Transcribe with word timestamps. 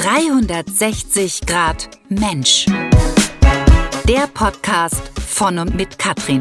360 0.00 1.40
Grad 1.44 1.90
Mensch. 2.08 2.66
Der 4.06 4.28
Podcast 4.32 5.10
von 5.18 5.58
und 5.58 5.74
mit 5.74 5.98
Katrin. 5.98 6.40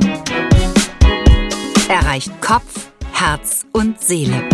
Erreicht 1.89 2.39
Kopf, 2.39 2.91
Herz 3.11 3.65
und 3.73 3.99
Seele. 3.99 4.47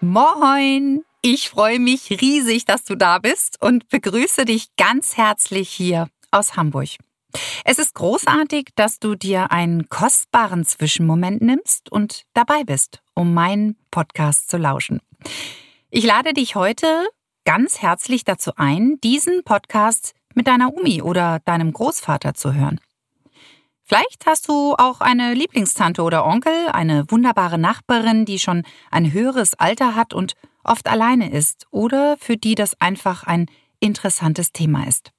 Moin! 0.00 1.02
Ich 1.20 1.50
freue 1.50 1.78
mich 1.78 2.08
riesig, 2.22 2.64
dass 2.64 2.86
du 2.86 2.94
da 2.94 3.18
bist 3.18 3.60
und 3.60 3.86
begrüße 3.90 4.46
dich 4.46 4.74
ganz 4.78 5.18
herzlich 5.18 5.68
hier 5.68 6.08
aus 6.30 6.56
Hamburg. 6.56 6.88
Es 7.66 7.78
ist 7.78 7.94
großartig, 7.94 8.70
dass 8.76 8.98
du 8.98 9.14
dir 9.14 9.52
einen 9.52 9.90
kostbaren 9.90 10.64
Zwischenmoment 10.64 11.42
nimmst 11.42 11.92
und 11.92 12.22
dabei 12.32 12.64
bist, 12.64 13.02
um 13.12 13.34
meinen 13.34 13.76
Podcast 13.90 14.48
zu 14.48 14.56
lauschen. 14.56 15.02
Ich 15.90 16.04
lade 16.04 16.32
dich 16.34 16.54
heute 16.54 17.06
ganz 17.44 17.80
herzlich 17.80 18.24
dazu 18.24 18.52
ein, 18.56 19.00
diesen 19.02 19.42
Podcast 19.42 20.14
mit 20.34 20.46
deiner 20.46 20.74
Omi 20.76 21.00
oder 21.00 21.40
deinem 21.46 21.72
Großvater 21.72 22.34
zu 22.34 22.54
hören. 22.54 22.78
Vielleicht 23.84 24.26
hast 24.26 24.48
du 24.48 24.74
auch 24.76 25.00
eine 25.00 25.32
Lieblingstante 25.32 26.02
oder 26.02 26.26
Onkel, 26.26 26.68
eine 26.72 27.10
wunderbare 27.10 27.56
Nachbarin, 27.56 28.26
die 28.26 28.38
schon 28.38 28.64
ein 28.90 29.14
höheres 29.14 29.54
Alter 29.54 29.94
hat 29.94 30.12
und 30.12 30.34
oft 30.62 30.88
alleine 30.88 31.32
ist 31.32 31.66
oder 31.70 32.18
für 32.18 32.36
die 32.36 32.54
das 32.54 32.78
einfach 32.82 33.24
ein 33.24 33.46
interessantes 33.80 34.52
Thema 34.52 34.86
ist. 34.86 35.10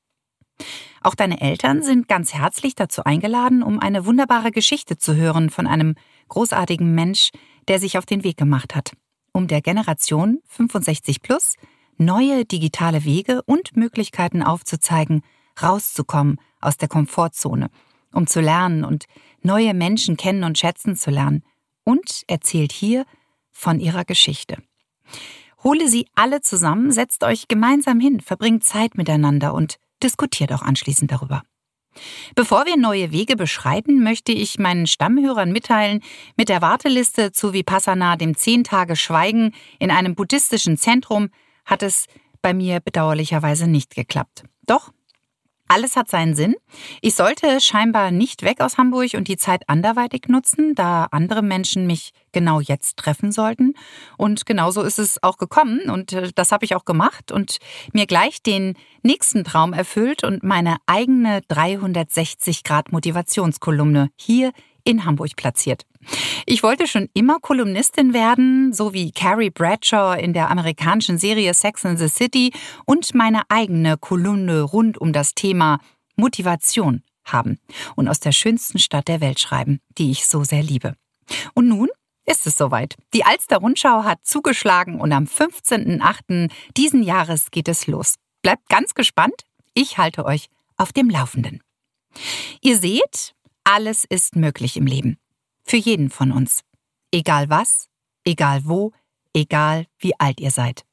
Auch 1.02 1.16
deine 1.16 1.42
Eltern 1.42 1.82
sind 1.82 2.08
ganz 2.08 2.36
herzlich 2.36 2.76
dazu 2.76 3.04
eingeladen, 3.06 3.64
um 3.64 3.80
eine 3.80 4.06
wunderbare 4.06 4.52
Geschichte 4.52 4.98
zu 4.98 5.16
hören 5.16 5.50
von 5.50 5.66
einem 5.66 5.96
großartigen 6.28 6.94
Mensch, 6.94 7.32
der 7.68 7.80
sich 7.80 7.98
auf 7.98 8.06
den 8.06 8.24
Weg 8.24 8.38
gemacht 8.38 8.76
hat, 8.76 8.92
um 9.32 9.48
der 9.48 9.62
Generation 9.62 10.40
65 10.48 11.22
plus 11.22 11.56
neue 11.98 12.46
digitale 12.46 13.04
Wege 13.04 13.42
und 13.46 13.76
Möglichkeiten 13.76 14.42
aufzuzeigen, 14.42 15.22
rauszukommen 15.62 16.40
aus 16.62 16.78
der 16.78 16.88
Komfortzone, 16.88 17.70
um 18.14 18.28
zu 18.28 18.42
lernen 18.42 18.84
und 18.84 19.06
neue 19.42 19.74
Menschen 19.74 20.18
kennen 20.18 20.44
und 20.44 20.58
schätzen 20.58 20.96
zu 20.96 21.12
lernen, 21.12 21.44
und 21.84 22.24
erzählt 22.28 22.72
hier 22.72 23.06
von 23.52 23.80
ihrer 23.80 24.06
Geschichte. 24.06 24.58
Hole 25.64 25.90
sie 25.90 26.08
alle 26.16 26.42
zusammen, 26.42 26.92
setzt 26.92 27.24
euch 27.24 27.48
gemeinsam 27.48 28.00
hin, 28.00 28.22
verbringt 28.22 28.64
Zeit 28.64 28.96
miteinander 28.96 29.54
und 29.54 29.78
diskutiert 30.04 30.54
auch 30.54 30.62
anschließend 30.62 31.12
darüber. 31.12 31.44
Bevor 32.36 32.66
wir 32.66 32.78
neue 32.78 33.12
Wege 33.12 33.36
beschreiten, 33.36 34.04
möchte 34.04 34.32
ich 34.32 34.60
meinen 34.60 34.88
Stammhörern 34.88 35.52
mitteilen, 35.52 36.02
mit 36.36 36.50
der 36.50 36.62
Warteliste 36.62 37.32
zu 37.32 37.54
Vipassana, 37.54 38.16
dem 38.16 38.36
zehn 38.36 38.64
Tage 38.64 38.96
Schweigen 38.96 39.54
in 39.80 39.92
einem 39.92 40.16
buddhistischen 40.16 40.78
Zentrum, 40.78 41.30
hat 41.66 41.84
es 41.84 42.06
bei 42.42 42.54
mir 42.54 42.80
bedauerlicherweise 42.80 43.68
nicht 43.68 43.96
geklappt. 43.96 44.44
Doch 44.66 44.92
alles 45.70 45.96
hat 45.96 46.10
seinen 46.10 46.36
Sinn. 46.36 46.56
Ich 47.02 47.16
sollte 47.16 47.62
scheinbar 47.62 48.12
nicht 48.12 48.44
weg 48.44 48.60
aus 48.60 48.78
Hamburg 48.78 49.14
und 49.14 49.28
die 49.28 49.38
Zeit 49.38 49.70
anderweitig 49.70 50.24
nutzen, 50.28 50.76
da 50.76 51.08
andere 51.12 51.42
Menschen 51.42 51.88
mich 51.88 52.12
genau 52.32 52.60
jetzt 52.60 52.98
treffen 52.98 53.32
sollten. 53.32 53.74
Und 54.18 54.46
genauso 54.46 54.82
ist 54.82 55.00
es 55.00 55.22
auch 55.24 55.38
gekommen 55.38 55.90
und 55.90 56.14
äh, 56.14 56.32
das 56.36 56.52
habe 56.52 56.66
ich 56.66 56.76
auch 56.76 56.86
gemacht 56.86 57.32
und 57.32 57.60
mir 57.94 58.06
gleich 58.06 58.42
den 58.42 58.76
nächsten 59.04 59.44
Traum 59.44 59.74
erfüllt 59.74 60.24
und 60.24 60.44
meine 60.44 60.78
eigene 60.86 61.42
360 61.48 62.64
Grad 62.64 62.92
Motivationskolumne 62.92 64.10
hier 64.16 64.52
in 64.90 65.06
Hamburg 65.06 65.36
platziert. 65.36 65.86
Ich 66.46 66.64
wollte 66.64 66.88
schon 66.88 67.10
immer 67.14 67.40
Kolumnistin 67.40 68.14
werden, 68.14 68.74
so 68.74 68.94
wie 68.94 69.12
Carrie 69.12 69.52
Bradshaw 69.52 70.20
in 70.20 70.34
der 70.34 70.50
amerikanischen 70.50 71.20
Serie 71.20 71.54
Sex 71.54 71.86
and 71.86 72.00
the 72.00 72.08
City 72.08 72.52
und 72.86 73.14
meine 73.14 73.44
eigene 73.50 73.98
Kolumne 73.98 74.64
rund 74.64 74.98
um 74.98 75.14
das 75.14 75.36
Thema 75.36 75.80
Motivation 76.16 77.04
haben 77.24 77.60
und 77.96 78.08
aus 78.08 78.20
der 78.20 78.32
schönsten 78.32 78.80
Stadt 78.80 79.08
der 79.08 79.22
Welt 79.22 79.40
schreiben, 79.40 79.80
die 79.98 80.10
ich 80.10 80.26
so 80.26 80.44
sehr 80.44 80.64
liebe. 80.64 80.96
Und 81.54 81.68
nun 81.68 81.90
ist 82.26 82.48
es 82.48 82.56
soweit. 82.56 82.96
Die 83.14 83.24
Alster 83.24 83.58
Rundschau 83.58 84.04
hat 84.04 84.20
zugeschlagen 84.24 85.00
und 85.00 85.12
am 85.12 85.26
15.08. 85.26 86.52
diesen 86.76 87.04
Jahres 87.04 87.52
geht 87.52 87.68
es 87.68 87.86
los. 87.86 88.16
Bleibt 88.42 88.68
ganz 88.70 88.96
gespannt. 88.96 89.46
Ich 89.76 90.00
halte 90.00 90.26
euch 90.26 90.48
auf 90.78 90.94
dem 90.94 91.10
Laufenden. 91.10 91.62
Ihr 92.62 92.78
seht, 92.78 93.36
alles 93.70 94.04
ist 94.04 94.36
möglich 94.36 94.78
im 94.78 94.88
Leben. 94.88 95.20
Für 95.64 95.78
jeden 95.78 96.10
von 96.10 96.32
uns. 96.32 96.62
Egal 97.12 97.50
was, 97.50 97.88
egal 98.26 98.62
wo, 98.66 98.94
egal 99.32 99.86
wie 100.00 100.20
alt 100.20 100.40
ihr 100.40 100.50
seid. 100.50 100.86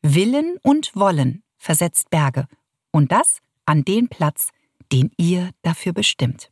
Willen 0.00 0.56
und 0.62 0.96
Wollen 0.96 1.42
versetzt 1.58 2.08
Berge. 2.08 2.48
Und 2.90 3.12
das 3.12 3.40
an 3.66 3.84
den 3.84 4.08
Platz, 4.08 4.48
den 4.92 5.10
ihr 5.18 5.50
dafür 5.60 5.92
bestimmt. 5.92 6.50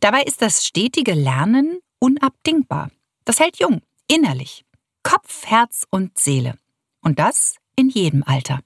Dabei 0.00 0.22
ist 0.24 0.42
das 0.42 0.66
stetige 0.66 1.14
Lernen 1.14 1.80
unabdingbar. 1.98 2.90
Das 3.24 3.40
hält 3.40 3.58
jung, 3.58 3.80
innerlich. 4.08 4.66
Kopf, 5.02 5.46
Herz 5.46 5.86
und 5.88 6.18
Seele. 6.18 6.58
Und 7.00 7.18
das 7.18 7.56
in 7.76 7.88
jedem 7.88 8.22
Alter. 8.24 8.60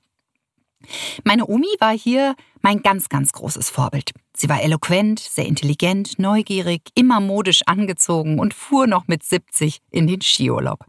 Meine 1.24 1.46
Omi 1.46 1.68
war 1.78 1.96
hier 1.96 2.34
mein 2.62 2.82
ganz, 2.82 3.08
ganz 3.08 3.32
großes 3.32 3.70
Vorbild. 3.70 4.12
Sie 4.34 4.48
war 4.48 4.62
eloquent, 4.62 5.18
sehr 5.18 5.46
intelligent, 5.46 6.18
neugierig, 6.18 6.82
immer 6.94 7.20
modisch 7.20 7.62
angezogen 7.66 8.38
und 8.38 8.54
fuhr 8.54 8.86
noch 8.86 9.06
mit 9.06 9.22
70 9.22 9.80
in 9.90 10.06
den 10.06 10.20
Skiurlaub. 10.22 10.84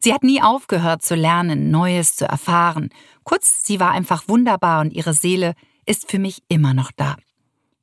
Sie 0.00 0.12
hat 0.12 0.22
nie 0.22 0.42
aufgehört 0.42 1.02
zu 1.02 1.14
lernen, 1.14 1.70
Neues 1.70 2.16
zu 2.16 2.26
erfahren. 2.26 2.90
Kurz, 3.22 3.64
sie 3.64 3.80
war 3.80 3.92
einfach 3.92 4.28
wunderbar 4.28 4.80
und 4.80 4.92
ihre 4.92 5.14
Seele 5.14 5.54
ist 5.86 6.10
für 6.10 6.18
mich 6.18 6.42
immer 6.48 6.74
noch 6.74 6.90
da. 6.92 7.16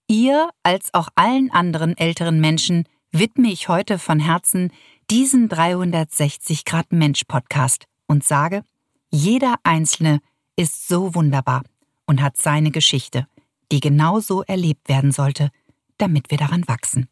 Ihr 0.07 0.49
als 0.63 0.93
auch 0.93 1.09
allen 1.15 1.51
anderen 1.51 1.97
älteren 1.97 2.39
Menschen 2.39 2.87
widme 3.11 3.49
ich 3.51 3.67
heute 3.67 3.99
von 3.99 4.19
Herzen 4.19 4.71
diesen 5.09 5.49
360 5.49 6.65
Grad 6.65 6.91
Mensch 6.91 7.23
Podcast 7.27 7.85
und 8.07 8.23
sage, 8.23 8.63
jeder 9.09 9.55
Einzelne 9.63 10.19
ist 10.57 10.87
so 10.87 11.15
wunderbar 11.15 11.63
und 12.05 12.21
hat 12.21 12.35
seine 12.35 12.71
Geschichte, 12.71 13.27
die 13.71 13.79
genauso 13.79 14.43
erlebt 14.43 14.89
werden 14.89 15.11
sollte, 15.11 15.51
damit 15.97 16.29
wir 16.29 16.37
daran 16.37 16.67
wachsen. 16.67 17.07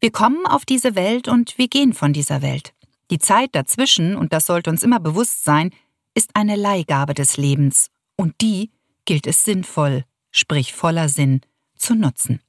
Wir 0.00 0.12
kommen 0.12 0.46
auf 0.46 0.64
diese 0.64 0.94
Welt 0.94 1.26
und 1.26 1.58
wir 1.58 1.68
gehen 1.68 1.94
von 1.94 2.12
dieser 2.12 2.42
Welt. 2.42 2.74
Die 3.10 3.18
Zeit 3.18 3.50
dazwischen, 3.54 4.16
und 4.16 4.32
das 4.32 4.46
sollte 4.46 4.70
uns 4.70 4.82
immer 4.82 5.00
bewusst 5.00 5.44
sein, 5.44 5.70
ist 6.14 6.30
eine 6.34 6.56
Leihgabe 6.56 7.14
des 7.14 7.36
Lebens, 7.36 7.90
und 8.16 8.34
die 8.40 8.70
gilt 9.04 9.26
es 9.26 9.44
sinnvoll, 9.44 10.04
sprich 10.30 10.72
voller 10.72 11.08
Sinn, 11.08 11.40
zu 11.76 11.94
nutzen. 11.94 12.40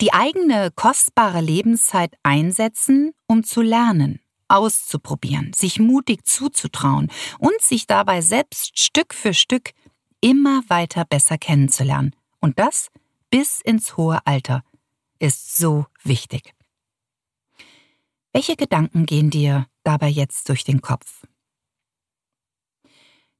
Die 0.00 0.12
eigene 0.12 0.70
kostbare 0.74 1.40
Lebenszeit 1.40 2.14
einsetzen, 2.22 3.12
um 3.26 3.44
zu 3.44 3.62
lernen, 3.62 4.20
auszuprobieren, 4.52 5.52
sich 5.54 5.80
mutig 5.80 6.26
zuzutrauen 6.26 7.10
und 7.38 7.60
sich 7.60 7.86
dabei 7.86 8.20
selbst 8.20 8.78
Stück 8.78 9.14
für 9.14 9.34
Stück 9.34 9.72
immer 10.20 10.62
weiter 10.68 11.04
besser 11.04 11.38
kennenzulernen. 11.38 12.14
Und 12.40 12.58
das 12.58 12.88
bis 13.30 13.60
ins 13.60 13.96
hohe 13.96 14.24
Alter 14.26 14.62
ist 15.18 15.56
so 15.56 15.86
wichtig. 16.04 16.54
Welche 18.32 18.56
Gedanken 18.56 19.06
gehen 19.06 19.30
dir 19.30 19.66
dabei 19.84 20.08
jetzt 20.08 20.48
durch 20.48 20.64
den 20.64 20.82
Kopf? 20.82 21.26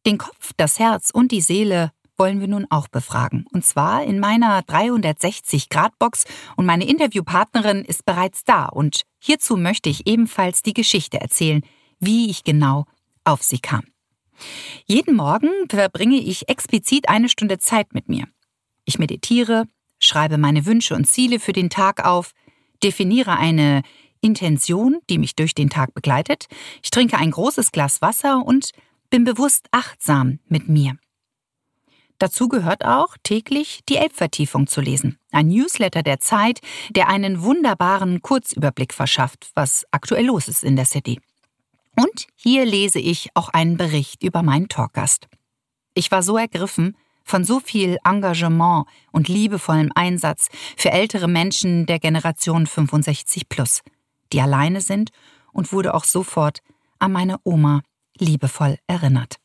Den 0.06 0.19
Kopf, 0.19 0.53
das 0.56 0.78
Herz 0.78 1.11
und 1.11 1.31
die 1.31 1.41
Seele 1.41 1.93
wollen 2.17 2.41
wir 2.41 2.49
nun 2.49 2.67
auch 2.71 2.89
befragen. 2.89 3.47
Und 3.53 3.65
zwar 3.65 4.05
in 4.05 4.19
meiner 4.19 4.61
360-Grad-Box 4.61 6.25
und 6.56 6.67
meine 6.67 6.87
Interviewpartnerin 6.87 7.84
ist 7.84 8.05
bereits 8.05 8.45
da. 8.45 8.67
Und 8.67 9.03
hierzu 9.21 9.56
möchte 9.56 9.89
ich 9.89 10.07
ebenfalls 10.07 10.63
die 10.63 10.75
Geschichte 10.75 11.21
erzählen, 11.21 11.63
wie 11.98 12.31
ich 12.31 12.45
genau 12.45 12.84
auf 13.25 13.42
sie 13.42 13.59
kam. 13.59 13.83
Jeden 14.86 15.16
Morgen 15.16 15.51
verbringe 15.69 16.16
ich 16.16 16.48
explizit 16.48 17.09
eine 17.09 17.28
Stunde 17.28 17.59
Zeit 17.59 17.95
mit 17.95 18.09
mir. 18.09 18.27
Ich 18.84 18.98
meditiere, 18.98 19.66
schreibe 19.98 20.39
meine 20.39 20.66
Wünsche 20.66 20.95
und 20.95 21.07
Ziele 21.07 21.39
für 21.39 21.53
den 21.53 21.71
Tag 21.71 22.04
auf, 22.04 22.33
definiere 22.83 23.36
eine 23.36 23.83
Intention, 24.21 24.98
die 25.10 25.19
mich 25.19 25.34
durch 25.36 25.54
den 25.54 25.71
Tag 25.71 25.95
begleitet, 25.95 26.47
ich 26.83 26.91
trinke 26.91 27.19
ein 27.19 27.31
großes 27.31 27.72
Glas 27.72 28.01
Wasser 28.03 28.45
und 28.45 28.71
bin 29.10 29.25
bewusst 29.25 29.66
achtsam 29.72 30.39
mit 30.48 30.69
mir. 30.69 30.97
Dazu 32.22 32.47
gehört 32.47 32.84
auch, 32.84 33.16
täglich 33.24 33.80
die 33.89 33.97
Elbvertiefung 33.97 34.69
zu 34.69 34.80
lesen. 34.80 35.19
Ein 35.33 35.48
Newsletter 35.48 36.04
der 36.04 36.21
Zeit, 36.21 36.60
der 36.91 37.09
einen 37.09 37.42
wunderbaren 37.42 38.22
Kurzüberblick 38.22 38.95
verschafft, 38.95 39.51
was 39.54 39.84
aktuell 39.91 40.27
los 40.27 40.47
ist 40.47 40.63
in 40.63 40.77
der 40.77 40.84
City. 40.84 41.21
Und 41.97 42.28
hier 42.36 42.65
lese 42.65 43.01
ich 43.01 43.30
auch 43.34 43.48
einen 43.48 43.77
Bericht 43.77 44.22
über 44.22 44.45
meinen 44.45 44.69
Talkgast. 44.69 45.27
Ich 45.95 46.13
war 46.13 46.22
so 46.22 46.36
ergriffen 46.36 46.97
von 47.24 47.42
so 47.42 47.59
viel 47.59 47.98
Engagement 48.04 48.86
und 49.10 49.27
liebevollem 49.27 49.91
Einsatz 49.97 50.47
für 50.77 50.92
ältere 50.92 51.27
Menschen 51.27 51.86
der 51.86 51.98
Generation 51.98 52.69
65 52.69 53.48
plus, 53.48 53.80
die 54.33 54.41
alleine 54.41 54.80
sind 54.80 55.10
und 55.51 55.72
wurde 55.72 55.92
auch 55.92 56.04
sofort 56.04 56.60
an 57.01 57.10
meine 57.10 57.39
Oma 57.42 57.83
liebevoll 58.16 58.78
erinnert. 58.86 59.41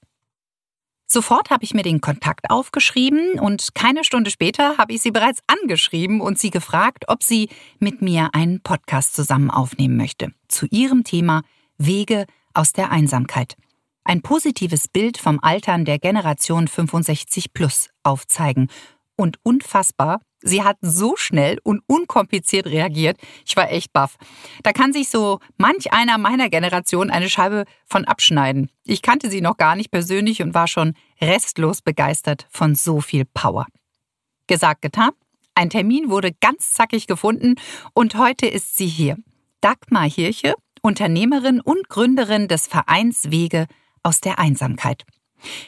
Sofort 1.10 1.50
habe 1.50 1.64
ich 1.64 1.74
mir 1.74 1.84
den 1.84 2.02
Kontakt 2.02 2.50
aufgeschrieben 2.50 3.40
und 3.40 3.74
keine 3.74 4.04
Stunde 4.04 4.30
später 4.30 4.78
habe 4.78 4.92
ich 4.92 5.02
sie 5.02 5.12
bereits 5.12 5.42
angeschrieben 5.48 6.20
und 6.20 6.38
sie 6.38 6.50
gefragt, 6.50 7.06
ob 7.08 7.24
sie 7.24 7.48
mit 7.80 8.02
mir 8.02 8.30
einen 8.34 8.62
Podcast 8.62 9.16
zusammen 9.16 9.50
aufnehmen 9.50 9.96
möchte 9.96 10.34
zu 10.50 10.66
ihrem 10.70 11.06
Thema 11.06 11.44
Wege 11.78 12.26
aus 12.54 12.74
der 12.74 12.92
Einsamkeit. 12.92 13.56
Ein 14.04 14.22
positives 14.22 14.90
Bild 14.90 15.18
vom 15.18 15.40
Altern 15.42 15.86
der 15.86 15.98
Generation 15.98 16.68
65 16.68 17.54
plus 17.54 17.90
aufzeigen. 18.04 18.70
Und 19.16 19.38
unfassbar, 19.44 20.22
Sie 20.42 20.64
hat 20.64 20.78
so 20.82 21.16
schnell 21.16 21.58
und 21.64 21.82
unkompliziert 21.88 22.68
reagiert. 22.68 23.18
Ich 23.46 23.56
war 23.56 23.72
echt 23.72 23.92
baff. 23.92 24.18
Da 24.64 24.72
kann 24.72 24.94
sich 24.94 25.10
so 25.10 25.40
manch 25.58 25.94
einer 25.94 26.18
meiner 26.18 26.50
Generation 26.50 27.10
eine 27.10 27.30
Scheibe 27.30 27.66
von 27.86 28.06
abschneiden. 28.06 28.70
Ich 28.84 29.02
kannte 29.02 29.30
sie 29.30 29.42
noch 29.42 29.58
gar 29.58 29.76
nicht 29.76 29.92
persönlich 29.92 30.42
und 30.42 30.54
war 30.54 30.68
schon 30.68 30.94
restlos 31.20 31.82
begeistert 31.82 32.48
von 32.52 32.76
so 32.76 33.02
viel 33.02 33.26
Power. 33.26 33.66
Gesagt, 34.46 34.82
getan. 34.82 35.12
Ein 35.56 35.72
Termin 35.72 36.12
wurde 36.12 36.32
ganz 36.34 36.74
zackig 36.74 37.08
gefunden 37.08 37.56
und 37.94 38.16
heute 38.16 38.46
ist 38.46 38.78
sie 38.78 38.86
hier. 38.86 39.18
Dagmar 39.60 40.08
Hirche, 40.08 40.54
Unternehmerin 40.84 41.62
und 41.62 41.90
Gründerin 41.90 42.48
des 42.48 42.68
Vereins 42.68 43.32
Wege 43.32 43.66
aus 44.04 44.22
der 44.22 44.38
Einsamkeit. 44.38 45.04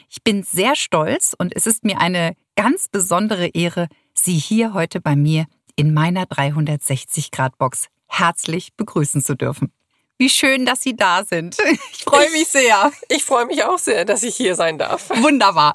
Ich 0.08 0.22
bin 0.22 0.44
sehr 0.44 0.76
stolz 0.76 1.34
und 1.36 1.54
es 1.56 1.66
ist 1.66 1.84
mir 1.84 2.00
eine 2.00 2.34
ganz 2.56 2.88
besondere 2.88 3.48
Ehre, 3.48 3.88
Sie 4.24 4.36
hier 4.36 4.74
heute 4.74 5.00
bei 5.00 5.16
mir 5.16 5.46
in 5.76 5.94
meiner 5.94 6.24
360-Grad-Box 6.24 7.86
herzlich 8.06 8.74
begrüßen 8.76 9.22
zu 9.22 9.34
dürfen. 9.34 9.72
Wie 10.18 10.28
schön, 10.28 10.66
dass 10.66 10.82
Sie 10.82 10.94
da 10.94 11.24
sind. 11.24 11.56
Ich 11.92 12.04
freue 12.04 12.30
mich 12.30 12.48
sehr. 12.48 12.92
Ich 13.08 13.24
freue 13.24 13.46
mich 13.46 13.62
auch 13.64 13.78
sehr, 13.78 14.04
dass 14.04 14.22
ich 14.22 14.34
hier 14.34 14.56
sein 14.56 14.78
darf. 14.78 15.08
Wunderbar. 15.22 15.74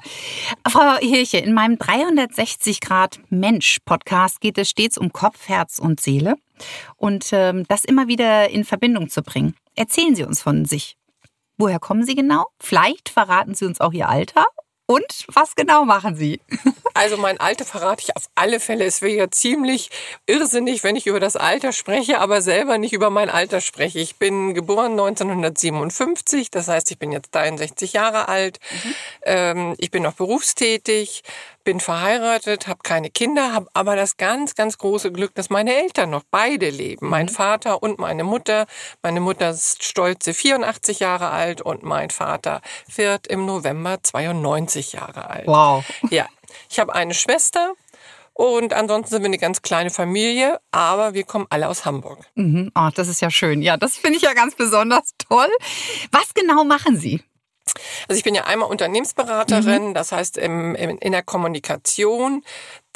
Frau 0.68 0.96
Hirche, 0.98 1.38
in 1.38 1.54
meinem 1.54 1.78
360 1.78 2.80
Grad 2.80 3.18
Mensch 3.30 3.78
Podcast 3.84 4.40
geht 4.40 4.58
es 4.58 4.68
stets 4.68 4.98
um 4.98 5.12
Kopf, 5.12 5.48
Herz 5.48 5.78
und 5.78 6.00
Seele 6.00 6.34
und 6.96 7.30
ähm, 7.32 7.64
das 7.68 7.84
immer 7.84 8.06
wieder 8.06 8.50
in 8.50 8.64
Verbindung 8.64 9.08
zu 9.08 9.22
bringen. 9.22 9.54
Erzählen 9.76 10.14
Sie 10.14 10.24
uns 10.24 10.42
von 10.42 10.66
sich. 10.66 10.96
Woher 11.56 11.78
kommen 11.78 12.04
Sie 12.04 12.14
genau? 12.14 12.46
Vielleicht 12.60 13.08
verraten 13.08 13.54
Sie 13.54 13.64
uns 13.64 13.80
auch 13.80 13.92
Ihr 13.92 14.08
Alter 14.08 14.46
und 14.86 15.26
was 15.28 15.54
genau 15.54 15.84
machen 15.84 16.16
Sie? 16.16 16.40
Also 16.96 17.18
mein 17.18 17.38
Alter 17.38 17.66
verrate 17.66 18.02
ich 18.02 18.16
auf 18.16 18.22
alle 18.36 18.58
Fälle. 18.58 18.86
Es 18.86 19.02
wäre 19.02 19.14
ja 19.14 19.30
ziemlich 19.30 19.90
irrsinnig, 20.24 20.82
wenn 20.82 20.96
ich 20.96 21.06
über 21.06 21.20
das 21.20 21.36
Alter 21.36 21.72
spreche, 21.72 22.20
aber 22.20 22.40
selber 22.40 22.78
nicht 22.78 22.94
über 22.94 23.10
mein 23.10 23.28
Alter 23.28 23.60
spreche. 23.60 23.98
Ich 23.98 24.16
bin 24.16 24.54
geboren 24.54 24.92
1957, 24.92 26.50
das 26.50 26.68
heißt, 26.68 26.90
ich 26.90 26.98
bin 26.98 27.12
jetzt 27.12 27.34
63 27.34 27.92
Jahre 27.92 28.28
alt. 28.28 28.60
Mhm. 28.82 28.94
Ähm, 29.24 29.74
ich 29.76 29.90
bin 29.90 30.04
noch 30.04 30.14
berufstätig, 30.14 31.22
bin 31.66 31.80
verheiratet, 31.80 32.68
habe 32.68 32.78
keine 32.84 33.10
Kinder, 33.10 33.52
habe 33.52 33.68
aber 33.74 33.96
das 33.96 34.16
ganz, 34.16 34.54
ganz 34.54 34.78
große 34.78 35.10
Glück, 35.10 35.34
dass 35.34 35.50
meine 35.50 35.74
Eltern 35.74 36.10
noch 36.10 36.22
beide 36.30 36.70
leben. 36.70 37.06
Mhm. 37.06 37.10
Mein 37.10 37.28
Vater 37.28 37.82
und 37.82 37.98
meine 37.98 38.22
Mutter. 38.22 38.66
Meine 39.02 39.20
Mutter 39.20 39.50
ist 39.50 39.82
stolze 39.82 40.32
84 40.32 41.00
Jahre 41.00 41.30
alt 41.30 41.60
und 41.60 41.82
mein 41.82 42.10
Vater 42.10 42.62
wird 42.94 43.26
im 43.26 43.44
November 43.44 43.98
92 44.00 44.92
Jahre 44.92 45.28
alt. 45.28 45.46
Wow. 45.46 45.84
Ja, 46.10 46.26
ich 46.70 46.78
habe 46.78 46.94
eine 46.94 47.12
Schwester. 47.14 47.74
Und 48.32 48.72
ansonsten 48.72 49.10
sind 49.10 49.22
wir 49.22 49.26
eine 49.26 49.38
ganz 49.38 49.60
kleine 49.60 49.90
Familie, 49.90 50.60
aber 50.70 51.14
wir 51.14 51.24
kommen 51.24 51.46
alle 51.50 51.68
aus 51.68 51.84
Hamburg. 51.84 52.18
Mhm. 52.36 52.70
Oh, 52.76 52.90
das 52.94 53.08
ist 53.08 53.20
ja 53.20 53.30
schön. 53.30 53.60
Ja, 53.60 53.76
das 53.76 53.96
finde 53.96 54.18
ich 54.18 54.22
ja 54.22 54.34
ganz 54.34 54.54
besonders 54.54 55.14
toll. 55.18 55.48
Was 56.12 56.32
genau 56.32 56.62
machen 56.62 56.96
Sie? 56.96 57.22
Also 58.08 58.18
ich 58.18 58.24
bin 58.24 58.34
ja 58.34 58.44
einmal 58.44 58.70
Unternehmensberaterin, 58.70 59.88
mhm. 59.88 59.94
das 59.94 60.12
heißt 60.12 60.38
im, 60.38 60.74
im, 60.74 60.98
in 60.98 61.12
der 61.12 61.22
Kommunikation. 61.22 62.42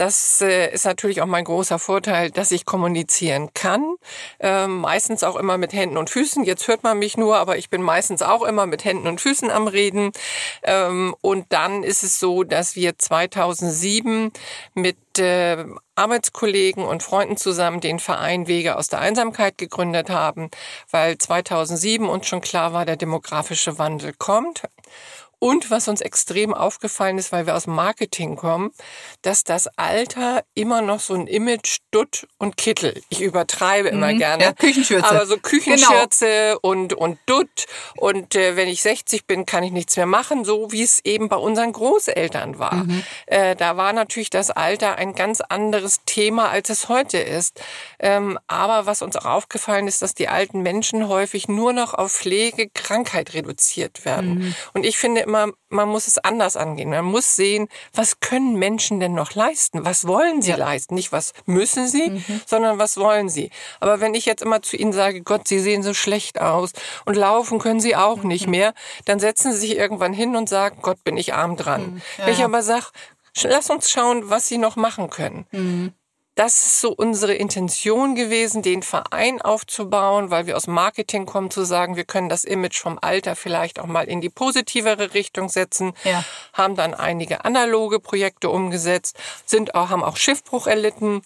Das 0.01 0.41
äh, 0.41 0.73
ist 0.73 0.87
natürlich 0.87 1.21
auch 1.21 1.27
mein 1.27 1.45
großer 1.45 1.79
Vorteil, 1.79 2.31
dass 2.31 2.53
ich 2.53 2.65
kommunizieren 2.65 3.53
kann. 3.53 3.97
Ähm, 4.39 4.79
meistens 4.79 5.23
auch 5.23 5.37
immer 5.37 5.59
mit 5.59 5.75
Händen 5.75 5.99
und 5.99 6.09
Füßen. 6.09 6.43
Jetzt 6.45 6.69
hört 6.69 6.85
man 6.85 6.99
mich 6.99 7.19
nur, 7.19 7.37
aber 7.37 7.59
ich 7.59 7.69
bin 7.69 7.83
meistens 7.83 8.23
auch 8.23 8.43
immer 8.43 8.65
mit 8.65 8.83
Händen 8.83 9.07
und 9.09 9.21
Füßen 9.21 9.51
am 9.51 9.69
Reden. 9.69 10.13
Ähm, 10.63 11.15
und 11.21 11.53
dann 11.53 11.83
ist 11.83 12.03
es 12.03 12.19
so, 12.19 12.45
dass 12.45 12.77
wir 12.77 12.97
2007 12.97 14.33
mit 14.73 14.97
äh, 15.19 15.67
Arbeitskollegen 15.97 16.83
und 16.83 17.03
Freunden 17.03 17.37
zusammen 17.37 17.83
den 17.83 17.99
Verein 17.99 18.47
Wege 18.47 18.77
aus 18.77 18.89
der 18.89 19.01
Einsamkeit 19.01 19.59
gegründet 19.59 20.09
haben, 20.09 20.51
weil 20.91 21.19
2007 21.19 22.09
uns 22.09 22.27
schon 22.27 22.41
klar 22.41 22.73
war, 22.73 22.87
der 22.87 22.97
demografische 22.97 23.79
Wandel 23.79 24.15
kommt. 24.17 24.63
Und 25.41 25.71
was 25.71 25.89
uns 25.89 26.03
extrem 26.03 26.53
aufgefallen 26.53 27.17
ist, 27.17 27.33
weil 27.33 27.47
wir 27.47 27.57
aus 27.57 27.67
Marketing 27.67 28.37
kommen, 28.37 28.73
dass 29.23 29.43
das 29.43 29.69
Alter 29.79 30.45
immer 30.55 30.83
noch 30.83 31.01
so 31.01 31.15
ein 31.15 31.27
Image 31.27 31.79
Dutt 31.91 32.29
und 32.37 32.59
Kittel. 32.59 33.01
Ich 33.09 33.23
übertreibe 33.23 33.89
immer 33.89 34.13
mhm, 34.13 34.19
gerne. 34.19 34.45
Ja, 34.45 34.53
Küchenschürze. 34.53 35.09
Aber 35.09 35.25
so 35.25 35.39
Küchenschürze 35.39 36.27
genau. 36.27 36.59
und, 36.61 36.93
und 36.93 37.19
Dutt. 37.25 37.67
Und 37.97 38.37
äh, 38.37 38.57
wenn 38.57 38.69
ich 38.69 38.83
60 38.83 39.27
bin, 39.27 39.47
kann 39.47 39.65
ich 39.65 39.73
nichts 39.73 39.97
mehr 39.97 40.05
machen, 40.05 40.45
so 40.45 40.73
wie 40.73 40.83
es 40.83 41.03
eben 41.05 41.31
bei 41.31 41.37
unseren 41.37 41.73
Großeltern 41.73 42.59
war. 42.59 42.75
Mhm. 42.75 43.03
Äh, 43.25 43.57
da 43.57 43.79
war 43.79 43.95
natürlich 43.95 44.29
das 44.29 44.51
Alter 44.51 44.97
ein 44.97 45.15
ganz 45.15 45.41
anderes 45.41 46.01
Thema, 46.05 46.51
als 46.51 46.69
es 46.69 46.91
heute 46.91 47.17
ist. 47.17 47.63
Ähm, 47.99 48.39
aber 48.47 48.85
was 48.85 49.01
uns 49.01 49.17
auch 49.17 49.25
aufgefallen 49.25 49.89
ist, 49.89 50.03
dass 50.03 50.15
die 50.15 50.29
alten 50.29 50.61
Menschen 50.61 51.09
häufig 51.09 51.49
nur 51.49 51.73
noch 51.73 51.95
auf 51.95 52.13
Pflege, 52.13 52.69
Krankheit 52.69 53.33
reduziert 53.33 54.05
werden. 54.05 54.35
Mhm. 54.35 54.55
Und 54.75 54.85
ich 54.85 54.99
finde 54.99 55.30
immer, 55.31 55.53
man 55.69 55.89
muss 55.89 56.07
es 56.07 56.19
anders 56.19 56.57
angehen. 56.57 56.91
Man 56.91 57.05
muss 57.05 57.37
sehen, 57.37 57.69
was 57.95 58.21
können 58.21 58.57
Menschen 58.57 58.99
denn 58.99 59.15
noch 59.15 59.35
leisten? 59.35 59.85
Was 59.85 60.07
wollen 60.07 60.43
sie 60.43 60.51
ja. 60.51 60.57
leisten? 60.57 60.95
Nicht 60.95 61.13
was 61.13 61.33
müssen 61.47 61.87
sie, 61.87 62.11
mhm. 62.11 62.41
sondern 62.47 62.79
was 62.79 62.97
wollen 62.97 63.29
sie? 63.29 63.51
Aber 63.79 64.01
wenn 64.01 64.15
ich 64.15 64.27
jetzt 64.27 64.43
immer 64.43 64.63
zu 64.63 64.77
ihnen 64.77 64.93
sage, 64.93 65.23
Gott, 65.23 65.47
sie 65.47 65.61
sehen 65.61 65.83
so 65.83 65.95
schlecht 65.95 66.41
aus 66.41 66.73
und 67.05 67.17
laufen 67.17 67.59
können 67.59 67.81
sie 67.81 67.95
auch 67.95 68.23
mhm. 68.23 68.29
nicht 68.29 68.47
mehr, 68.49 68.75
dann 69.05 69.21
setzen 69.21 69.53
sie 69.53 69.61
sich 69.61 69.77
irgendwann 69.77 70.13
hin 70.13 70.35
und 70.35 70.49
sagen, 70.49 70.79
Gott, 70.83 71.03
bin 71.05 71.17
ich 71.17 71.35
arm 71.35 71.57
dran. 71.57 71.95
Mhm. 71.95 72.03
Ja. 72.19 72.27
Wenn 72.27 72.35
ich 72.35 72.45
aber 72.45 72.63
sage, 72.63 72.87
lass 73.43 73.71
uns 73.71 73.91
schauen, 73.91 74.29
was 74.31 74.49
sie 74.49 74.59
noch 74.59 74.77
machen 74.77 75.11
können. 75.11 75.47
Mhm 75.53 75.93
das 76.41 76.65
ist 76.65 76.81
so 76.81 76.91
unsere 76.91 77.35
Intention 77.35 78.15
gewesen, 78.15 78.63
den 78.63 78.83
Verein 78.83 79.43
aufzubauen, 79.43 80.31
weil 80.31 80.47
wir 80.47 80.57
aus 80.57 80.67
Marketing 80.67 81.27
kommen, 81.27 81.51
zu 81.51 81.65
sagen, 81.65 81.97
wir 81.97 82.05
können 82.05 82.31
das 82.31 82.45
Image 82.45 82.81
vom 82.81 82.99
Alter 82.99 83.37
vielleicht 83.37 83.79
auch 83.79 83.85
mal 83.85 84.09
in 84.09 84.23
die 84.23 84.31
positivere 84.31 85.13
Richtung 85.13 85.51
setzen. 85.51 85.93
Ja. 86.03 86.25
Haben 86.55 86.77
dann 86.77 86.95
einige 86.95 87.45
analoge 87.45 88.01
Projekte 88.01 88.49
umgesetzt, 88.49 89.19
sind 89.45 89.75
auch, 89.75 89.91
haben 89.91 90.03
auch 90.03 90.17
Schiffbruch 90.17 90.67
erlitten. 90.67 91.21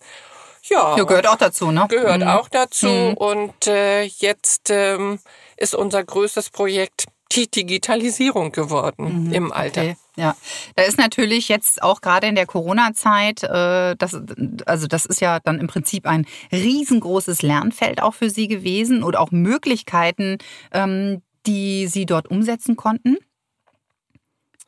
Ja, 0.65 0.97
ja 0.97 1.05
gehört 1.05 1.29
auch 1.29 1.37
dazu, 1.37 1.71
ne? 1.71 1.87
Gehört 1.89 2.23
mhm. 2.23 2.29
auch 2.29 2.49
dazu. 2.49 2.89
Mhm. 2.89 3.15
Und 3.15 3.69
äh, 3.69 4.03
jetzt 4.03 4.71
ähm, 4.71 5.21
ist 5.57 5.77
unser 5.77 6.03
größtes 6.03 6.51
Projekt 6.51 7.05
die 7.31 7.49
Digitalisierung 7.49 8.51
geworden 8.51 9.29
mhm, 9.29 9.33
im 9.33 9.53
Alter. 9.53 9.83
Okay. 9.83 9.97
Ja, 10.17 10.37
da 10.77 10.85
ist 10.85 10.97
natürlich 10.97 11.49
jetzt 11.49 11.83
auch 11.83 12.01
gerade 12.01 12.29
in 12.29 12.37
der 12.37 12.47
Corona-Zeit, 12.47 13.43
äh, 13.43 13.97
das, 13.97 14.17
also 14.65 14.87
das 14.87 15.07
ist 15.07 15.21
ja 15.21 15.41
dann 15.41 15.59
im 15.59 15.67
Prinzip 15.67 16.07
ein 16.07 16.25
riesengroßes 16.53 17.43
Lernfeld 17.43 18.01
auch 18.01 18.15
für 18.15 18.31
Sie 18.31 18.47
gewesen 18.47 19.03
oder 19.03 19.21
auch 19.21 19.33
Möglichkeiten, 19.33 20.39
ähm, 20.73 21.21
die 21.47 21.89
Sie 21.89 22.07
dort 22.07 22.29
umsetzen 22.29 22.77
konnten. 22.77 23.17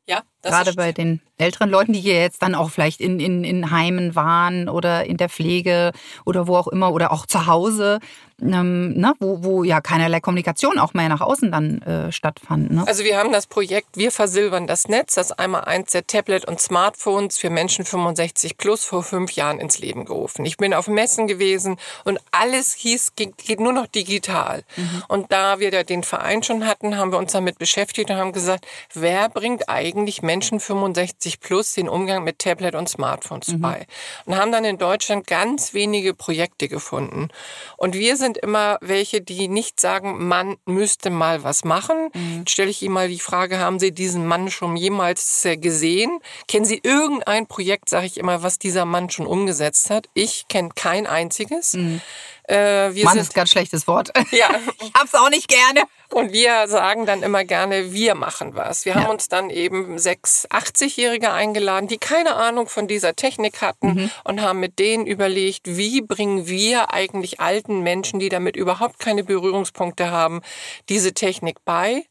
Ja, 0.08 0.22
das 0.42 0.52
gerade 0.52 0.74
bei 0.74 0.92
den 0.92 1.20
älteren 1.38 1.70
Leuten, 1.70 1.92
die 1.92 2.00
hier 2.00 2.20
jetzt 2.20 2.42
dann 2.42 2.54
auch 2.54 2.70
vielleicht 2.70 3.00
in, 3.00 3.20
in, 3.20 3.44
in 3.44 3.70
Heimen 3.70 4.14
waren 4.14 4.68
oder 4.68 5.04
in 5.04 5.16
der 5.16 5.28
Pflege 5.28 5.92
oder 6.24 6.46
wo 6.46 6.56
auch 6.56 6.68
immer 6.68 6.92
oder 6.92 7.12
auch 7.12 7.26
zu 7.26 7.46
Hause, 7.46 8.00
ähm, 8.40 8.92
ne, 8.94 9.14
wo, 9.18 9.42
wo 9.42 9.64
ja 9.64 9.80
keinerlei 9.80 10.20
Kommunikation 10.20 10.78
auch 10.78 10.92
mehr 10.94 11.08
nach 11.08 11.20
außen 11.20 11.50
dann 11.50 11.80
äh, 11.82 12.12
stattfand. 12.12 12.70
Ne? 12.70 12.84
Also 12.86 13.04
wir 13.04 13.16
haben 13.16 13.32
das 13.32 13.46
Projekt 13.46 13.96
Wir 13.96 14.12
versilbern 14.12 14.66
das 14.66 14.88
Netz, 14.88 15.14
das 15.14 15.32
einmal 15.32 15.64
eins 15.64 15.92
der 15.92 16.06
Tablet- 16.06 16.44
und 16.46 16.60
Smartphones 16.60 17.38
für 17.38 17.50
Menschen 17.50 17.84
65 17.84 18.58
plus 18.58 18.84
vor 18.84 19.02
fünf 19.02 19.32
Jahren 19.32 19.58
ins 19.58 19.78
Leben 19.78 20.04
gerufen. 20.04 20.44
Ich 20.44 20.56
bin 20.58 20.74
auf 20.74 20.88
Messen 20.88 21.26
gewesen 21.26 21.78
und 22.04 22.18
alles 22.30 22.74
hieß, 22.74 23.14
geht, 23.16 23.38
geht 23.38 23.60
nur 23.60 23.72
noch 23.72 23.86
digital. 23.86 24.64
Mhm. 24.76 25.02
Und 25.08 25.32
da 25.32 25.58
wir 25.58 25.70
da 25.70 25.82
den 25.82 26.02
Verein 26.02 26.42
schon 26.42 26.66
hatten, 26.66 26.96
haben 26.96 27.12
wir 27.12 27.18
uns 27.18 27.32
damit 27.32 27.58
beschäftigt 27.58 28.10
und 28.10 28.16
haben 28.16 28.32
gesagt, 28.32 28.66
wer 28.92 29.28
bringt 29.28 29.68
eigentlich 29.68 30.22
Menschen 30.22 30.60
65 30.60 31.25
plus 31.40 31.74
den 31.74 31.88
Umgang 31.88 32.24
mit 32.24 32.38
Tablet 32.38 32.74
und 32.74 32.88
Smartphones 32.88 33.48
mhm. 33.48 33.60
bei? 33.60 33.86
Und 34.24 34.36
haben 34.36 34.52
dann 34.52 34.64
in 34.64 34.78
Deutschland 34.78 35.26
ganz 35.26 35.74
wenige 35.74 36.14
Projekte 36.14 36.68
gefunden. 36.68 37.28
Und 37.76 37.94
wir 37.94 38.16
sind 38.16 38.38
immer 38.38 38.78
welche, 38.80 39.20
die 39.20 39.48
nicht 39.48 39.80
sagen, 39.80 40.26
man 40.26 40.56
müsste 40.64 41.10
mal 41.10 41.42
was 41.42 41.64
machen. 41.64 42.10
Mhm. 42.14 42.38
Jetzt 42.38 42.50
stelle 42.50 42.70
ich 42.70 42.82
Ihnen 42.82 42.94
mal 42.94 43.08
die 43.08 43.18
Frage, 43.18 43.58
haben 43.58 43.78
Sie 43.78 43.92
diesen 43.92 44.26
Mann 44.26 44.50
schon 44.50 44.76
jemals 44.76 45.44
äh, 45.44 45.56
gesehen? 45.56 46.20
Kennen 46.48 46.64
Sie 46.64 46.80
irgendein 46.82 47.46
Projekt, 47.46 47.88
sage 47.88 48.06
ich 48.06 48.16
immer, 48.18 48.42
was 48.42 48.58
dieser 48.58 48.84
Mann 48.84 49.10
schon 49.10 49.26
umgesetzt 49.26 49.90
hat? 49.90 50.08
Ich 50.14 50.48
kenne 50.48 50.70
kein 50.74 51.06
einziges. 51.06 51.74
Mhm. 51.74 52.00
Äh, 52.48 52.94
wir 52.94 53.04
Mann 53.04 53.14
sind, 53.14 53.22
ist 53.22 53.34
ganz 53.34 53.50
schlechtes 53.50 53.86
Wort. 53.88 54.12
Ja. 54.30 54.48
ich 54.80 54.92
hab's 54.94 55.14
auch 55.14 55.30
nicht 55.30 55.48
gerne. 55.48 55.82
Und 56.10 56.32
wir 56.32 56.68
sagen 56.68 57.04
dann 57.04 57.24
immer 57.24 57.44
gerne, 57.44 57.92
wir 57.92 58.14
machen 58.14 58.54
was. 58.54 58.84
Wir 58.84 58.94
ja. 58.94 59.00
haben 59.00 59.10
uns 59.10 59.28
dann 59.28 59.50
eben 59.50 59.98
sechs 59.98 60.46
80-Jährige 60.50 61.32
eingeladen, 61.32 61.88
die 61.88 61.98
keine 61.98 62.36
Ahnung 62.36 62.68
von 62.68 62.86
dieser 62.86 63.16
Technik 63.16 63.60
hatten 63.60 63.88
mhm. 63.88 64.10
und 64.22 64.40
haben 64.40 64.60
mit 64.60 64.78
denen 64.78 65.06
überlegt, 65.06 65.62
wie 65.64 66.00
bringen 66.02 66.46
wir 66.46 66.94
eigentlich 66.94 67.40
alten 67.40 67.80
Menschen, 67.80 68.20
die 68.20 68.28
damit 68.28 68.54
überhaupt 68.54 69.00
keine 69.00 69.24
Berührungspunkte 69.24 70.12
haben, 70.12 70.42
diese 70.88 71.12
Technik 71.12 71.64
bei. 71.64 72.04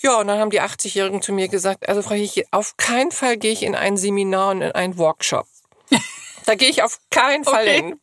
Ja, 0.00 0.20
und 0.20 0.28
dann 0.28 0.38
haben 0.38 0.50
die 0.50 0.60
80-Jährigen 0.60 1.22
zu 1.22 1.32
mir 1.32 1.48
gesagt, 1.48 1.88
also 1.88 2.02
Frau 2.02 2.14
Hich, 2.14 2.44
auf 2.52 2.76
keinen 2.76 3.10
Fall 3.10 3.36
gehe 3.36 3.52
ich 3.52 3.64
in 3.64 3.74
ein 3.74 3.96
Seminar 3.96 4.50
und 4.50 4.62
in 4.62 4.72
einen 4.72 4.98
Workshop. 4.98 5.46
da 6.46 6.54
gehe 6.54 6.68
ich 6.68 6.84
auf 6.84 6.98
keinen 7.10 7.44
Fall 7.44 7.64
okay. 7.64 7.76
hin 7.76 8.00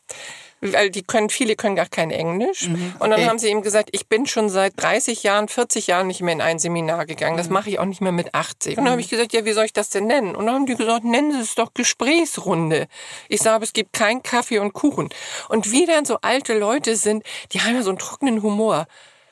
weil 0.61 0.89
die 0.89 1.03
können, 1.03 1.29
viele 1.29 1.55
können 1.55 1.75
gar 1.75 1.87
kein 1.87 2.11
Englisch. 2.11 2.67
Mhm, 2.67 2.93
okay. 2.95 3.03
Und 3.03 3.09
dann 3.11 3.25
haben 3.25 3.39
sie 3.39 3.49
ihm 3.49 3.61
gesagt, 3.61 3.89
ich 3.91 4.07
bin 4.07 4.25
schon 4.25 4.49
seit 4.49 4.73
30 4.81 5.23
Jahren, 5.23 5.47
40 5.47 5.87
Jahren 5.87 6.07
nicht 6.07 6.21
mehr 6.21 6.33
in 6.33 6.41
ein 6.41 6.59
Seminar 6.59 7.05
gegangen. 7.05 7.37
Das 7.37 7.47
mhm. 7.47 7.53
mache 7.53 7.69
ich 7.69 7.79
auch 7.79 7.85
nicht 7.85 8.01
mehr 8.01 8.11
mit 8.11 8.33
80. 8.33 8.77
Und 8.77 8.85
dann 8.85 8.91
habe 8.91 9.01
ich 9.01 9.09
gesagt, 9.09 9.33
ja, 9.33 9.45
wie 9.45 9.53
soll 9.53 9.65
ich 9.65 9.73
das 9.73 9.89
denn 9.89 10.07
nennen? 10.07 10.35
Und 10.35 10.45
dann 10.45 10.55
haben 10.55 10.65
die 10.65 10.75
gesagt, 10.75 11.03
nennen 11.03 11.31
Sie 11.31 11.39
es 11.39 11.55
doch 11.55 11.73
Gesprächsrunde. 11.73 12.87
Ich 13.27 13.41
sage, 13.41 13.63
es 13.63 13.73
gibt 13.73 13.93
keinen 13.93 14.23
Kaffee 14.23 14.59
und 14.59 14.73
Kuchen. 14.73 15.09
Und 15.47 15.71
wie 15.71 15.85
dann 15.85 16.05
so 16.05 16.17
alte 16.21 16.57
Leute 16.57 16.95
sind, 16.95 17.23
die 17.53 17.61
haben 17.61 17.75
ja 17.75 17.83
so 17.83 17.89
einen 17.89 17.99
trockenen 17.99 18.41
Humor. 18.41 18.87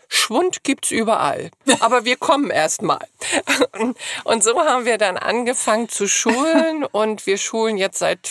Schwund 0.10 0.64
gibt's 0.64 0.92
überall. 0.92 1.52
Aber 1.80 2.06
wir 2.06 2.18
kommen 2.18 2.50
erst 2.50 2.82
mal. 2.82 3.06
Und 4.24 4.44
so 4.44 4.60
haben 4.60 4.86
wir 4.86 4.98
dann 4.98 5.18
angefangen 5.18 5.90
zu 5.90 6.08
schulen 6.08 6.86
und 6.92 7.26
wir 7.26 7.38
schulen 7.38 7.78
jetzt 7.78 8.00
seit 8.00 8.30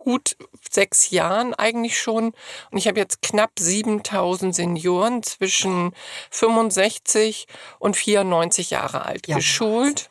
gut 0.00 0.36
sechs 0.68 1.10
Jahren 1.10 1.54
eigentlich 1.54 2.00
schon. 2.00 2.32
Und 2.70 2.78
ich 2.78 2.88
habe 2.88 2.98
jetzt 2.98 3.22
knapp 3.22 3.52
7000 3.58 4.54
Senioren 4.54 5.22
zwischen 5.22 5.92
65 6.30 7.46
und 7.78 7.96
94 7.96 8.70
Jahre 8.70 9.04
alt 9.04 9.28
ja, 9.28 9.36
geschult. 9.36 10.10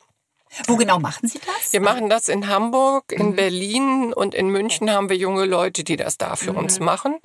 Wo 0.68 0.78
genau 0.78 1.00
machen 1.00 1.28
Sie 1.28 1.40
das? 1.40 1.74
Wir 1.74 1.82
machen 1.82 2.10
das 2.10 2.28
in 2.28 2.48
Hamburg, 2.48 3.12
in 3.12 3.32
mhm. 3.32 3.36
Berlin 3.36 4.14
und 4.14 4.34
in 4.34 4.50
München 4.50 4.90
haben 4.90 5.10
wir 5.10 5.18
junge 5.18 5.46
Leute, 5.46 5.84
die 5.84 5.96
das 5.96 6.18
da 6.18 6.36
für 6.36 6.54
mhm. 6.54 6.60
uns 6.60 6.80
machen. 6.80 7.20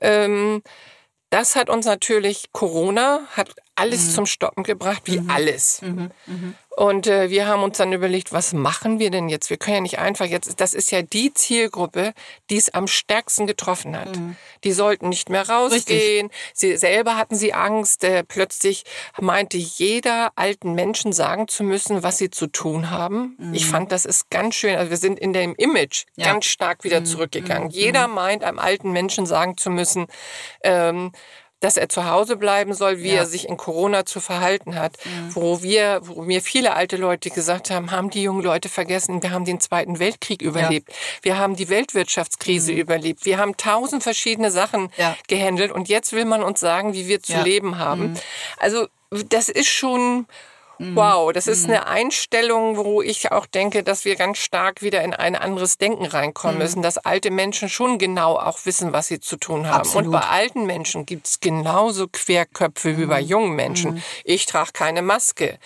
Ähm, 0.00 0.62
das 1.30 1.56
hat 1.56 1.68
uns 1.68 1.86
natürlich, 1.86 2.52
Corona 2.52 3.20
hat 3.36 3.54
alles 3.74 4.06
mhm. 4.06 4.10
zum 4.10 4.26
Stoppen 4.26 4.62
gebracht, 4.64 5.02
wie 5.04 5.20
mhm. 5.20 5.30
alles. 5.30 5.82
Mhm. 6.78 6.84
mhm. 6.84 6.88
Und 6.88 7.06
äh, 7.06 7.30
wir 7.30 7.46
haben 7.46 7.62
uns 7.62 7.78
dann 7.78 7.92
überlegt, 7.92 8.32
was 8.32 8.52
machen 8.52 8.98
wir 8.98 9.10
denn 9.10 9.28
jetzt? 9.28 9.50
Wir 9.50 9.56
können 9.56 9.76
ja 9.76 9.80
nicht 9.82 9.98
einfach 9.98 10.26
jetzt, 10.26 10.60
das 10.60 10.74
ist 10.74 10.90
ja 10.90 11.02
die 11.02 11.32
Zielgruppe, 11.34 12.14
die 12.50 12.56
es 12.56 12.72
am 12.72 12.86
stärksten 12.86 13.46
getroffen 13.46 13.98
hat. 13.98 14.16
Mhm. 14.16 14.36
Die 14.64 14.72
sollten 14.72 15.08
nicht 15.08 15.28
mehr 15.28 15.48
rausgehen. 15.48 16.26
Richtig. 16.28 16.50
Sie 16.54 16.76
selber 16.76 17.16
hatten 17.16 17.34
sie 17.34 17.54
Angst. 17.54 18.04
Äh, 18.04 18.24
plötzlich 18.24 18.84
meinte 19.20 19.56
jeder 19.56 20.32
alten 20.36 20.74
Menschen 20.74 21.12
sagen 21.12 21.48
zu 21.48 21.64
müssen, 21.64 22.02
was 22.02 22.18
sie 22.18 22.30
zu 22.30 22.46
tun 22.46 22.90
haben. 22.90 23.36
Mhm. 23.38 23.54
Ich 23.54 23.66
fand, 23.66 23.92
das 23.92 24.04
ist 24.04 24.30
ganz 24.30 24.54
schön. 24.54 24.76
Also 24.76 24.90
wir 24.90 24.96
sind 24.96 25.18
in 25.18 25.32
dem 25.32 25.54
Image 25.56 26.04
ja. 26.16 26.26
ganz 26.26 26.46
stark 26.46 26.84
wieder 26.84 27.00
mhm. 27.00 27.06
zurückgegangen. 27.06 27.70
Jeder 27.70 28.08
meint, 28.08 28.44
einem 28.44 28.58
alten 28.58 28.92
Menschen 28.92 29.26
sagen 29.26 29.56
zu 29.56 29.70
müssen, 29.70 30.06
ähm, 30.62 31.12
dass 31.60 31.76
er 31.76 31.88
zu 31.88 32.04
Hause 32.08 32.36
bleiben 32.36 32.72
soll, 32.74 32.98
wie 32.98 33.08
ja. 33.08 33.16
er 33.16 33.26
sich 33.26 33.48
in 33.48 33.56
Corona 33.56 34.06
zu 34.06 34.20
verhalten 34.20 34.76
hat. 34.76 34.96
Mhm. 35.04 35.34
Wo 35.34 35.62
wir, 35.62 36.00
wo 36.04 36.22
mir 36.22 36.40
viele 36.40 36.74
alte 36.74 36.96
Leute 36.96 37.30
gesagt 37.30 37.70
haben, 37.70 37.90
haben 37.90 38.10
die 38.10 38.22
jungen 38.22 38.42
Leute 38.42 38.68
vergessen, 38.68 39.22
wir 39.22 39.30
haben 39.30 39.44
den 39.44 39.60
Zweiten 39.60 39.98
Weltkrieg 39.98 40.42
überlebt. 40.42 40.88
Ja. 40.88 40.94
Wir 41.22 41.38
haben 41.38 41.56
die 41.56 41.68
Weltwirtschaftskrise 41.68 42.72
mhm. 42.72 42.78
überlebt. 42.78 43.24
Wir 43.24 43.38
haben 43.38 43.56
tausend 43.56 44.02
verschiedene 44.02 44.50
Sachen 44.50 44.90
ja. 44.96 45.16
gehandelt 45.26 45.72
und 45.72 45.88
jetzt 45.88 46.12
will 46.12 46.24
man 46.24 46.42
uns 46.42 46.60
sagen, 46.60 46.94
wie 46.94 47.08
wir 47.08 47.22
zu 47.22 47.40
leben 47.42 47.78
haben. 47.78 48.10
Mhm. 48.10 48.16
Also 48.58 48.86
das 49.10 49.48
ist 49.48 49.68
schon. 49.68 50.26
Wow, 50.78 51.32
das 51.32 51.46
ist 51.46 51.66
mhm. 51.66 51.74
eine 51.74 51.86
Einstellung, 51.86 52.76
wo 52.76 53.02
ich 53.02 53.32
auch 53.32 53.46
denke, 53.46 53.82
dass 53.82 54.04
wir 54.04 54.16
ganz 54.16 54.38
stark 54.38 54.82
wieder 54.82 55.02
in 55.02 55.12
ein 55.12 55.34
anderes 55.34 55.78
Denken 55.78 56.06
reinkommen 56.06 56.56
mhm. 56.56 56.62
müssen, 56.62 56.82
dass 56.82 56.98
alte 56.98 57.30
Menschen 57.30 57.68
schon 57.68 57.98
genau 57.98 58.36
auch 58.36 58.64
wissen, 58.64 58.92
was 58.92 59.08
sie 59.08 59.20
zu 59.20 59.36
tun 59.36 59.66
haben. 59.66 59.80
Absolut. 59.80 60.06
Und 60.06 60.12
bei 60.12 60.20
alten 60.20 60.66
Menschen 60.66 61.04
gibt 61.06 61.26
es 61.26 61.40
genauso 61.40 62.06
Querköpfe 62.08 62.96
wie 62.96 63.06
bei 63.06 63.20
jungen 63.20 63.56
Menschen. 63.56 64.02
Ich 64.24 64.46
trage 64.46 64.72
keine 64.72 65.02
Maske. 65.02 65.58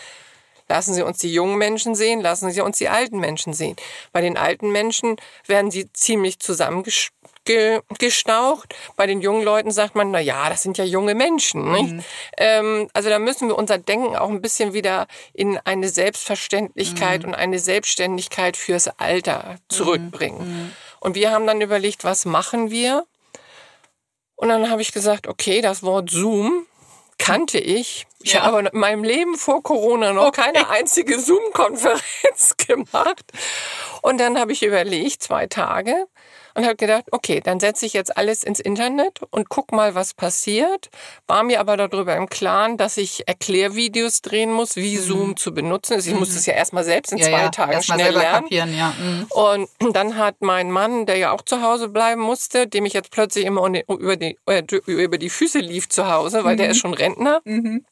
Lassen 0.68 0.94
Sie 0.94 1.02
uns 1.02 1.18
die 1.18 1.32
jungen 1.32 1.58
Menschen 1.58 1.94
sehen, 1.94 2.20
lassen 2.20 2.50
Sie 2.50 2.62
uns 2.62 2.78
die 2.78 2.88
alten 2.88 3.18
Menschen 3.18 3.52
sehen. 3.52 3.76
Bei 4.12 4.22
den 4.22 4.38
alten 4.38 4.72
Menschen 4.72 5.16
werden 5.46 5.70
sie 5.70 5.92
ziemlich 5.92 6.38
zusammengespielt 6.38 7.21
ge 7.44 7.80
gestaucht. 7.98 8.74
Bei 8.96 9.06
den 9.06 9.20
jungen 9.20 9.42
Leuten 9.42 9.70
sagt 9.70 9.94
man, 9.94 10.10
na 10.10 10.20
ja, 10.20 10.48
das 10.48 10.62
sind 10.62 10.78
ja 10.78 10.84
junge 10.84 11.14
Menschen. 11.14 11.64
Mhm. 11.64 12.04
Ähm, 12.36 12.88
also 12.92 13.08
da 13.08 13.18
müssen 13.18 13.48
wir 13.48 13.56
unser 13.56 13.78
Denken 13.78 14.16
auch 14.16 14.28
ein 14.28 14.42
bisschen 14.42 14.72
wieder 14.72 15.06
in 15.32 15.58
eine 15.58 15.88
Selbstverständlichkeit 15.88 17.22
mhm. 17.22 17.28
und 17.28 17.34
eine 17.34 17.58
Selbstständigkeit 17.58 18.56
fürs 18.56 18.88
Alter 18.98 19.56
zurückbringen. 19.68 20.38
Mhm. 20.38 20.62
mhm. 20.64 20.72
Und 21.00 21.16
wir 21.16 21.32
haben 21.32 21.48
dann 21.48 21.60
überlegt, 21.60 22.04
was 22.04 22.24
machen 22.26 22.70
wir? 22.70 23.04
Und 24.36 24.50
dann 24.50 24.70
habe 24.70 24.82
ich 24.82 24.92
gesagt, 24.92 25.26
okay, 25.26 25.60
das 25.60 25.82
Wort 25.82 26.10
Zoom 26.10 26.64
kannte 27.18 27.58
ich. 27.58 28.06
Ich 28.22 28.32
ja. 28.32 28.40
habe 28.40 28.58
aber 28.58 28.72
in 28.72 28.78
meinem 28.78 29.04
Leben 29.04 29.36
vor 29.36 29.62
Corona 29.62 30.12
noch 30.12 30.26
okay. 30.26 30.42
keine 30.42 30.68
einzige 30.68 31.18
Zoom-Konferenz 31.20 32.56
gemacht. 32.66 33.24
Und 34.02 34.18
dann 34.18 34.38
habe 34.38 34.52
ich 34.52 34.62
überlegt, 34.62 35.22
zwei 35.22 35.46
Tage, 35.46 36.06
und 36.54 36.64
habe 36.64 36.76
gedacht, 36.76 37.04
okay, 37.10 37.40
dann 37.42 37.60
setze 37.60 37.86
ich 37.86 37.92
jetzt 37.92 38.16
alles 38.16 38.42
ins 38.42 38.60
Internet 38.60 39.20
und 39.30 39.48
guck 39.48 39.72
mal, 39.72 39.94
was 39.94 40.14
passiert. 40.14 40.90
War 41.26 41.42
mir 41.42 41.60
aber 41.60 41.76
darüber 41.76 42.16
im 42.16 42.28
Klaren, 42.28 42.76
dass 42.76 42.96
ich 42.96 43.26
Erklärvideos 43.26 44.22
drehen 44.22 44.52
muss, 44.52 44.76
wie 44.76 44.96
mhm. 44.96 45.02
Zoom 45.02 45.36
zu 45.36 45.54
benutzen 45.54 45.94
ist. 45.94 46.06
Ich 46.06 46.12
mhm. 46.12 46.20
muss 46.20 46.34
das 46.34 46.46
ja 46.46 46.54
erstmal 46.54 46.84
selbst 46.84 47.12
in 47.12 47.18
ja, 47.18 47.26
zwei 47.26 47.40
ja. 47.42 47.48
Tagen 47.50 47.72
erst 47.72 47.86
schnell 47.86 48.12
lernen. 48.12 48.44
Kapieren, 48.44 48.76
ja. 48.76 48.94
Mhm. 48.98 49.26
Und 49.30 49.68
dann 49.94 50.16
hat 50.16 50.36
mein 50.40 50.70
Mann, 50.70 51.06
der 51.06 51.16
ja 51.16 51.32
auch 51.32 51.42
zu 51.42 51.62
Hause 51.62 51.88
bleiben 51.88 52.20
musste, 52.20 52.66
dem 52.66 52.86
ich 52.86 52.92
jetzt 52.92 53.10
plötzlich 53.10 53.44
immer 53.44 53.66
über 53.88 54.16
die, 54.16 54.38
äh, 54.46 54.62
über 54.86 55.18
die 55.18 55.30
Füße 55.30 55.58
lief 55.58 55.88
zu 55.88 56.10
Hause, 56.10 56.44
weil 56.44 56.56
der 56.56 56.66
mhm. 56.66 56.72
ist 56.72 56.78
schon 56.78 56.94
Rentner. 56.94 57.40
Mhm 57.44 57.84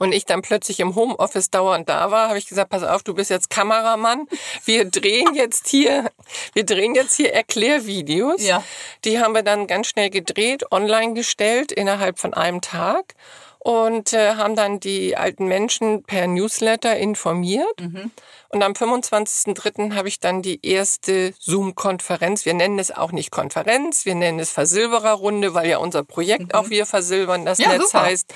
und 0.00 0.12
ich 0.12 0.24
dann 0.24 0.40
plötzlich 0.40 0.80
im 0.80 0.94
Homeoffice 0.94 1.50
dauernd 1.50 1.88
da 1.88 2.10
war, 2.10 2.28
habe 2.28 2.38
ich 2.38 2.48
gesagt, 2.48 2.70
pass 2.70 2.82
auf, 2.82 3.02
du 3.02 3.12
bist 3.12 3.28
jetzt 3.28 3.50
Kameramann. 3.50 4.26
Wir 4.64 4.86
drehen 4.86 5.34
jetzt 5.34 5.68
hier, 5.68 6.10
wir 6.54 6.64
drehen 6.64 6.94
jetzt 6.94 7.14
hier 7.16 7.34
Erklärvideos. 7.34 8.42
Ja. 8.42 8.64
Die 9.04 9.20
haben 9.20 9.34
wir 9.34 9.42
dann 9.42 9.66
ganz 9.66 9.88
schnell 9.88 10.08
gedreht, 10.08 10.72
online 10.72 11.12
gestellt 11.12 11.70
innerhalb 11.70 12.18
von 12.18 12.32
einem 12.32 12.62
Tag 12.62 13.14
und 13.62 14.14
äh, 14.14 14.36
haben 14.36 14.56
dann 14.56 14.80
die 14.80 15.18
alten 15.18 15.46
Menschen 15.46 16.02
per 16.02 16.26
Newsletter 16.26 16.96
informiert. 16.96 17.80
Mhm. 17.80 18.10
Und 18.48 18.62
am 18.62 18.72
25.03. 18.72 19.94
habe 19.94 20.08
ich 20.08 20.18
dann 20.18 20.40
die 20.40 20.64
erste 20.66 21.34
Zoom-Konferenz. 21.38 22.46
Wir 22.46 22.54
nennen 22.54 22.78
es 22.78 22.90
auch 22.90 23.12
nicht 23.12 23.30
Konferenz, 23.30 24.06
wir 24.06 24.14
nennen 24.14 24.38
es 24.40 24.50
Versilbererrunde, 24.50 25.52
weil 25.52 25.68
ja 25.68 25.76
unser 25.76 26.02
Projekt 26.04 26.52
mhm. 26.52 26.52
auch 26.52 26.70
Wir 26.70 26.86
versilbern 26.86 27.44
das 27.44 27.58
ja, 27.58 27.68
Netz 27.68 27.90
super. 27.90 28.02
heißt. 28.04 28.34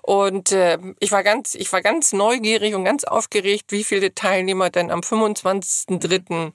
Und 0.00 0.52
äh, 0.52 0.78
ich 1.00 1.10
war 1.10 1.24
ganz, 1.24 1.54
ich 1.56 1.72
war 1.72 1.82
ganz 1.82 2.12
neugierig 2.12 2.74
und 2.74 2.84
ganz 2.84 3.02
aufgeregt, 3.04 3.66
wie 3.72 3.84
viele 3.84 4.14
Teilnehmer 4.14 4.70
denn 4.70 4.90
am 4.90 5.00
25.03 5.00 6.52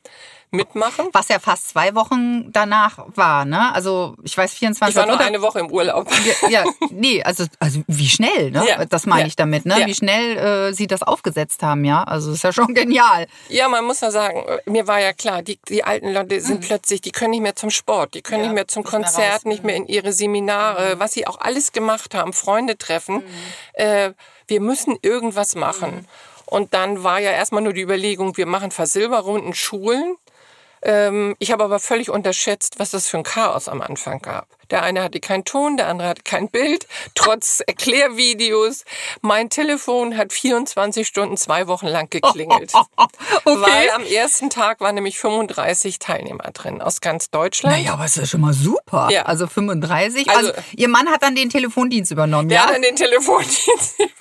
mitmachen. 0.52 1.08
Was 1.12 1.28
ja 1.28 1.40
fast 1.40 1.70
zwei 1.70 1.94
Wochen 1.96 2.52
danach 2.52 3.00
war, 3.08 3.46
ne? 3.46 3.74
Also 3.74 4.16
ich 4.24 4.38
weiß 4.38 4.54
24. 4.54 4.96
Ich 4.96 5.00
war 5.00 5.08
nur 5.08 5.20
eine 5.20 5.42
Woche 5.42 5.60
im 5.60 5.70
Urlaub. 5.72 6.08
Ja, 6.42 6.50
ja, 6.50 6.64
nee, 6.90 7.22
also 7.24 7.46
also 7.60 7.82
wie 7.88 8.08
schnell, 8.08 8.52
ne? 8.52 8.66
Ja. 8.68 8.86
Das 8.86 9.06
meine 9.06 9.22
ja. 9.22 9.28
ich 9.28 9.36
damit, 9.36 9.66
ne? 9.66 9.80
Ja. 9.80 9.86
Wie 9.86 9.94
schnell 9.94 10.38
äh, 10.38 10.74
sie 10.74 10.88
das 10.88 11.04
aufgesetzt 11.04 11.64
haben, 11.64 11.84
ja? 11.84 12.04
Also 12.04 12.32
ist 12.32 12.44
ja 12.44 12.54
schon 12.54 12.74
genial. 12.74 13.28
Ja, 13.50 13.68
man 13.68 13.86
muss 13.86 14.02
ja 14.02 14.12
sagen, 14.12 14.44
äh, 14.48 14.70
mir 14.70 14.88
war 14.88 15.02
ja 15.02 15.14
klar, 15.14 15.42
die, 15.42 15.60
die 15.68 15.84
alten 15.84 16.14
Leute 16.14 16.40
sind 16.40 16.62
mhm. 16.62 16.68
plötzlich, 16.68 17.02
die 17.02 17.12
können 17.12 17.32
nicht 17.32 17.44
mehr 17.44 17.56
zum 17.56 17.70
Sport, 17.70 18.14
die 18.14 18.22
können 18.22 18.44
nicht 18.44 18.54
mehr 18.54 18.68
zum 18.68 18.84
nicht 18.84 18.92
Konzert, 18.92 19.46
mehr 19.46 19.54
nicht 19.54 19.64
mehr 19.64 19.76
in 19.76 19.88
ihre 19.88 20.14
Seminare, 20.14 20.96
mhm. 20.96 21.00
was 21.00 21.14
sie 21.14 21.28
auch 21.28 21.40
alles 21.40 21.72
gemacht 21.72 22.16
haben, 22.16 22.34
Freunde 22.34 22.78
treffen. 22.78 23.16
Mhm. 23.18 23.24
Äh, 23.74 24.14
wir 24.48 24.62
müssen 24.62 24.98
irgendwas 25.02 25.56
machen. 25.56 25.96
Mhm. 25.96 26.06
Und 26.46 26.74
dann 26.74 27.04
war 27.04 27.20
ja 27.20 27.32
erstmal 27.32 27.62
nur 27.62 27.74
die 27.74 27.82
Überlegung, 27.82 28.38
wir 28.38 28.46
machen 28.46 28.72
Versilberrunden 28.72 29.54
Schulen. 29.54 30.16
Ähm, 30.82 31.36
ich 31.40 31.52
habe 31.52 31.64
aber 31.64 31.80
völlig 31.80 32.10
unterschätzt, 32.10 32.80
was 32.80 32.92
das 32.92 33.08
für 33.08 33.18
ein 33.18 33.24
Chaos 33.24 33.68
am 33.68 33.82
Anfang 33.82 34.22
gab. 34.22 34.57
Der 34.72 34.84
eine 34.84 35.04
hatte 35.04 35.20
keinen 35.20 35.46
Ton, 35.46 35.78
der 35.78 35.88
andere 35.88 36.10
hatte 36.10 36.24
kein 36.24 36.50
Bild, 36.50 36.88
trotz 37.16 37.62
Erklärvideos. 37.68 38.84
Mein 39.22 39.50
Telefon 39.50 40.18
hat 40.18 40.34
24 40.34 41.08
Stunden, 41.08 41.38
zwei 41.38 41.68
Wochen 41.68 41.88
lang 41.88 42.10
geklingelt. 42.10 42.74
okay. 42.96 43.10
Weil 43.46 43.90
am 43.92 44.04
ersten 44.06 44.50
Tag 44.50 44.80
waren 44.82 44.96
nämlich 44.96 45.20
35 45.20 46.00
Teilnehmer 46.00 46.52
drin 46.54 46.82
aus 46.82 47.02
ganz 47.02 47.30
Deutschland. 47.30 47.78
Naja, 47.78 47.94
aber 47.94 48.06
ist 48.06 48.18
ja 48.18 48.26
schon 48.26 48.42
mal 48.42 48.54
super. 48.54 49.10
Ja. 49.12 49.24
Also 49.24 49.48
35. 49.48 50.30
Also, 50.30 50.52
also 50.52 50.62
Ihr 50.76 50.90
Mann 50.90 51.10
hat 51.10 51.24
dann 51.24 51.36
den 51.36 51.50
Telefondienst 51.50 52.12
übernommen, 52.12 52.50
ja? 52.50 52.66
Ja, 52.66 52.72
dann 52.74 52.82
den 52.82 52.96
Telefondienst 52.96 54.00
übernommen. 54.00 54.18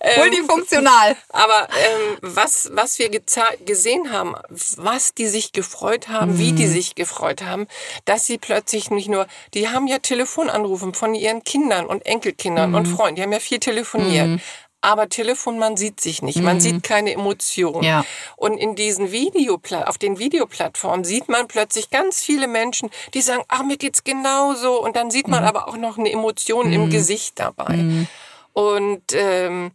Ähm, 0.00 0.18
multifunktional. 0.18 1.16
aber 1.30 1.68
ähm, 1.70 2.18
was, 2.20 2.70
was 2.72 2.98
wir 2.98 3.10
gesehen 3.10 4.12
haben, 4.12 4.34
was 4.76 5.14
die 5.14 5.26
sich 5.26 5.52
gefreut 5.52 6.08
haben, 6.08 6.34
mhm. 6.34 6.38
wie 6.38 6.52
die 6.52 6.66
mhm. 6.66 6.70
sich 6.70 6.94
gefreut 6.94 7.42
haben, 7.42 7.66
dass 8.04 8.26
sie 8.26 8.38
plötzlich 8.38 8.90
nicht 8.96 9.08
nur, 9.08 9.26
die 9.54 9.68
haben 9.68 9.86
ja 9.86 9.98
Telefonanrufe 9.98 10.92
von 10.92 11.14
ihren 11.14 11.44
Kindern 11.44 11.86
und 11.86 12.04
Enkelkindern 12.04 12.70
mhm. 12.70 12.76
und 12.76 12.86
Freunden, 12.86 13.16
die 13.16 13.22
haben 13.22 13.32
ja 13.32 13.40
viel 13.40 13.60
telefoniert. 13.60 14.26
Mhm 14.26 14.40
aber 14.86 15.08
Telefon, 15.08 15.58
man 15.58 15.76
sieht 15.76 16.00
sich 16.00 16.22
nicht, 16.22 16.40
man 16.40 16.56
mhm. 16.56 16.60
sieht 16.60 16.82
keine 16.84 17.12
Emotionen. 17.12 17.82
Ja. 17.82 18.04
Und 18.36 18.56
in 18.56 18.76
diesen 18.76 19.10
Video, 19.10 19.60
auf 19.84 19.98
den 19.98 20.20
Videoplattformen 20.20 21.04
sieht 21.04 21.28
man 21.28 21.48
plötzlich 21.48 21.90
ganz 21.90 22.22
viele 22.22 22.46
Menschen, 22.46 22.90
die 23.12 23.20
sagen, 23.20 23.42
ach, 23.48 23.64
mir 23.64 23.78
geht's 23.78 24.04
genauso. 24.04 24.80
Und 24.80 24.94
dann 24.94 25.10
sieht 25.10 25.26
man 25.26 25.42
mhm. 25.42 25.48
aber 25.48 25.68
auch 25.68 25.76
noch 25.76 25.98
eine 25.98 26.12
Emotion 26.12 26.68
mhm. 26.68 26.72
im 26.72 26.90
Gesicht 26.90 27.38
dabei. 27.40 27.76
Mhm. 27.76 28.06
Und 28.52 29.02
ähm, 29.12 29.72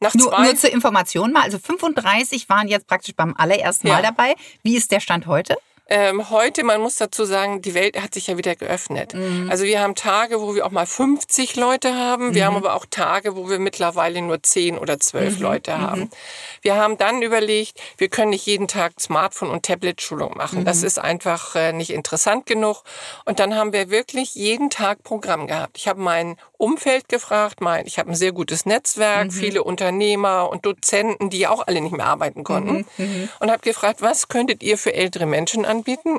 nach 0.00 0.14
nur, 0.14 0.30
zwei 0.30 0.44
nur 0.46 0.56
zur 0.56 0.72
Information 0.72 1.30
mal, 1.30 1.42
also 1.42 1.58
35 1.58 2.48
waren 2.48 2.66
jetzt 2.66 2.88
praktisch 2.88 3.14
beim 3.14 3.36
allerersten 3.36 3.86
ja. 3.86 3.94
Mal 3.94 4.02
dabei. 4.02 4.34
Wie 4.64 4.76
ist 4.76 4.90
der 4.90 4.98
Stand 4.98 5.28
heute? 5.28 5.58
Ähm, 5.92 6.30
heute, 6.30 6.62
man 6.62 6.80
muss 6.80 6.94
dazu 6.94 7.24
sagen, 7.24 7.62
die 7.62 7.74
Welt 7.74 8.00
hat 8.00 8.14
sich 8.14 8.28
ja 8.28 8.38
wieder 8.38 8.54
geöffnet. 8.54 9.12
Mhm. 9.12 9.50
Also 9.50 9.64
wir 9.64 9.80
haben 9.80 9.96
Tage, 9.96 10.40
wo 10.40 10.54
wir 10.54 10.64
auch 10.64 10.70
mal 10.70 10.86
50 10.86 11.56
Leute 11.56 11.96
haben. 11.96 12.32
Wir 12.32 12.42
mhm. 12.42 12.46
haben 12.46 12.56
aber 12.58 12.74
auch 12.76 12.86
Tage, 12.88 13.34
wo 13.34 13.50
wir 13.50 13.58
mittlerweile 13.58 14.22
nur 14.22 14.40
10 14.40 14.78
oder 14.78 15.00
12 15.00 15.38
mhm. 15.38 15.42
Leute 15.42 15.72
mhm. 15.72 15.80
haben. 15.80 16.10
Wir 16.62 16.76
haben 16.76 16.96
dann 16.96 17.22
überlegt, 17.22 17.80
wir 17.98 18.08
können 18.08 18.30
nicht 18.30 18.46
jeden 18.46 18.68
Tag 18.68 19.00
Smartphone- 19.00 19.50
und 19.50 19.64
Tablet-Schulung 19.64 20.36
machen. 20.36 20.64
Das 20.64 20.82
mhm. 20.82 20.86
ist 20.86 20.98
einfach 21.00 21.56
äh, 21.56 21.72
nicht 21.72 21.90
interessant 21.90 22.46
genug. 22.46 22.84
Und 23.24 23.40
dann 23.40 23.56
haben 23.56 23.72
wir 23.72 23.90
wirklich 23.90 24.36
jeden 24.36 24.70
Tag 24.70 25.02
Programm 25.02 25.48
gehabt. 25.48 25.76
Ich 25.76 25.88
habe 25.88 26.00
mein 26.00 26.36
Umfeld 26.56 27.08
gefragt, 27.08 27.60
mein, 27.60 27.84
ich 27.86 27.98
habe 27.98 28.10
ein 28.10 28.14
sehr 28.14 28.30
gutes 28.30 28.64
Netzwerk, 28.64 29.24
mhm. 29.24 29.30
viele 29.32 29.64
Unternehmer 29.64 30.50
und 30.50 30.64
Dozenten, 30.66 31.30
die 31.30 31.48
auch 31.48 31.66
alle 31.66 31.80
nicht 31.80 31.96
mehr 31.96 32.06
arbeiten 32.06 32.44
konnten. 32.44 32.86
Und 33.40 33.50
habe 33.50 33.62
gefragt, 33.62 34.02
was 34.02 34.28
könntet 34.28 34.62
ihr 34.62 34.78
für 34.78 34.94
ältere 34.94 35.26
Menschen 35.26 35.64
anbieten? 35.64 35.79
Anbieten. 35.80 36.18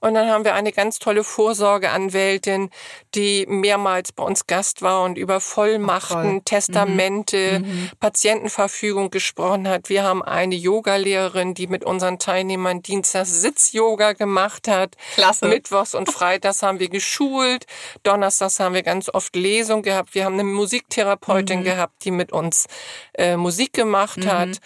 Und 0.00 0.14
dann 0.14 0.28
haben 0.28 0.44
wir 0.44 0.54
eine 0.54 0.72
ganz 0.72 0.98
tolle 0.98 1.24
Vorsorgeanwältin, 1.24 2.70
die 3.14 3.46
mehrmals 3.48 4.12
bei 4.12 4.22
uns 4.22 4.46
Gast 4.46 4.82
war 4.82 5.04
und 5.04 5.18
über 5.18 5.40
Vollmachten, 5.40 6.38
Ach, 6.40 6.44
Testamente, 6.44 7.60
mhm. 7.60 7.66
mhm. 7.66 7.90
Patientenverfügung 7.98 9.10
gesprochen 9.10 9.68
hat. 9.68 9.88
Wir 9.88 10.04
haben 10.04 10.22
eine 10.22 10.54
Yogalehrerin, 10.54 11.54
die 11.54 11.66
mit 11.66 11.84
unseren 11.84 12.18
Teilnehmern 12.18 12.82
Dienstags 12.82 13.40
Sitz-Yoga 13.40 14.12
gemacht 14.12 14.68
hat. 14.68 14.96
Klasse. 15.14 15.46
Mittwochs 15.46 15.94
und 15.94 16.10
Freitags 16.12 16.62
haben 16.62 16.78
wir 16.78 16.88
geschult. 16.88 17.66
Donnerstags 18.02 18.60
haben 18.60 18.74
wir 18.74 18.82
ganz 18.82 19.08
oft 19.08 19.34
Lesung 19.34 19.82
gehabt. 19.82 20.14
Wir 20.14 20.24
haben 20.24 20.34
eine 20.34 20.44
Musiktherapeutin 20.44 21.60
mhm. 21.60 21.64
gehabt, 21.64 22.04
die 22.04 22.10
mit 22.10 22.32
uns 22.32 22.66
äh, 23.14 23.36
Musik 23.36 23.72
gemacht 23.72 24.18
mhm. 24.18 24.32
hat. 24.32 24.60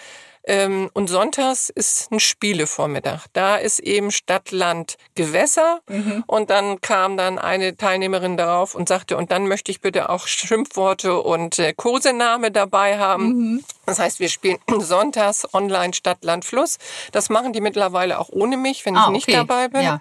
Ähm, 0.47 0.91
und 0.93 1.09
sonntags 1.09 1.71
ist 1.71 2.13
ein 2.13 2.21
Spielevormittag. 2.21 3.27
Da 3.33 3.57
ist 3.57 3.79
eben 3.79 4.11
Stadt, 4.11 4.51
Land, 4.51 4.97
Gewässer. 5.15 5.81
Mhm. 5.89 6.23
Und 6.27 6.51
dann 6.51 6.83
kam 6.83 7.17
dann 7.17 7.39
eine 7.39 7.77
Teilnehmerin 7.77 8.37
darauf 8.37 8.75
und 8.75 8.89
sagte, 8.89 9.17
und 9.17 9.31
dann 9.31 9.49
möchte 9.49 9.71
ich 9.71 9.81
bitte 9.81 10.11
auch 10.11 10.27
Schimpfworte 10.27 11.21
und 11.21 11.59
äh, 11.59 11.73
Kosename 11.73 12.51
dabei 12.51 12.99
haben. 12.99 13.27
Mhm. 13.27 13.65
Das 13.87 13.99
heißt, 13.99 14.21
wir 14.21 14.29
spielen 14.29 14.59
sonntags 14.81 15.53
online 15.55 15.95
Stadt, 15.95 16.23
Land, 16.25 16.45
Fluss. 16.45 16.77
Das 17.13 17.31
machen 17.31 17.55
die 17.55 17.63
mittleweile 17.63 18.19
auch 18.19 18.29
ohne 18.29 18.59
mich, 18.59 18.85
wenn 18.85 18.97
ah, 18.97 19.07
ich 19.07 19.13
nicht 19.13 19.29
okay. 19.29 19.39
dabei 19.39 19.69
bin. 19.69 19.83
Ja. 19.83 20.01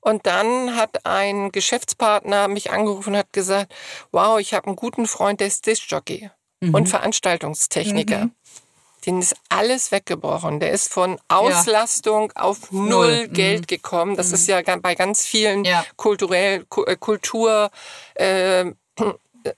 Und 0.00 0.26
dann 0.26 0.76
hat 0.76 1.06
ein 1.06 1.52
Geschäftspartner 1.52 2.48
mich 2.48 2.72
angerufen 2.72 3.10
und 3.10 3.18
hat 3.18 3.32
gesagt, 3.32 3.72
wow, 4.10 4.40
ich 4.40 4.52
habe 4.54 4.66
einen 4.66 4.76
guten 4.76 5.06
Freund, 5.06 5.40
der 5.40 5.46
ist 5.46 5.66
Discjockey 5.66 6.30
mhm. 6.60 6.74
und 6.74 6.88
Veranstaltungstechniker. 6.88 8.24
Mhm 8.24 8.32
den 9.06 9.20
ist 9.20 9.34
alles 9.48 9.92
weggebrochen. 9.92 10.60
Der 10.60 10.72
ist 10.72 10.92
von 10.92 11.18
Auslastung 11.28 12.32
ja. 12.34 12.42
auf 12.42 12.70
null, 12.70 12.88
null. 12.88 13.28
Mhm. 13.28 13.32
Geld 13.32 13.60
mhm. 13.62 13.66
gekommen. 13.66 14.16
Das 14.16 14.28
mhm. 14.28 14.34
ist 14.34 14.48
ja 14.48 14.60
bei 14.78 14.94
ganz 14.94 15.24
vielen 15.24 15.64
ja. 15.64 15.84
kulturell 15.96 16.64
äh, 16.86 16.96
Kultur 16.96 17.70
äh, 18.14 18.66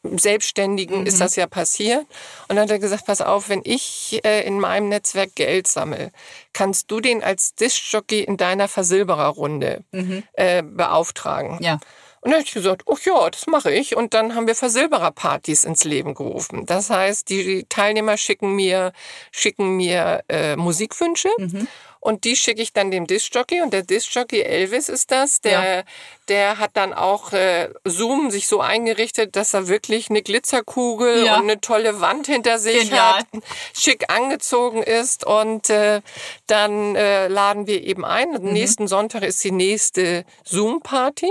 Selbstständigen 0.03 1.01
mhm. 1.01 1.07
ist 1.07 1.21
das 1.21 1.37
ja 1.37 1.47
passiert. 1.47 2.07
Und 2.49 2.57
dann 2.57 2.61
hat 2.61 2.71
er 2.71 2.79
gesagt, 2.79 3.07
pass 3.07 3.21
auf, 3.21 3.49
wenn 3.49 3.62
ich 3.64 4.21
äh, 4.25 4.47
in 4.47 4.61
meinem 4.61 4.88
Netzwerk 4.88 5.35
Geld 5.35 5.66
sammle, 5.66 6.12
kannst 6.53 6.90
du 6.90 7.01
den 7.01 7.23
als 7.23 7.55
Diskjockey 7.55 8.23
in 8.23 8.37
deiner 8.37 8.69
Versilbererrunde 8.69 9.83
mhm. 9.90 10.23
äh, 10.35 10.62
beauftragen. 10.62 11.59
Ja. 11.61 11.81
Und 12.23 12.31
dann 12.31 12.39
habe 12.39 12.47
ich 12.47 12.55
gesagt, 12.55 12.83
oh 12.87 12.97
ja, 13.05 13.29
das 13.31 13.49
mache 13.49 13.73
ich. 13.73 13.97
Und 13.97 14.15
dann 14.15 14.37
haben 14.37 14.47
wir 14.47 14.55
Versilbererpartys 14.55 15.65
ins 15.65 15.83
Leben 15.83 16.15
gerufen. 16.15 16.67
Das 16.67 16.89
heißt, 16.89 17.29
die 17.29 17.67
Teilnehmer 17.69 18.17
schicken 18.17 18.55
mir, 18.55 18.93
schicken 19.33 19.77
mir 19.77 20.23
äh, 20.29 20.55
Musikwünsche. 20.55 21.31
Mhm. 21.37 21.67
Und 22.03 22.25
die 22.25 22.35
schicke 22.35 22.61
ich 22.61 22.73
dann 22.73 22.91
dem 22.91 23.07
Discjockey 23.07 23.62
und 23.62 23.73
der 23.73 23.85
Discjockey 23.85 24.41
Elvis 24.41 24.88
ist 24.88 25.12
das, 25.12 25.41
der, 25.41 25.77
ja. 25.77 25.83
der 26.27 26.59
hat 26.59 26.73
dann 26.75 26.93
auch 26.93 27.33
äh, 27.33 27.69
Zoom 27.85 28.33
sich 28.33 28.49
so 28.49 28.61
eingerichtet, 28.61 29.37
dass 29.37 29.55
er 29.55 29.69
wirklich 29.69 30.11
eine 30.11 30.21
Glitzerkugel 30.21 31.25
ja. 31.25 31.37
und 31.37 31.43
eine 31.43 31.61
tolle 31.61 32.01
Wand 32.01 32.27
hinter 32.27 32.59
sich 32.59 32.88
Genial. 32.88 33.19
hat, 33.19 33.27
schick 33.73 34.12
angezogen 34.12 34.83
ist 34.83 35.25
und 35.25 35.71
äh, 35.71 36.01
dann 36.49 36.97
äh, 36.97 37.29
laden 37.29 37.69
wir 37.69 37.81
eben 37.85 38.05
ein. 38.05 38.33
Mhm. 38.33 38.53
Nächsten 38.53 38.88
Sonntag 38.88 39.23
ist 39.23 39.45
die 39.45 39.53
nächste 39.53 40.25
Zoom-Party 40.43 41.31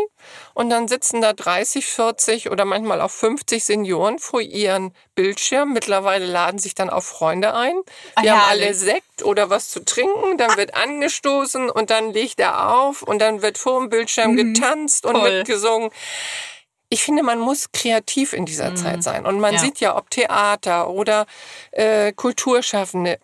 und 0.54 0.70
dann 0.70 0.88
sitzen 0.88 1.20
da 1.20 1.34
30, 1.34 1.86
40 1.86 2.50
oder 2.50 2.64
manchmal 2.64 3.02
auch 3.02 3.12
50 3.12 3.66
Senioren 3.66 4.20
vor 4.20 4.40
ihren 4.40 4.94
Bildschirm. 5.16 5.74
Mittlerweile 5.74 6.26
laden 6.26 6.60
sich 6.60 6.76
dann 6.76 6.90
auch 6.90 7.04
Freunde 7.04 7.54
ein. 7.54 7.76
Die 8.24 8.30
ah, 8.30 8.38
haben 8.38 8.50
alle 8.52 8.74
Sekt 8.74 9.11
oder 9.24 9.50
was 9.50 9.70
zu 9.70 9.84
trinken. 9.84 10.38
Dann 10.38 10.56
wird 10.58 10.76
angestoßen 10.76 11.70
und 11.70 11.90
dann 11.90 12.12
legt 12.12 12.40
er 12.40 12.74
auf 12.74 13.02
und 13.02 13.20
dann 13.20 13.42
wird 13.42 13.58
vor 13.58 13.80
dem 13.80 13.90
Bildschirm 13.90 14.32
mhm. 14.32 14.54
getanzt 14.54 15.06
und 15.06 15.16
Toll. 15.16 15.38
mitgesungen. 15.40 15.90
Ich 16.90 17.04
finde, 17.04 17.24
man 17.24 17.40
muss 17.40 17.72
kreativ 17.72 18.34
in 18.34 18.46
dieser 18.46 18.72
mhm. 18.72 18.76
Zeit 18.76 19.04
sein. 19.04 19.26
Und 19.26 19.40
man 19.40 19.54
ja. 19.54 19.60
sieht 19.60 19.80
ja, 19.80 19.96
ob 19.96 20.10
Theater 20.10 20.90
oder 20.90 21.26
äh, 21.72 22.12
Kulturschaffende, 22.12 23.18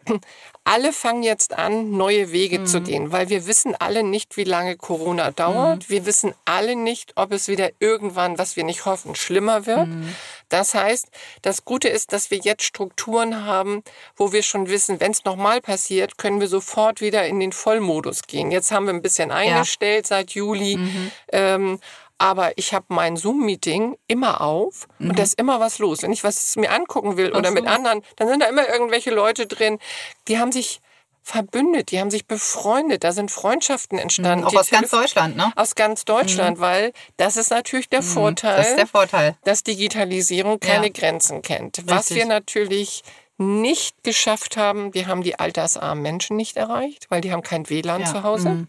alle 0.67 0.91
fangen 0.91 1.23
jetzt 1.23 1.57
an, 1.57 1.91
neue 1.91 2.33
Wege 2.33 2.59
mhm. 2.59 2.65
zu 2.65 2.81
gehen, 2.81 3.13
weil 3.13 3.29
wir 3.29 3.47
wissen 3.47 3.73
alle 3.79 4.03
nicht, 4.03 4.35
wie 4.35 4.43
lange 4.43 4.75
Corona 4.75 5.31
dauert. 5.31 5.83
Mhm. 5.83 5.89
Wir 5.89 6.05
wissen 6.05 6.33
alle 6.43 6.75
nicht, 6.75 7.13
ob 7.15 7.31
es 7.31 7.47
wieder 7.47 7.69
irgendwann, 7.79 8.37
was 8.37 8.57
wir 8.57 8.65
nicht 8.65 8.85
hoffen, 8.85 9.15
schlimmer 9.15 9.65
wird. 9.65 9.87
Mhm. 9.87 10.13
Das 10.49 10.73
heißt, 10.73 11.07
das 11.41 11.63
Gute 11.63 11.87
ist, 11.87 12.11
dass 12.11 12.31
wir 12.31 12.39
jetzt 12.39 12.63
Strukturen 12.63 13.45
haben, 13.45 13.81
wo 14.17 14.33
wir 14.33 14.43
schon 14.43 14.69
wissen, 14.69 14.99
wenn 14.99 15.11
es 15.11 15.23
nochmal 15.23 15.61
passiert, 15.61 16.17
können 16.17 16.41
wir 16.41 16.49
sofort 16.49 16.99
wieder 16.99 17.25
in 17.25 17.39
den 17.39 17.53
Vollmodus 17.53 18.23
gehen. 18.23 18.51
Jetzt 18.51 18.71
haben 18.71 18.87
wir 18.87 18.93
ein 18.93 19.01
bisschen 19.01 19.31
eingestellt 19.31 20.09
ja. 20.09 20.17
seit 20.17 20.31
Juli. 20.31 20.75
Mhm. 20.75 21.11
Ähm, 21.31 21.79
aber 22.17 22.57
ich 22.57 22.73
habe 22.73 22.85
mein 22.89 23.17
Zoom-Meeting 23.17 23.97
immer 24.07 24.41
auf 24.41 24.87
mhm. 24.99 25.11
und 25.11 25.19
da 25.19 25.23
ist 25.23 25.39
immer 25.39 25.59
was 25.59 25.79
los. 25.79 26.01
Wenn 26.01 26.11
ich 26.11 26.23
was 26.23 26.55
mir 26.55 26.71
angucken 26.71 27.17
will 27.17 27.31
oder 27.33 27.49
so. 27.49 27.53
mit 27.53 27.67
anderen, 27.67 28.01
dann 28.15 28.27
sind 28.27 28.41
da 28.41 28.47
immer 28.47 28.67
irgendwelche 28.67 29.11
Leute 29.11 29.47
drin, 29.47 29.79
die 30.27 30.39
haben 30.39 30.51
sich 30.51 30.81
verbündet, 31.21 31.91
die 31.91 31.99
haben 31.99 32.09
sich 32.09 32.25
befreundet, 32.25 33.03
da 33.03 33.11
sind 33.11 33.31
Freundschaften 33.31 33.97
entstanden. 33.97 34.45
Auch 34.45 34.55
aus 34.55 34.69
ganz 34.69 34.89
Deutschland, 34.89 35.35
ne? 35.35 35.51
Aus 35.57 35.75
ganz 35.75 36.05
Deutschland, 36.05 36.57
mhm. 36.57 36.61
weil 36.61 36.93
das 37.17 37.35
ist 37.35 37.51
natürlich 37.51 37.89
der 37.89 38.01
mhm. 38.01 38.05
Vorteil, 38.05 38.57
das 38.57 38.69
ist 38.69 38.77
der 38.77 38.87
Vorteil, 38.87 39.35
dass 39.43 39.63
Digitalisierung 39.63 40.59
keine 40.61 40.87
ja. 40.87 40.93
Grenzen 40.93 41.41
kennt. 41.41 41.79
Richtig. 41.79 41.93
Was 41.93 42.15
wir 42.15 42.25
natürlich 42.25 43.03
nicht 43.37 44.03
geschafft 44.03 44.55
haben, 44.55 44.93
wir 44.93 45.07
haben 45.07 45.21
die 45.21 45.37
altersarmen 45.37 46.01
Menschen 46.01 46.37
nicht 46.37 46.55
erreicht, 46.55 47.07
weil 47.09 47.21
die 47.21 47.31
haben 47.31 47.43
kein 47.43 47.69
WLAN 47.69 48.01
ja. 48.01 48.07
zu 48.07 48.23
Hause. 48.23 48.67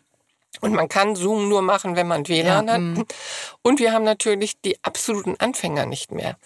Und 0.61 0.73
man 0.73 0.89
kann 0.89 1.15
Zoom 1.15 1.49
nur 1.49 1.63
machen, 1.63 1.95
wenn 1.95 2.09
man 2.09 2.27
WLAN 2.27 2.67
ja, 2.67 2.73
hat. 2.73 2.81
Mm. 2.81 3.03
Und 3.63 3.79
wir 3.79 3.93
haben 3.93 4.05
natürlich 4.05 4.61
die 4.61 4.83
absoluten 4.83 5.37
Anfänger 5.39 5.87
nicht 5.87 6.11
mehr. 6.11 6.37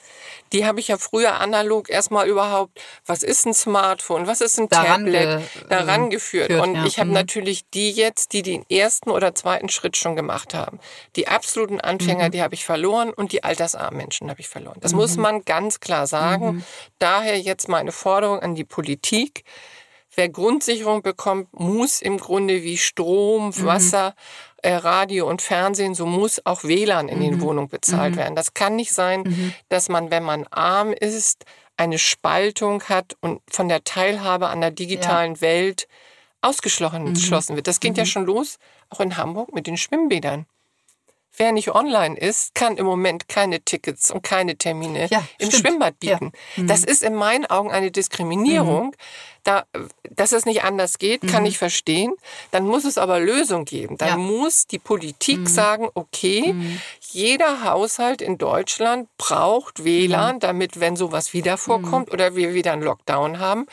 Die 0.53 0.67
habe 0.67 0.81
ich 0.81 0.89
ja 0.89 0.99
früher 0.99 1.41
analog 1.41 1.89
erstmal 1.89 2.29
überhaupt, 2.29 2.79
was 3.07 3.23
ist 3.23 3.47
ein 3.47 3.55
Smartphone, 3.55 4.27
was 4.27 4.43
ist 4.43 4.59
ein 4.59 4.69
daran 4.69 5.07
Tablet, 5.07 5.43
daran 5.71 6.11
geführt. 6.11 6.49
Führt, 6.49 6.63
und 6.63 6.75
ja. 6.75 6.85
ich 6.85 6.99
habe 6.99 7.09
mhm. 7.09 7.15
natürlich 7.15 7.63
die 7.71 7.91
jetzt, 7.91 8.35
die 8.35 8.43
den 8.43 8.69
ersten 8.69 9.11
oder 9.11 9.35
zweiten 9.35 9.71
Schritt 9.71 9.97
schon 9.97 10.15
gemacht 10.15 10.53
haben. 10.53 10.79
Die 11.17 11.29
absoluten 11.29 11.81
Anfänger, 11.81 12.27
mhm. 12.27 12.33
die 12.33 12.43
habe 12.43 12.55
ich 12.55 12.65
verloren 12.65 13.15
und 13.15 13.33
die 13.33 13.45
altersarmen 13.45 13.97
Menschen 13.97 14.29
habe 14.29 14.41
ich 14.41 14.49
verloren. 14.49 14.79
Das 14.81 14.93
mhm. 14.93 14.99
muss 14.99 15.17
man 15.17 15.45
ganz 15.45 15.81
klar 15.81 16.07
sagen. 16.07 16.57
Mhm. 16.57 16.65
Daher 16.99 17.39
jetzt 17.39 17.69
meine 17.69 17.93
Forderung 17.93 18.41
an 18.41 18.55
die 18.55 18.65
Politik 18.65 19.45
Wer 20.15 20.29
Grundsicherung 20.29 21.03
bekommt, 21.03 21.49
muss 21.53 22.03
im 22.03 22.19
Grunde 22.19 22.63
wie 22.63 22.77
Strom, 22.77 23.47
mhm. 23.47 23.65
Wasser, 23.65 24.15
äh, 24.63 24.75
Radio 24.75 25.29
und 25.29 25.43
Fernsehen, 25.43 25.95
so 25.95 26.07
muss 26.07 26.45
auch 26.45 26.65
WLAN 26.65 27.09
in 27.09 27.19
mhm. 27.19 27.23
den 27.23 27.41
Wohnungen 27.41 27.69
bezahlt 27.69 28.15
mhm. 28.15 28.19
werden. 28.19 28.37
Das 28.37 28.55
kann 28.55 28.77
nicht 28.77 28.93
sein, 28.93 29.23
mhm. 29.23 29.55
dass 29.69 29.89
man, 29.89 30.11
wenn 30.11 30.23
man 30.23 30.47
arm 30.49 30.93
ist, 30.93 31.45
eine 31.77 31.99
Spaltung 31.99 32.83
hat 32.85 33.17
und 33.21 33.41
von 33.51 33.69
der 33.69 33.85
Teilhabe 33.85 34.49
an 34.49 34.61
der 34.61 34.71
digitalen 34.71 35.35
ja. 35.37 35.41
Welt 35.41 35.89
ausgeschlossen 36.43 37.05
mhm. 37.05 37.57
wird. 37.57 37.67
Das 37.67 37.81
geht 37.81 37.97
ja 37.97 38.05
mhm. 38.05 38.09
schon 38.09 38.27
los, 38.27 38.59
auch 38.91 39.01
in 39.01 39.17
Hamburg 39.17 39.55
mit 39.55 39.67
den 39.67 39.77
Schwimmbädern. 39.77 40.47
Wer 41.37 41.53
nicht 41.53 41.75
online 41.75 42.19
ist, 42.19 42.55
kann 42.55 42.77
im 42.77 42.85
Moment 42.85 43.27
keine 43.29 43.61
Tickets 43.63 44.11
und 44.11 44.23
keine 44.23 44.57
Termine 44.57 45.07
Ja, 45.11 45.25
im 45.39 45.51
stimmt. 45.51 45.67
Schwimmbad 45.67 45.95
Ja. 46.03 46.19
bieten. 46.19 46.33
Das 46.67 46.85
ist 46.85 47.03
in 47.03 47.15
meinen 47.15 47.47
Augen 47.47 47.71
eine 47.71 47.91
Diskriminierung. 47.91 48.95
Da, 49.45 49.65
dass 50.11 50.31
es 50.33 50.45
nicht 50.47 50.63
anders 50.63 50.99
geht, 50.99 51.23
kann 51.27 51.45
ich 51.47 51.59
verstehen. 51.59 52.13
Dann 52.53 52.65
muss 52.67 52.85
es 52.85 52.97
aber 52.97 53.19
Lösung 53.19 53.65
geben. 53.65 53.97
Dann 53.97 54.09
Ja. 54.09 54.17
muss 54.17 54.67
die 54.69 54.79
Politik 54.79 55.49
sagen, 55.49 55.89
okay, 55.95 56.55
jeder 57.11 57.65
Haushalt 57.65 58.23
in 58.23 58.39
Deutschland 58.39 59.09
braucht 59.17 59.85
WLAN, 59.85 60.39
damit, 60.39 60.79
wenn 60.81 60.97
sowas 60.97 61.33
wieder 61.33 61.57
vorkommt 61.57 62.13
oder 62.13 62.37
wir 62.37 62.55
wieder 62.55 62.73
einen 62.73 62.83
Lockdown 62.83 63.41
haben, 63.41 63.67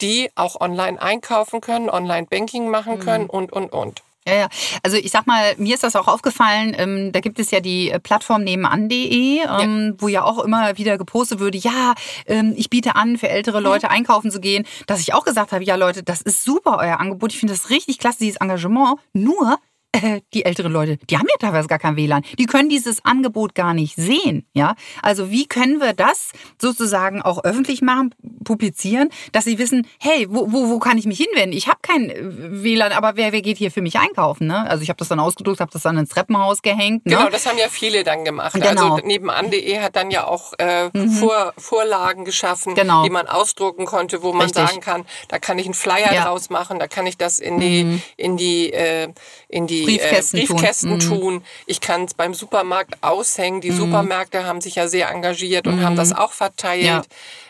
die 0.00 0.30
auch 0.36 0.60
online 0.60 1.00
einkaufen 1.02 1.60
können, 1.60 1.90
Online-Banking 1.90 2.68
machen 2.68 3.00
können 3.00 3.26
und, 3.26 3.52
und, 3.52 3.72
und. 3.72 4.02
Ja, 4.28 4.34
ja. 4.34 4.48
Also 4.82 4.96
ich 4.96 5.10
sag 5.10 5.26
mal, 5.26 5.54
mir 5.56 5.74
ist 5.74 5.82
das 5.82 5.96
auch 5.96 6.08
aufgefallen, 6.08 6.74
ähm, 6.78 7.12
da 7.12 7.20
gibt 7.20 7.38
es 7.38 7.50
ja 7.50 7.60
die 7.60 7.90
äh, 7.90 7.98
Plattform 7.98 8.44
nebenan.de, 8.44 9.40
ähm, 9.60 9.94
wo 9.98 10.08
ja 10.08 10.24
auch 10.24 10.44
immer 10.44 10.76
wieder 10.76 10.98
gepostet 10.98 11.40
würde, 11.40 11.58
ja, 11.58 11.94
ähm, 12.26 12.54
ich 12.56 12.70
biete 12.70 12.96
an, 12.96 13.18
für 13.18 13.28
ältere 13.28 13.60
Leute 13.60 13.90
einkaufen 13.90 14.30
zu 14.30 14.40
gehen, 14.40 14.66
dass 14.86 15.00
ich 15.00 15.14
auch 15.14 15.24
gesagt 15.24 15.52
habe, 15.52 15.64
ja 15.64 15.76
Leute, 15.76 16.02
das 16.02 16.20
ist 16.20 16.44
super, 16.44 16.78
euer 16.80 17.00
Angebot, 17.00 17.32
ich 17.32 17.38
finde 17.38 17.54
das 17.54 17.70
richtig 17.70 17.98
klasse, 17.98 18.18
dieses 18.20 18.40
Engagement, 18.40 18.98
nur 19.12 19.58
äh, 19.92 20.20
die 20.34 20.44
älteren 20.44 20.72
Leute, 20.72 20.98
die 21.08 21.16
haben 21.16 21.26
ja 21.28 21.36
teilweise 21.38 21.68
gar 21.68 21.78
kein 21.78 21.96
WLAN. 21.96 22.22
Die 22.38 22.46
können 22.46 22.68
dieses 22.68 23.04
Angebot 23.04 23.54
gar 23.54 23.74
nicht 23.74 23.96
sehen. 23.96 24.46
Ja, 24.52 24.74
also 25.02 25.30
wie 25.30 25.46
können 25.46 25.80
wir 25.80 25.92
das 25.92 26.32
sozusagen 26.60 27.22
auch 27.22 27.44
öffentlich 27.44 27.82
machen, 27.82 28.14
publizieren, 28.44 29.08
dass 29.32 29.44
sie 29.44 29.58
wissen, 29.58 29.86
hey, 30.00 30.26
wo, 30.28 30.52
wo, 30.52 30.68
wo 30.68 30.78
kann 30.78 30.98
ich 30.98 31.06
mich 31.06 31.18
hinwenden? 31.18 31.56
Ich 31.56 31.68
habe 31.68 31.78
kein 31.82 32.10
äh, 32.10 32.16
WLAN, 32.62 32.92
aber 32.92 33.16
wer, 33.16 33.32
wer 33.32 33.42
geht 33.42 33.58
hier 33.58 33.70
für 33.70 33.82
mich 33.82 33.98
einkaufen? 33.98 34.46
Ne? 34.46 34.68
Also 34.68 34.82
ich 34.82 34.88
habe 34.88 34.98
das 34.98 35.08
dann 35.08 35.20
ausgedruckt, 35.20 35.60
habe 35.60 35.70
das 35.72 35.82
dann 35.82 35.96
ins 35.98 36.10
Treppenhaus 36.10 36.62
gehängt. 36.62 37.06
Ne? 37.06 37.16
Genau, 37.16 37.28
das 37.30 37.46
haben 37.46 37.58
ja 37.58 37.68
viele 37.68 38.04
dann 38.04 38.24
gemacht. 38.24 38.52
Genau. 38.54 38.68
Mhm. 38.70 38.92
Also 38.92 39.06
nebenan.de 39.06 39.78
hat 39.80 39.96
dann 39.96 40.10
ja 40.10 40.26
auch 40.26 40.52
äh, 40.58 40.90
Vor, 41.18 41.52
Vorlagen 41.56 42.24
geschaffen, 42.24 42.74
Genau. 42.74 43.04
die 43.04 43.10
man 43.10 43.26
ausdrucken 43.26 43.86
konnte, 43.86 44.22
wo 44.22 44.32
man 44.32 44.46
Richtig. 44.46 44.66
sagen 44.68 44.80
kann, 44.80 45.04
da 45.28 45.38
kann 45.38 45.58
ich 45.58 45.66
einen 45.66 45.74
Flyer 45.74 46.12
Ja. 46.12 46.20
Mhm. 46.20 46.24
draus 46.26 46.50
machen, 46.50 46.78
da 46.78 46.86
kann 46.88 47.06
ich 47.06 47.16
das 47.16 47.38
in 47.38 47.60
die 47.60 48.00
in 48.16 48.36
die 48.36 48.72
äh, 48.72 49.08
in 49.48 49.66
die 49.66 49.77
Briefkästen 49.84 50.38
äh, 50.40 50.44
tun. 50.46 50.56
Briefkästen 50.56 50.90
Mhm. 50.94 50.98
tun. 51.00 51.44
Ich 51.66 51.80
kann 51.80 52.04
es 52.04 52.14
beim 52.14 52.34
Supermarkt 52.34 53.02
aushängen. 53.02 53.60
Die 53.60 53.70
Supermärkte 53.70 54.44
haben 54.44 54.60
sich 54.60 54.74
ja 54.76 54.88
sehr 54.88 55.10
engagiert 55.10 55.66
und 55.66 55.82
haben 55.84 55.96
das 55.96 56.12
auch 56.12 56.32
verteilt. 56.32 56.82
Mhm. 56.82 56.86
Ja. 56.86 57.02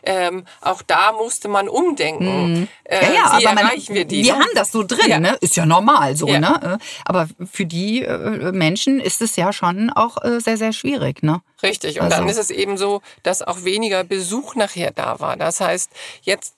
Ähm, 0.04 0.44
auch 0.60 0.80
da 0.82 1.12
musste 1.12 1.48
man 1.48 1.68
umdenken. 1.68 2.68
Äh, 2.84 3.04
Ja, 3.04 3.12
ja, 3.12 3.38
wie 3.38 3.46
aber 3.46 3.54
man, 3.56 3.64
erreichen 3.66 3.94
wir 3.94 4.04
die? 4.04 4.24
Wir 4.24 4.34
ne? 4.34 4.40
haben 4.40 4.50
das 4.54 4.72
so 4.72 4.82
drin, 4.82 5.08
Ja. 5.08 5.18
ne? 5.18 5.36
Ist 5.40 5.56
ja 5.56 5.66
normal 5.66 6.16
so, 6.16 6.28
Ja. 6.28 6.38
ne? 6.40 6.78
Aber 7.04 7.28
für 7.52 7.66
die 7.66 8.02
äh, 8.02 8.52
Menschen 8.52 9.00
ist 9.00 9.20
es 9.20 9.36
ja 9.36 9.52
schon 9.52 9.90
auch 9.90 10.22
äh, 10.24 10.40
sehr, 10.40 10.56
sehr 10.56 10.72
schwierig, 10.72 11.22
ne? 11.22 11.42
Richtig. 11.62 11.96
Und 12.00 12.06
Also- 12.06 12.16
dann 12.18 12.28
ist 12.28 12.38
es 12.38 12.50
eben 12.50 12.78
so, 12.78 13.02
dass 13.22 13.42
auch 13.42 13.64
weniger 13.64 14.04
Besuch 14.04 14.54
nachher 14.54 14.92
da 14.92 15.20
war. 15.20 15.36
Das 15.36 15.60
heißt, 15.60 15.90
jetzt, 16.22 16.54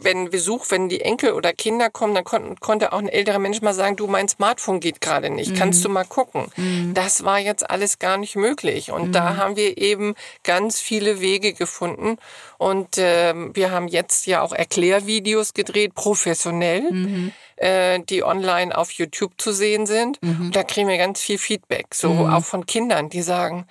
wenn 0.00 0.28
Besuch, 0.28 0.66
wenn 0.68 0.88
die 0.90 1.00
Enkel 1.00 1.32
oder 1.32 1.52
Kinder 1.54 1.88
kommen, 1.88 2.14
dann 2.14 2.24
kon 2.24 2.60
konnte 2.60 2.92
auch 2.92 2.98
ein 2.98 3.08
älterer 3.08 3.38
Mensch 3.38 3.62
mal 3.62 3.72
sagen, 3.72 3.96
du, 3.96 4.06
mein 4.06 4.28
Smartphone 4.28 4.80
geht 4.80 5.00
gerade 5.00 5.30
nicht, 5.30 5.54
kannst 5.56 5.82
du 5.84 5.88
mal 5.88 6.04
gucken. 6.04 6.46
Das 6.94 7.24
war 7.24 7.38
jetzt 7.38 7.70
alles 7.70 7.98
gar 7.98 8.18
nicht 8.18 8.36
möglich. 8.36 8.90
Und 8.90 9.12
da 9.12 9.36
haben 9.36 9.56
wir 9.56 9.78
eben 9.78 10.14
ganz 10.44 10.78
viele 10.78 11.20
Wege 11.20 11.54
gefunden. 11.54 12.18
Und 12.58 12.96
ähm, 12.98 13.50
wir 13.54 13.70
haben 13.70 13.88
jetzt 13.88 14.26
ja 14.26 14.42
auch 14.42 14.52
Erklärvideos 14.52 15.54
gedreht, 15.54 15.94
professionell. 15.94 16.82
äh, 17.56 18.00
Die 18.00 18.22
online 18.24 18.76
auf 18.76 18.90
YouTube 18.92 19.34
zu 19.38 19.52
sehen 19.52 19.86
sind. 19.86 20.18
Und 20.22 20.56
da 20.56 20.64
kriegen 20.64 20.88
wir 20.88 20.98
ganz 20.98 21.20
viel 21.20 21.38
Feedback, 21.38 21.94
so 21.94 22.10
auch 22.28 22.44
von 22.44 22.66
Kindern, 22.66 23.08
die 23.08 23.22
sagen, 23.22 23.66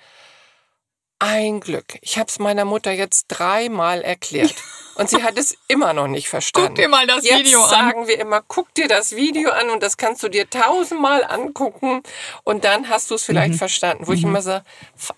ein 1.22 1.60
Glück. 1.60 1.98
Ich 2.00 2.18
habe 2.18 2.28
es 2.28 2.38
meiner 2.40 2.64
Mutter 2.64 2.90
jetzt 2.90 3.26
dreimal 3.28 4.02
erklärt. 4.02 4.54
Und 4.96 5.08
sie 5.08 5.22
hat 5.22 5.38
es 5.38 5.56
immer 5.68 5.94
noch 5.94 6.06
nicht 6.08 6.28
verstanden. 6.28 6.68
Guck 6.68 6.76
dir 6.76 6.88
mal 6.88 7.06
das 7.06 7.24
jetzt 7.24 7.38
Video 7.46 7.62
an. 7.62 7.70
sagen 7.70 8.08
wir 8.08 8.18
immer, 8.20 8.42
guck 8.46 8.74
dir 8.74 8.88
das 8.88 9.16
Video 9.16 9.50
an 9.50 9.70
und 9.70 9.82
das 9.82 9.96
kannst 9.96 10.22
du 10.22 10.28
dir 10.28 10.50
tausendmal 10.50 11.24
angucken 11.24 12.02
und 12.44 12.64
dann 12.64 12.90
hast 12.90 13.10
du 13.10 13.14
es 13.14 13.22
Mhm. 13.22 13.26
vielleicht 13.26 13.54
verstanden. 13.54 14.06
Wo 14.06 14.12
ich 14.12 14.22
immer 14.22 14.42
sage, 14.42 14.64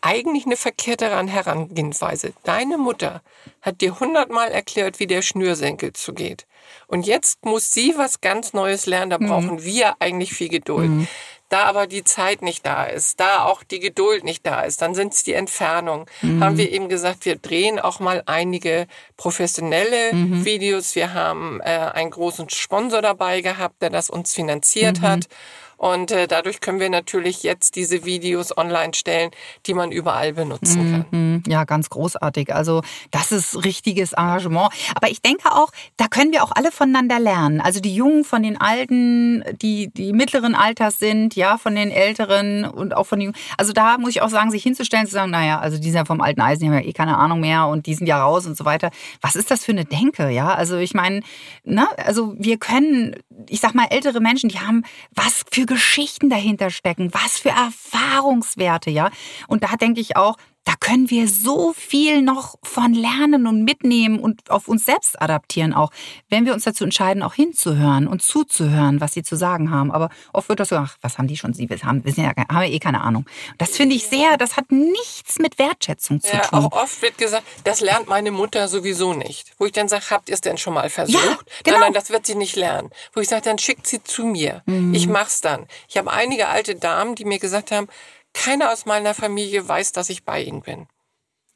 eigentlich 0.00 0.46
eine 0.46 0.56
verkehrte 0.56 1.10
Ran- 1.10 1.26
Herangehensweise. 1.26 2.34
Deine 2.44 2.78
Mutter 2.78 3.20
hat 3.62 3.80
dir 3.80 3.98
hundertmal 3.98 4.52
erklärt, 4.52 5.00
wie 5.00 5.08
der 5.08 5.22
Schnürsenkel 5.22 5.92
zugeht. 5.92 6.46
Und 6.86 7.06
jetzt 7.06 7.44
muss 7.44 7.72
sie 7.72 7.94
was 7.96 8.20
ganz 8.20 8.52
Neues 8.52 8.86
lernen. 8.86 9.06
Mhm. 9.08 9.26
Da 9.26 9.32
brauchen 9.32 9.64
wir 9.64 9.96
eigentlich 9.98 10.34
viel 10.34 10.50
Geduld. 10.50 11.08
Da 11.50 11.64
aber 11.64 11.86
die 11.86 12.02
Zeit 12.04 12.42
nicht 12.42 12.66
da 12.66 12.84
ist, 12.84 13.20
da 13.20 13.44
auch 13.44 13.62
die 13.62 13.78
Geduld 13.78 14.24
nicht 14.24 14.44
da 14.46 14.62
ist, 14.62 14.82
dann 14.82 14.94
sind 14.94 15.12
es 15.14 15.22
die 15.24 15.34
Entfernungen. 15.34 16.06
Mhm. 16.22 16.42
Haben 16.42 16.56
wir 16.56 16.72
eben 16.72 16.88
gesagt, 16.88 17.24
wir 17.26 17.36
drehen 17.36 17.78
auch 17.78 18.00
mal 18.00 18.22
einige 18.26 18.86
professionelle 19.16 20.14
Mhm. 20.14 20.44
Videos. 20.44 20.94
Wir 20.94 21.12
haben 21.14 21.60
äh, 21.60 21.64
einen 21.92 22.10
großen 22.10 22.48
Sponsor 22.50 23.02
dabei 23.02 23.40
gehabt, 23.40 23.82
der 23.82 23.90
das 23.90 24.10
uns 24.10 24.32
finanziert 24.32 25.00
Mhm. 25.00 25.06
hat. 25.06 25.28
Und 25.76 26.12
äh, 26.12 26.28
dadurch 26.28 26.60
können 26.60 26.78
wir 26.78 26.88
natürlich 26.88 27.42
jetzt 27.42 27.74
diese 27.74 28.04
Videos 28.04 28.56
online 28.56 28.94
stellen, 28.94 29.32
die 29.66 29.74
man 29.74 29.90
überall 29.90 30.32
benutzen 30.32 30.92
kann. 30.92 31.06
Hm, 31.10 31.42
Ja, 31.48 31.64
ganz 31.64 31.90
großartig. 31.90 32.54
Also 32.54 32.82
das 33.10 33.32
ist 33.32 33.64
richtiges 33.64 34.12
Engagement. 34.12 34.70
Aber 34.94 35.10
ich 35.10 35.20
denke 35.20 35.50
auch, 35.50 35.70
da 35.96 36.06
können 36.06 36.32
wir 36.32 36.44
auch 36.44 36.52
alle 36.54 36.70
voneinander 36.70 37.18
lernen. 37.18 37.60
Also 37.60 37.80
die 37.80 37.94
Jungen 37.94 38.24
von 38.24 38.44
den 38.44 38.58
Alten, 38.58 39.42
die 39.60 39.88
die 39.92 40.12
mittleren 40.12 40.54
Alters 40.54 41.00
sind, 41.00 41.33
ja, 41.36 41.58
von 41.58 41.74
den 41.74 41.90
Älteren 41.90 42.64
und 42.64 42.96
auch 42.96 43.04
von 43.04 43.20
den. 43.20 43.32
Also 43.56 43.72
da 43.72 43.98
muss 43.98 44.10
ich 44.10 44.22
auch 44.22 44.28
sagen, 44.28 44.50
sich 44.50 44.62
hinzustellen, 44.62 45.06
zu 45.06 45.12
sagen, 45.12 45.30
naja, 45.30 45.58
also 45.58 45.78
die 45.78 45.90
sind 45.90 45.96
ja 45.96 46.04
vom 46.04 46.20
alten 46.20 46.40
Eisen, 46.40 46.60
die 46.60 46.66
haben 46.68 46.74
ja 46.74 46.88
eh 46.88 46.92
keine 46.92 47.16
Ahnung 47.16 47.40
mehr 47.40 47.66
und 47.66 47.86
die 47.86 47.94
sind 47.94 48.06
ja 48.06 48.22
raus 48.22 48.46
und 48.46 48.56
so 48.56 48.64
weiter. 48.64 48.90
Was 49.20 49.36
ist 49.36 49.50
das 49.50 49.64
für 49.64 49.72
eine 49.72 49.84
Denke, 49.84 50.30
ja? 50.30 50.54
Also 50.54 50.76
ich 50.76 50.94
meine, 50.94 51.20
ne, 51.64 51.86
also 51.96 52.34
wir 52.38 52.58
können, 52.58 53.16
ich 53.48 53.60
sag 53.60 53.74
mal, 53.74 53.86
ältere 53.90 54.20
Menschen, 54.20 54.48
die 54.48 54.60
haben 54.60 54.84
was 55.14 55.44
für 55.50 55.66
Geschichten 55.66 56.30
dahinter 56.30 56.70
stecken, 56.70 57.12
was 57.12 57.38
für 57.38 57.50
Erfahrungswerte, 57.50 58.90
ja. 58.90 59.10
Und 59.48 59.64
da 59.64 59.76
denke 59.76 60.00
ich 60.00 60.16
auch, 60.16 60.36
da 60.64 60.72
können 60.80 61.10
wir 61.10 61.28
so 61.28 61.72
viel 61.74 62.22
noch 62.22 62.56
von 62.62 62.94
lernen 62.94 63.46
und 63.46 63.64
mitnehmen 63.64 64.18
und 64.18 64.50
auf 64.50 64.66
uns 64.66 64.84
selbst 64.86 65.20
adaptieren 65.20 65.74
auch, 65.74 65.90
wenn 66.30 66.46
wir 66.46 66.54
uns 66.54 66.64
dazu 66.64 66.84
entscheiden, 66.84 67.22
auch 67.22 67.34
hinzuhören 67.34 68.06
und 68.08 68.22
zuzuhören, 68.22 69.00
was 69.00 69.12
sie 69.12 69.22
zu 69.22 69.36
sagen 69.36 69.70
haben. 69.70 69.92
Aber 69.92 70.08
oft 70.32 70.48
wird 70.48 70.60
das 70.60 70.70
so, 70.70 70.76
ach, 70.76 70.96
was 71.02 71.18
haben 71.18 71.28
die 71.28 71.36
schon, 71.36 71.52
sie 71.52 71.68
haben, 71.68 72.04
wissen 72.04 72.22
ja, 72.24 72.32
haben 72.36 72.62
ja 72.62 72.68
eh 72.68 72.78
keine 72.78 73.02
Ahnung. 73.02 73.26
Das 73.58 73.70
finde 73.76 73.94
ich 73.94 74.06
sehr, 74.06 74.36
das 74.38 74.56
hat 74.56 74.72
nichts 74.72 75.38
mit 75.38 75.58
Wertschätzung 75.58 76.20
zu 76.20 76.32
Ja, 76.32 76.40
tun. 76.40 76.58
auch 76.60 76.72
oft 76.72 77.02
wird 77.02 77.18
gesagt, 77.18 77.44
das 77.64 77.80
lernt 77.80 78.08
meine 78.08 78.30
Mutter 78.30 78.68
sowieso 78.68 79.12
nicht. 79.12 79.52
Wo 79.58 79.66
ich 79.66 79.72
dann 79.72 79.88
sage, 79.88 80.04
habt 80.10 80.28
ihr 80.30 80.34
es 80.34 80.40
denn 80.40 80.56
schon 80.56 80.74
mal 80.74 80.88
versucht? 80.88 81.22
Ja, 81.22 81.36
genau. 81.62 81.78
Nein, 81.78 81.80
nein, 81.80 81.92
das 81.92 82.10
wird 82.10 82.24
sie 82.26 82.36
nicht 82.36 82.56
lernen. 82.56 82.90
Wo 83.12 83.20
ich 83.20 83.28
sage, 83.28 83.42
dann 83.42 83.58
schickt 83.58 83.86
sie 83.86 84.02
zu 84.02 84.24
mir. 84.24 84.62
Mhm. 84.66 84.94
Ich 84.94 85.06
mach's 85.08 85.40
dann. 85.42 85.66
Ich 85.88 85.98
habe 85.98 86.10
einige 86.10 86.48
alte 86.48 86.74
Damen, 86.74 87.14
die 87.14 87.24
mir 87.26 87.38
gesagt 87.38 87.70
haben, 87.70 87.88
keiner 88.34 88.72
aus 88.72 88.84
meiner 88.86 89.14
Familie 89.14 89.66
weiß, 89.66 89.92
dass 89.92 90.10
ich 90.10 90.24
bei 90.24 90.42
ihnen 90.42 90.60
bin. 90.62 90.86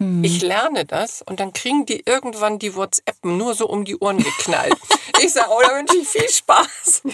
Mhm. 0.01 0.23
Ich 0.23 0.43
lerne 0.43 0.85
das 0.85 1.23
und 1.23 1.41
dann 1.41 1.53
kriegen 1.53 1.85
die 1.85 2.03
irgendwann 2.07 2.59
die 2.61 2.75
WhatsAppen 2.77 3.37
nur 3.37 3.55
so 3.55 3.67
um 3.69 3.85
die 3.85 3.97
Ohren 3.99 4.19
geknallt. 4.19 4.77
ich 5.21 5.33
sage, 5.33 5.49
oh, 5.51 5.61
da 5.61 5.75
wünsche 5.77 5.97
ich 5.97 6.09
viel 6.09 6.29
Spaß. 6.29 7.03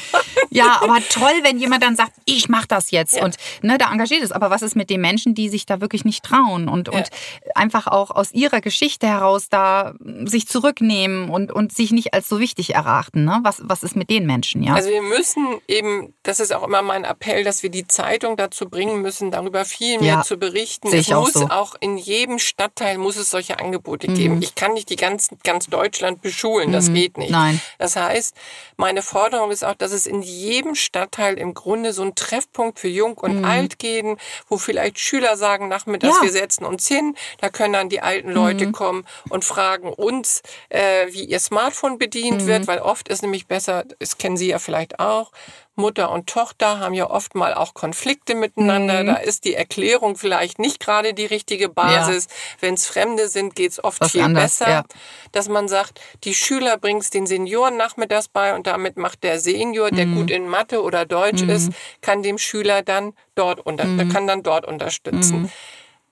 Ja, 0.50 0.78
aber 0.82 0.98
toll, 1.10 1.32
wenn 1.42 1.58
jemand 1.58 1.82
dann 1.82 1.96
sagt, 1.96 2.12
ich 2.26 2.48
mache 2.48 2.68
das 2.68 2.92
jetzt 2.92 3.16
Ja. 3.16 3.24
und 3.24 3.36
ne, 3.62 3.76
da 3.76 3.90
engagiert 3.90 4.22
ist. 4.22 4.30
Aber 4.30 4.50
was 4.50 4.62
ist 4.62 4.76
mit 4.76 4.88
den 4.88 5.00
Menschen, 5.00 5.34
die 5.34 5.48
sich 5.48 5.66
da 5.66 5.80
wirklich 5.80 6.04
nicht 6.04 6.22
trauen 6.24 6.68
und, 6.68 6.88
und 6.88 7.08
einfach 7.56 7.88
auch 7.88 8.12
aus 8.12 8.30
ihrer 8.32 8.60
Geschichte 8.60 9.08
heraus 9.08 9.48
da 9.48 9.94
sich 10.26 10.46
zurücknehmen 10.46 11.28
und, 11.28 11.50
und 11.50 11.72
sich 11.72 11.90
nicht 11.90 12.14
als 12.14 12.28
so 12.28 12.38
wichtig 12.38 12.74
erachten? 12.74 13.24
Ne? 13.24 13.40
Was, 13.42 13.62
was 13.64 13.82
ist 13.82 13.96
mit 13.96 14.10
den 14.10 14.26
Menschen? 14.26 14.62
Ja. 14.62 14.74
Also 14.74 14.90
wir 14.90 15.02
müssen 15.02 15.60
eben, 15.66 16.14
das 16.22 16.38
ist 16.38 16.52
auch 16.52 16.62
immer 16.62 16.82
mein 16.82 17.02
Appell, 17.04 17.42
dass 17.42 17.64
wir 17.64 17.70
die 17.70 17.88
Zeitung 17.88 18.36
dazu 18.36 18.68
bringen 18.68 19.02
müssen, 19.02 19.32
darüber 19.32 19.64
viel 19.64 19.98
mehr 19.98 20.14
Ja, 20.14 20.22
zu 20.22 20.36
berichten. 20.36 20.88
sehe 20.90 21.00
Es 21.00 21.08
ich 21.08 21.14
auch 21.16 21.22
muss 21.24 21.32
so. 21.32 21.48
auch 21.48 21.74
in 21.80 21.96
jedem 21.96 22.38
Stadtteil 22.76 22.98
muss 22.98 23.16
es 23.16 23.30
solche 23.30 23.60
Angebote 23.60 24.10
Mhm. 24.10 24.14
geben. 24.14 24.42
Ich 24.42 24.56
kann 24.56 24.72
nicht 24.72 24.90
die 24.90 24.96
ganz, 24.96 25.28
ganz 25.44 25.66
Deutschland 25.66 26.22
beschulen, 26.22 26.72
das 26.72 26.92
geht 26.92 27.16
nicht. 27.18 27.30
Nein. 27.30 27.60
Das 27.78 27.94
heißt, 27.94 28.34
meine 28.76 29.00
Forderung 29.02 29.52
ist 29.52 29.64
auch, 29.64 29.76
dass 29.76 29.92
es 29.92 30.06
in 30.08 30.22
jedem 30.22 30.74
Stadtteil 30.74 31.38
im 31.38 31.54
Grunde 31.54 31.92
so 31.92 32.02
einen 32.02 32.16
Treffpunkt 32.16 32.80
für 32.80 32.88
Jung 32.88 33.16
und 33.18 33.44
Alt 33.44 33.78
geben, 33.78 34.16
wo 34.48 34.58
vielleicht 34.58 34.98
Schüler 34.98 35.36
sagen, 35.36 35.68
nachmittags, 35.68 36.14
Mhm. 36.14 36.16
Ja. 36.16 36.22
Mhm. 36.22 36.34
wir 36.34 36.40
setzen 36.40 36.64
uns 36.64 36.88
hin, 36.88 37.16
da 37.40 37.48
können 37.48 37.74
dann 37.74 37.88
die 37.90 38.00
alten 38.00 38.30
Leute 38.32 38.72
kommen 38.72 39.06
und 39.28 39.44
fragen 39.44 39.92
uns, 39.92 40.42
äh, 40.68 41.06
wie 41.12 41.24
ihr 41.24 41.38
Smartphone 41.38 41.98
bedient 41.98 42.42
Mhm. 42.42 42.46
wird, 42.46 42.66
weil 42.66 42.80
oft 42.80 43.08
ist 43.08 43.22
nämlich 43.22 43.46
besser, 43.46 43.84
das 44.00 44.18
kennen 44.18 44.36
Sie 44.36 44.48
ja 44.48 44.58
vielleicht 44.58 44.98
auch, 44.98 45.30
Mutter 45.76 46.10
und 46.10 46.28
Tochter 46.28 46.78
haben 46.78 46.94
ja 46.94 47.10
oft 47.10 47.34
mal 47.34 47.54
auch 47.54 47.74
Konflikte 47.74 48.34
miteinander. 48.34 49.02
Mhm. 49.02 49.06
Da 49.06 49.14
ist 49.16 49.44
die 49.44 49.54
Erklärung 49.54 50.16
vielleicht 50.16 50.58
nicht 50.58 50.80
gerade 50.80 51.14
die 51.14 51.26
richtige 51.26 51.68
Basis. 51.68 52.24
Ja. 52.24 52.30
Wenn 52.60 52.74
es 52.74 52.86
Fremde 52.86 53.28
sind, 53.28 53.56
geht 53.56 53.72
es 53.72 53.82
oft 53.82 54.00
Was 54.00 54.12
viel 54.12 54.22
anders, 54.22 54.58
besser. 54.58 54.70
Ja. 54.70 54.84
Dass 55.32 55.48
man 55.48 55.68
sagt, 55.68 56.00
die 56.24 56.34
Schüler 56.34 56.76
bringen 56.78 57.00
es 57.00 57.10
den 57.10 57.26
Senioren 57.26 57.76
nachmittags 57.76 58.28
bei 58.28 58.54
und 58.54 58.66
damit 58.66 58.96
macht 58.96 59.22
der 59.24 59.40
Senior, 59.40 59.90
der 59.90 60.06
mhm. 60.06 60.14
gut 60.16 60.30
in 60.30 60.48
Mathe 60.48 60.82
oder 60.82 61.06
Deutsch 61.06 61.42
mhm. 61.42 61.50
ist, 61.50 61.72
kann 62.00 62.22
dem 62.22 62.38
Schüler 62.38 62.82
dann 62.82 63.12
dort 63.34 63.60
unter, 63.60 63.84
mhm. 63.84 64.08
kann 64.10 64.26
dann 64.26 64.42
dort 64.42 64.66
unterstützen. 64.66 65.42
Mhm. 65.42 65.50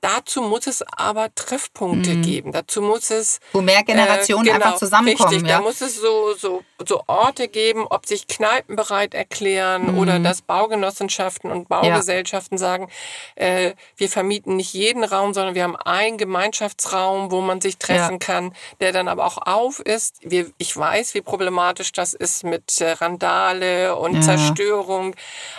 Dazu 0.03 0.43
muss 0.43 0.67
es 0.67 0.83
aber 0.97 1.33
Treffpunkte 1.33 2.15
mhm. 2.15 2.23
geben. 2.23 2.53
Dazu 2.53 2.83
muss 2.83 3.13
es. 3.13 3.39
Wo 3.53 3.61
mehr 3.61 3.85
Generationen 3.85 4.49
äh, 4.49 4.53
genau, 4.53 4.65
einfach 4.67 4.79
zusammenkommen. 4.79 5.31
Richtig, 5.31 5.49
ja. 5.49 5.59
da 5.59 5.63
muss 5.63 5.81
es 5.81 5.95
so, 5.95 6.35
so, 6.35 6.65
so 6.89 7.03
Orte 7.07 7.49
geben, 7.49 7.87
ob 7.89 8.07
sich 8.07 8.27
Kneipen 8.27 8.77
bereit 8.77 9.15
erklären 9.15 9.93
mhm. 9.93 9.99
oder 9.99 10.19
dass 10.19 10.43
Baugenossenschaften 10.43 11.51
und 11.51 11.69
Baugesellschaften 11.69 12.59
ja. 12.59 12.61
sagen, 12.61 12.89
äh, 13.37 13.73
wir 13.97 14.09
vermieten 14.09 14.57
nicht 14.57 14.75
jeden 14.75 15.05
Raum, 15.05 15.35
sondern 15.35 15.55
wir 15.55 15.63
haben 15.63 15.77
einen 15.77 16.19
Gemeinschaftsraum, 16.19 17.31
wo 17.31 17.41
man 17.41 17.61
sich 17.61 17.79
treffen 17.79 18.15
ja. 18.15 18.19
kann, 18.19 18.55
der 18.81 18.93
dann 18.93 19.09
aber 19.09 19.25
auch 19.25 19.39
auf 19.39 19.81
ist. 19.81 20.17
Wir, 20.23 20.51
ich 20.59 20.77
weiß, 20.77 21.15
wie 21.15 21.23
problematisch 21.23 21.93
das 21.93 22.13
ist 22.13 22.45
mit 22.45 22.81
äh, 22.81 22.93
Randale 22.93 23.97
und 23.97 24.23
Zerstörung. 24.23 25.17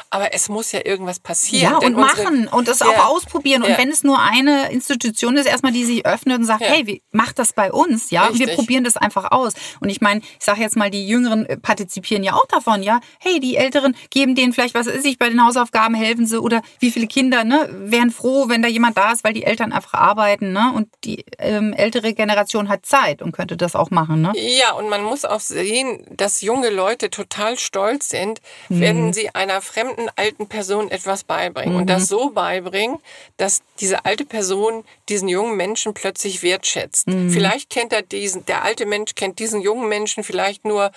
Aber 0.09 0.33
es 0.33 0.47
muss 0.47 0.71
ja 0.71 0.81
irgendwas 0.85 1.19
passieren. 1.19 1.73
Ja, 1.73 1.77
und 1.79 1.95
machen 1.95 2.47
und 2.47 2.67
es 2.67 2.81
auch 2.81 3.07
ausprobieren. 3.07 3.63
Und 3.63 3.77
wenn 3.77 3.89
es 3.89 4.03
nur 4.03 4.19
ein 4.19 4.43
eine 4.47 4.71
Institution 4.71 5.37
ist 5.37 5.45
erstmal, 5.45 5.71
die 5.71 5.85
sich 5.85 6.05
öffnet 6.05 6.39
und 6.39 6.45
sagt, 6.45 6.61
ja. 6.61 6.67
hey, 6.67 6.87
wie, 6.87 7.01
macht 7.11 7.39
das 7.39 7.53
bei 7.53 7.71
uns, 7.71 8.11
ja? 8.11 8.25
Richtig. 8.25 8.47
Wir 8.47 8.55
probieren 8.55 8.83
das 8.83 8.97
einfach 8.97 9.31
aus. 9.31 9.53
Und 9.79 9.89
ich 9.89 10.01
meine, 10.01 10.21
ich 10.21 10.45
sage 10.45 10.61
jetzt 10.61 10.75
mal, 10.75 10.89
die 10.89 11.07
Jüngeren 11.13 11.45
äh, 11.45 11.57
partizipieren 11.57 12.23
ja 12.23 12.33
auch 12.33 12.47
davon, 12.47 12.81
ja? 12.83 12.99
Hey, 13.19 13.39
die 13.39 13.55
Älteren 13.55 13.95
geben 14.09 14.35
denen 14.35 14.53
vielleicht, 14.53 14.73
was 14.73 14.87
ist 14.87 15.05
ich, 15.05 15.17
bei 15.19 15.29
den 15.29 15.45
Hausaufgaben 15.45 15.95
helfen 15.95 16.25
sie 16.25 16.41
oder 16.41 16.61
wie 16.79 16.91
viele 16.91 17.07
Kinder, 17.07 17.43
ne, 17.43 17.69
wären 17.71 18.11
froh, 18.11 18.49
wenn 18.49 18.61
da 18.61 18.67
jemand 18.67 18.97
da 18.97 19.11
ist, 19.11 19.23
weil 19.23 19.33
die 19.33 19.43
Eltern 19.43 19.71
einfach 19.71 19.93
arbeiten, 19.93 20.51
ne? 20.51 20.73
Und 20.75 20.89
die 21.03 21.25
ähm, 21.37 21.73
ältere 21.73 22.13
Generation 22.13 22.69
hat 22.69 22.85
Zeit 22.85 23.21
und 23.21 23.31
könnte 23.31 23.57
das 23.57 23.75
auch 23.75 23.91
machen, 23.91 24.21
ne? 24.21 24.33
Ja, 24.35 24.71
und 24.73 24.89
man 24.89 25.03
muss 25.03 25.25
auch 25.25 25.39
sehen, 25.39 26.05
dass 26.09 26.41
junge 26.41 26.69
Leute 26.69 27.09
total 27.09 27.59
stolz 27.59 28.09
sind, 28.09 28.41
mhm. 28.69 28.79
wenn 28.81 29.13
sie 29.13 29.33
einer 29.35 29.61
fremden 29.61 30.07
alten 30.15 30.47
Person 30.47 30.89
etwas 30.89 31.23
beibringen 31.23 31.73
mhm. 31.73 31.81
und 31.81 31.89
das 31.89 32.07
so 32.07 32.31
beibringen, 32.31 32.97
dass 33.37 33.61
diese 33.79 34.05
alte 34.05 34.23
alte 34.23 34.25
Person 34.25 34.83
diesen 35.09 35.27
jungen 35.27 35.57
Menschen 35.57 35.93
plötzlich 35.93 36.43
wertschätzt. 36.43 37.07
Mhm. 37.07 37.29
Vielleicht 37.29 37.69
kennt 37.69 37.93
er 37.93 38.01
diesen, 38.01 38.45
der 38.45 38.63
alte 38.63 38.85
Mensch 38.85 39.15
kennt 39.15 39.39
diesen 39.39 39.61
jungen 39.61 39.89
Menschen 39.89 40.23
vielleicht 40.23 40.65
nur 40.65 40.91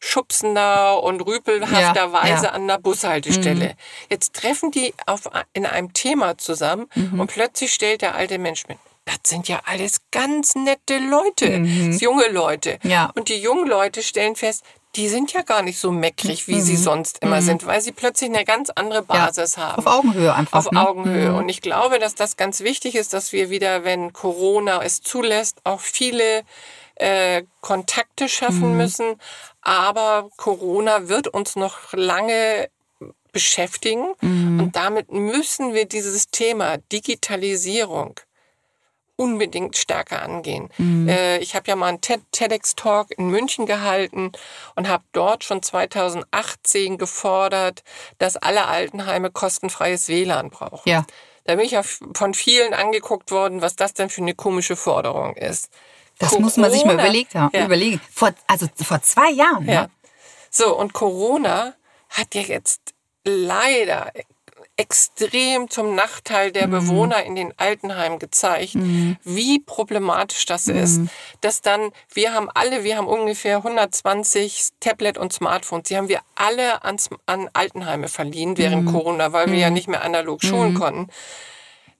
schubsender 0.00 1.02
und 1.02 1.20
rüpelhafterweise 1.20 2.28
ja, 2.28 2.42
ja. 2.42 2.50
an 2.50 2.66
der 2.66 2.78
Bushaltestelle. 2.78 3.68
Mhm. 3.68 3.74
Jetzt 4.10 4.34
treffen 4.34 4.70
die 4.70 4.94
auf, 5.06 5.22
in 5.52 5.64
einem 5.64 5.92
Thema 5.92 6.36
zusammen 6.38 6.88
mhm. 6.94 7.20
und 7.20 7.30
plötzlich 7.30 7.72
stellt 7.72 8.02
der 8.02 8.14
alte 8.16 8.38
Mensch 8.38 8.66
mit, 8.66 8.78
das 9.04 9.18
sind 9.24 9.48
ja 9.48 9.60
alles 9.64 10.00
ganz 10.10 10.54
nette 10.54 10.98
Leute, 10.98 11.58
mhm. 11.58 11.92
junge 11.98 12.28
Leute. 12.28 12.78
Ja. 12.82 13.10
Und 13.14 13.28
die 13.28 13.36
jungen 13.36 13.68
Leute 13.68 14.02
stellen 14.02 14.36
fest, 14.36 14.64
die 14.96 15.08
sind 15.08 15.32
ja 15.32 15.42
gar 15.42 15.62
nicht 15.62 15.78
so 15.78 15.90
meckrig, 15.90 16.48
wie 16.48 16.56
mhm. 16.56 16.60
sie 16.60 16.76
sonst 16.76 17.22
immer 17.22 17.40
mhm. 17.40 17.44
sind, 17.44 17.66
weil 17.66 17.80
sie 17.80 17.92
plötzlich 17.92 18.28
eine 18.28 18.44
ganz 18.44 18.70
andere 18.70 19.02
Basis 19.02 19.56
ja, 19.56 19.68
haben. 19.68 19.78
Auf 19.78 19.86
Augenhöhe 19.86 20.34
einfach. 20.34 20.58
Auf 20.58 20.70
ne? 20.70 20.86
Augenhöhe. 20.86 21.30
Mhm. 21.30 21.36
Und 21.36 21.48
ich 21.48 21.62
glaube, 21.62 21.98
dass 21.98 22.14
das 22.14 22.36
ganz 22.36 22.60
wichtig 22.60 22.94
ist, 22.94 23.14
dass 23.14 23.32
wir 23.32 23.48
wieder, 23.48 23.84
wenn 23.84 24.12
Corona 24.12 24.82
es 24.82 25.00
zulässt, 25.00 25.60
auch 25.64 25.80
viele 25.80 26.42
äh, 26.96 27.44
Kontakte 27.62 28.28
schaffen 28.28 28.72
mhm. 28.72 28.76
müssen. 28.76 29.16
Aber 29.62 30.28
Corona 30.36 31.08
wird 31.08 31.28
uns 31.28 31.56
noch 31.56 31.92
lange 31.92 32.68
beschäftigen. 33.32 34.14
Mhm. 34.20 34.60
Und 34.60 34.76
damit 34.76 35.10
müssen 35.10 35.74
wir 35.74 35.86
dieses 35.86 36.28
Thema 36.28 36.76
Digitalisierung 36.92 38.20
unbedingt 39.16 39.76
stärker 39.76 40.22
angehen. 40.22 40.68
Mhm. 40.78 41.08
Äh, 41.08 41.38
ich 41.38 41.54
habe 41.54 41.68
ja 41.68 41.76
mal 41.76 41.88
einen 41.88 42.00
TEDx-Talk 42.00 43.10
in 43.16 43.28
München 43.28 43.66
gehalten 43.66 44.32
und 44.74 44.88
habe 44.88 45.04
dort 45.12 45.44
schon 45.44 45.62
2018 45.62 46.98
gefordert, 46.98 47.84
dass 48.18 48.36
alle 48.36 48.66
Altenheime 48.66 49.30
kostenfreies 49.30 50.08
WLAN 50.08 50.50
brauchen. 50.50 50.88
Ja. 50.88 51.04
Da 51.44 51.56
bin 51.56 51.64
ich 51.64 51.72
ja 51.72 51.82
von 51.82 52.34
vielen 52.34 52.72
angeguckt 52.72 53.30
worden, 53.30 53.62
was 53.62 53.76
das 53.76 53.94
denn 53.94 54.08
für 54.08 54.22
eine 54.22 54.34
komische 54.34 54.76
Forderung 54.76 55.36
ist. 55.36 55.70
Das 56.18 56.30
Corona, 56.30 56.44
muss 56.44 56.56
man 56.56 56.70
sich 56.70 56.84
mal 56.84 56.94
überlegt 56.94 57.34
haben, 57.34 57.56
ja. 57.56 57.64
überlegen. 57.64 58.00
Vor, 58.12 58.32
also 58.46 58.66
vor 58.76 59.02
zwei 59.02 59.30
Jahren. 59.30 59.66
Ja. 59.66 59.72
ja. 59.72 59.88
So, 60.50 60.76
und 60.76 60.92
Corona 60.92 61.74
hat 62.10 62.34
ja 62.34 62.42
jetzt 62.42 62.94
leider 63.24 64.12
extrem 64.76 65.68
zum 65.68 65.94
Nachteil 65.94 66.50
der 66.50 66.66
mhm. 66.66 66.72
Bewohner 66.72 67.22
in 67.24 67.36
den 67.36 67.52
Altenheimen 67.58 68.18
gezeigt, 68.18 68.74
mhm. 68.74 69.16
wie 69.22 69.60
problematisch 69.60 70.46
das 70.46 70.66
mhm. 70.66 70.76
ist. 70.76 71.00
Dass 71.40 71.60
dann, 71.60 71.90
wir 72.12 72.32
haben 72.32 72.48
alle, 72.52 72.82
wir 72.82 72.96
haben 72.96 73.06
ungefähr 73.06 73.58
120 73.58 74.70
Tablet 74.80 75.18
und 75.18 75.32
Smartphones, 75.32 75.88
die 75.88 75.96
haben 75.96 76.08
wir 76.08 76.20
alle 76.34 76.84
ans, 76.84 77.10
an 77.26 77.50
Altenheime 77.52 78.08
verliehen 78.08 78.56
während 78.56 78.86
mhm. 78.86 78.92
Corona, 78.92 79.32
weil 79.32 79.50
wir 79.50 79.58
ja 79.58 79.68
mhm. 79.68 79.74
nicht 79.74 79.88
mehr 79.88 80.02
analog 80.02 80.42
schulen 80.42 80.72
mhm. 80.72 80.78
konnten. 80.78 81.08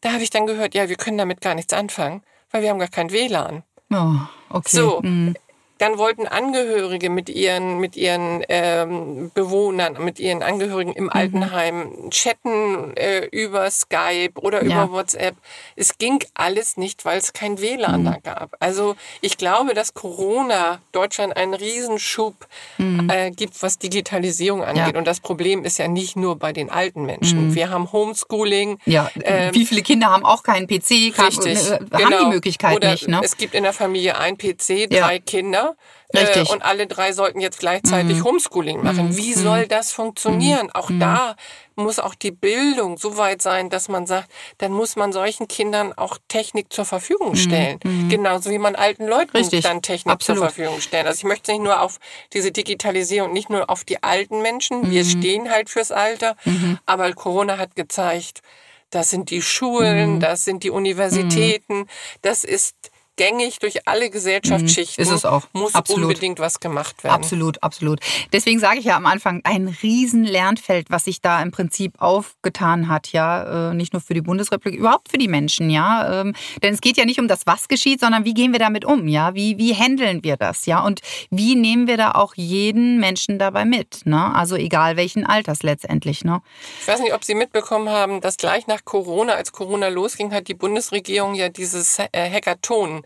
Da 0.01 0.13
habe 0.13 0.23
ich 0.23 0.31
dann 0.31 0.47
gehört, 0.47 0.75
ja, 0.75 0.89
wir 0.89 0.97
können 0.97 1.19
damit 1.19 1.41
gar 1.41 1.55
nichts 1.55 1.73
anfangen, 1.73 2.23
weil 2.51 2.63
wir 2.63 2.71
haben 2.71 2.79
gar 2.79 2.89
kein 2.89 3.13
WLAN. 3.13 3.63
Oh, 3.93 4.31
okay. 4.51 4.71
So, 4.71 5.01
dann 5.83 5.99
wollten 5.99 6.29
Angehörige 6.29 7.11
mit 7.11 7.29
ihren, 7.29 7.79
mit 7.79 7.97
ihren 7.97 8.45
ähm, 8.49 9.33
Bewohnern, 9.35 9.97
mit 9.99 10.21
ihren 10.21 10.45
Angehörigen 10.45 10.93
im 10.93 11.05
mhm. 11.05 11.11
Altenheim 11.11 12.11
chatten 12.11 12.97
äh, 12.97 13.27
über 13.33 13.69
Skype 13.69 14.35
oder 14.41 14.65
ja. 14.65 14.85
über 14.85 14.93
WhatsApp. 14.93 15.35
Es 15.75 15.99
ging 15.99 16.23
alles 16.35 16.77
nicht, 16.77 17.05
weil 17.05 17.19
es 17.19 17.33
kein 17.33 17.61
WLAN 17.61 18.03
mhm. 18.03 18.05
da 18.05 18.19
gab. 18.23 18.57
Also 18.61 18.95
ich 19.23 19.37
glaube, 19.39 19.75
dass 19.75 19.93
Corona 19.93 20.81
Deutschland 20.93 21.37
einen 21.37 21.55
Riesenschub 21.55 22.37
mhm. 22.79 23.11
äh, 23.11 23.33
gibt, 23.33 23.61
was 23.61 23.79
Digitalisierung 23.79 24.63
angeht. 24.63 24.93
Ja. 24.93 24.99
Und 24.99 25.09
das 25.09 25.19
Problem 25.19 25.65
ist 25.65 25.79
ja 25.79 25.89
nicht 25.89 26.15
nur 26.15 26.39
bei 26.39 26.53
den 26.53 26.71
alten 26.71 27.05
Menschen. 27.07 27.49
Mhm. 27.49 27.55
Wir 27.57 27.71
haben 27.71 27.91
Homeschooling. 27.91 28.79
Ja, 28.87 29.11
ähm, 29.25 29.53
wie 29.53 29.67
viele 29.67 29.83
Kinder 29.83 30.11
haben 30.11 30.25
auch 30.25 30.45
keinen 30.45 30.69
PC? 30.69 31.13
Richtig, 31.19 31.71
äh, 31.71 31.79
haben 31.79 31.89
genau. 31.91 32.19
die 32.21 32.27
Möglichkeit 32.27 32.77
Oder 32.77 32.93
nicht. 32.93 33.09
Ne? 33.09 33.21
Es 33.25 33.37
gibt 33.37 33.53
in 33.53 33.65
der 33.65 33.73
Familie 33.73 34.17
ein 34.17 34.39
PC, 34.39 34.89
drei 34.89 35.15
ja. 35.15 35.19
Kinder. 35.19 35.72
Richtig. 36.15 36.49
Äh, 36.49 36.53
und 36.53 36.63
alle 36.63 36.87
drei 36.87 37.13
sollten 37.13 37.41
jetzt 37.41 37.59
gleichzeitig 37.59 38.19
mhm. 38.19 38.25
Homeschooling 38.25 38.83
machen. 38.83 39.09
Mhm. 39.09 39.17
Wie 39.17 39.33
soll 39.35 39.65
mhm. 39.65 39.69
das 39.69 39.93
funktionieren? 39.93 40.71
Auch 40.73 40.91
mhm. 40.91 41.01
da 41.01 41.37
muss 41.75 41.99
auch 41.99 42.15
die 42.15 42.31
Bildung 42.31 42.99
so 42.99 43.17
weit 43.17 43.41
sein, 43.41 43.71
dass 43.71 43.89
man 43.89 44.07
sagt, 44.07 44.31
dann 44.59 44.73
muss 44.73 44.97
man 44.97 45.13
solchen 45.13 45.49
Kindern 45.49 45.93
auch 45.95 46.19
Technik 46.29 46.73
zur 46.73 46.85
Verfügung 46.85 47.31
mhm. 47.31 47.37
stellen. 47.37 47.81
Mhm. 47.85 48.09
Genauso 48.09 48.51
wie 48.51 48.59
man 48.59 48.75
alten 48.75 49.07
Leuten 49.07 49.37
Richtig. 49.37 49.63
dann 49.63 49.83
Technik 49.83 50.13
Absolut. 50.13 50.41
zur 50.41 50.49
Verfügung 50.51 50.81
stellen. 50.81 51.07
Also 51.07 51.19
ich 51.19 51.25
möchte 51.25 51.53
nicht 51.53 51.63
nur 51.63 51.81
auf 51.81 51.99
diese 52.33 52.53
Digitalisierung, 52.53 53.33
nicht 53.33 53.51
nur 53.51 53.71
auf 53.71 53.85
die 53.85 54.03
alten 54.03 54.43
Menschen. 54.43 54.91
Wir 54.91 55.05
stehen 55.05 55.51
halt 55.51 55.71
fürs 55.71 55.93
Alter. 55.93 56.37
Aber 56.87 57.11
Corona 57.13 57.59
hat 57.59 57.75
gezeigt, 57.75 58.43
das 58.93 59.11
sind 59.11 59.31
die 59.31 59.43
Schulen, 59.43 60.21
das 60.21 60.45
sind 60.45 60.63
die 60.63 60.71
Universitäten, 60.71 61.87
das 62.21 62.45
ist 62.45 62.92
gängig 63.17 63.59
durch 63.59 63.87
alle 63.87 64.11
Gesellschaftsschichten. 64.11 65.03
Ist 65.03 65.11
es 65.11 65.25
auch. 65.25 65.43
Muss 65.53 65.75
absolut. 65.75 66.05
unbedingt 66.05 66.39
was 66.39 66.61
gemacht 66.61 67.05
werden. 67.05 67.15
Absolut, 67.15 67.63
absolut. 67.63 68.01
Deswegen 68.33 68.59
sage 68.59 68.79
ich 68.79 68.87
ja 68.87 68.97
am 68.97 69.07
Anfang, 69.07 69.41
ein 69.45 69.69
riesen 69.83 70.25
Lernfeld, 70.25 70.91
was 70.91 71.05
sich 71.05 71.21
da 71.21 71.43
im 71.43 71.51
Prinzip 71.51 72.01
aufgetan 72.01 72.89
hat, 72.89 73.13
ja, 73.13 73.71
äh, 73.71 73.75
nicht 73.75 73.93
nur 73.93 74.01
für 74.01 74.15
die 74.15 74.23
Bundesrepublik, 74.23 74.79
überhaupt 74.79 75.11
für 75.11 75.19
die 75.19 75.29
Menschen, 75.29 75.71
ja. 75.71 76.23
Ähm, 76.23 76.35
denn 76.63 76.75
es 76.75 76.81
geht 76.81 76.97
ja 76.97 77.05
nicht 77.05 77.21
um 77.21 77.29
das, 77.29 77.47
was 77.47 77.69
geschieht, 77.69 78.01
sondern 78.01 78.25
wie 78.25 78.35
gehen 78.35 78.53
wir 78.53 78.59
damit 78.59 78.85
um, 78.85 79.07
ja? 79.09 79.35
Wie, 79.35 79.59
wie 79.59 79.75
handeln 79.75 80.25
wir 80.25 80.37
das, 80.37 80.67
ja? 80.67 80.81
Und 80.83 81.01
wie 81.31 81.55
nehmen 81.55 81.87
wir 81.87 81.97
da 81.97 82.13
auch 82.13 82.35
jeden 82.35 82.99
Menschen 82.99 83.39
dabei 83.39 83.65
mit, 83.65 84.07
ne? 84.07 84.35
Also 84.35 84.57
egal 84.57 84.97
welchen 84.97 85.27
Alters 85.27 85.63
letztendlich, 85.63 86.25
ne? 86.25 86.41
Ich 86.81 86.89
weiß 86.89 87.01
nicht, 87.01 87.15
ob 87.15 87.25
Sie 87.25 87.35
mitbekommen 87.35 87.89
haben, 87.89 88.21
dass 88.21 88.37
gleich 88.37 88.67
nach 88.67 88.85
Corona, 88.85 89.35
als 89.35 89.53
Corona 89.53 89.89
losging, 89.89 90.33
hat 90.33 90.49
die 90.49 90.55
Bundesregierung 90.55 91.35
ja 91.35 91.49
dieses 91.49 91.99
äh, 91.99 92.29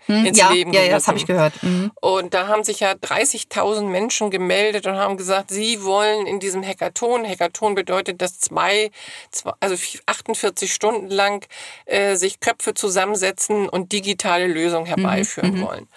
Hm, 0.06 0.26
ins 0.26 0.38
ja, 0.38 0.50
Leben 0.50 0.72
Ja, 0.72 0.82
ja, 0.82 0.90
das 0.90 1.08
habe 1.08 1.18
ich 1.18 1.26
gehört. 1.26 1.62
Mhm. 1.62 1.90
Und 2.00 2.34
da 2.34 2.48
haben 2.48 2.64
sich 2.64 2.80
ja 2.80 2.92
30.000 2.92 3.82
Menschen 3.82 4.30
gemeldet 4.30 4.86
und 4.86 4.96
haben 4.96 5.16
gesagt, 5.16 5.50
sie 5.50 5.82
wollen 5.82 6.26
in 6.26 6.40
diesem 6.40 6.62
Hackathon, 6.64 7.26
Hackathon 7.26 7.74
bedeutet, 7.74 8.22
dass 8.22 8.38
zwei, 8.38 8.90
zwei 9.30 9.52
also 9.60 9.76
48 10.06 10.72
Stunden 10.72 11.08
lang 11.08 11.46
äh, 11.86 12.16
sich 12.16 12.40
Köpfe 12.40 12.74
zusammensetzen 12.74 13.68
und 13.68 13.92
digitale 13.92 14.46
Lösungen 14.46 14.86
herbeiführen 14.86 15.52
mhm. 15.52 15.60
mhm. 15.60 15.66
wollen. 15.66 15.88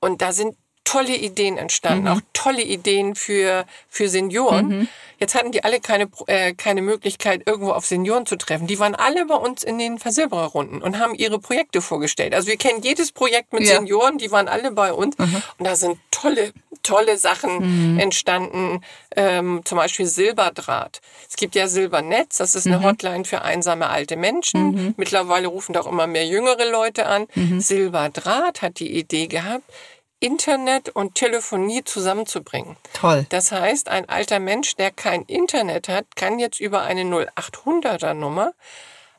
Und 0.00 0.22
da 0.22 0.32
sind 0.32 0.56
tolle 0.86 1.16
Ideen 1.16 1.58
entstanden, 1.58 2.04
mhm. 2.04 2.12
auch 2.12 2.20
tolle 2.32 2.62
Ideen 2.62 3.16
für, 3.16 3.66
für 3.88 4.08
Senioren. 4.08 4.68
Mhm. 4.68 4.88
Jetzt 5.18 5.34
hatten 5.34 5.50
die 5.50 5.64
alle 5.64 5.80
keine, 5.80 6.08
äh, 6.26 6.54
keine 6.54 6.80
Möglichkeit, 6.80 7.42
irgendwo 7.44 7.72
auf 7.72 7.86
Senioren 7.86 8.24
zu 8.24 8.36
treffen. 8.36 8.66
Die 8.66 8.78
waren 8.78 8.94
alle 8.94 9.26
bei 9.26 9.34
uns 9.34 9.64
in 9.64 9.78
den 9.78 9.98
Versilbererrunden 9.98 10.80
und 10.82 10.98
haben 10.98 11.14
ihre 11.14 11.38
Projekte 11.38 11.82
vorgestellt. 11.82 12.34
Also 12.34 12.48
wir 12.48 12.56
kennen 12.56 12.82
jedes 12.82 13.12
Projekt 13.12 13.52
mit 13.52 13.64
ja. 13.64 13.76
Senioren, 13.76 14.18
die 14.18 14.30
waren 14.30 14.46
alle 14.46 14.70
bei 14.70 14.92
uns. 14.92 15.18
Mhm. 15.18 15.42
Und 15.58 15.66
da 15.66 15.74
sind 15.74 15.98
tolle, 16.12 16.52
tolle 16.82 17.16
Sachen 17.16 17.94
mhm. 17.94 17.98
entstanden. 17.98 18.82
Ähm, 19.16 19.62
zum 19.64 19.78
Beispiel 19.78 20.06
Silberdraht. 20.06 21.00
Es 21.28 21.36
gibt 21.36 21.56
ja 21.56 21.66
Silbernetz, 21.66 22.36
das 22.36 22.54
ist 22.54 22.66
eine 22.66 22.78
mhm. 22.78 22.84
Hotline 22.84 23.24
für 23.24 23.42
einsame 23.42 23.88
alte 23.88 24.16
Menschen. 24.16 24.70
Mhm. 24.70 24.94
Mittlerweile 24.96 25.48
rufen 25.48 25.72
doch 25.72 25.86
immer 25.86 26.06
mehr 26.06 26.26
jüngere 26.26 26.70
Leute 26.70 27.06
an. 27.06 27.26
Silberdraht 27.58 28.62
hat 28.62 28.78
die 28.78 28.96
Idee 28.96 29.26
gehabt, 29.26 29.64
Internet 30.26 30.88
und 30.88 31.14
Telefonie 31.14 31.84
zusammenzubringen. 31.84 32.76
Toll. 32.94 33.26
Das 33.28 33.52
heißt, 33.52 33.88
ein 33.88 34.08
alter 34.08 34.40
Mensch, 34.40 34.74
der 34.74 34.90
kein 34.90 35.22
Internet 35.22 35.88
hat, 35.88 36.16
kann 36.16 36.40
jetzt 36.40 36.58
über 36.58 36.82
eine 36.82 37.02
0800er 37.02 38.12
Nummer 38.12 38.52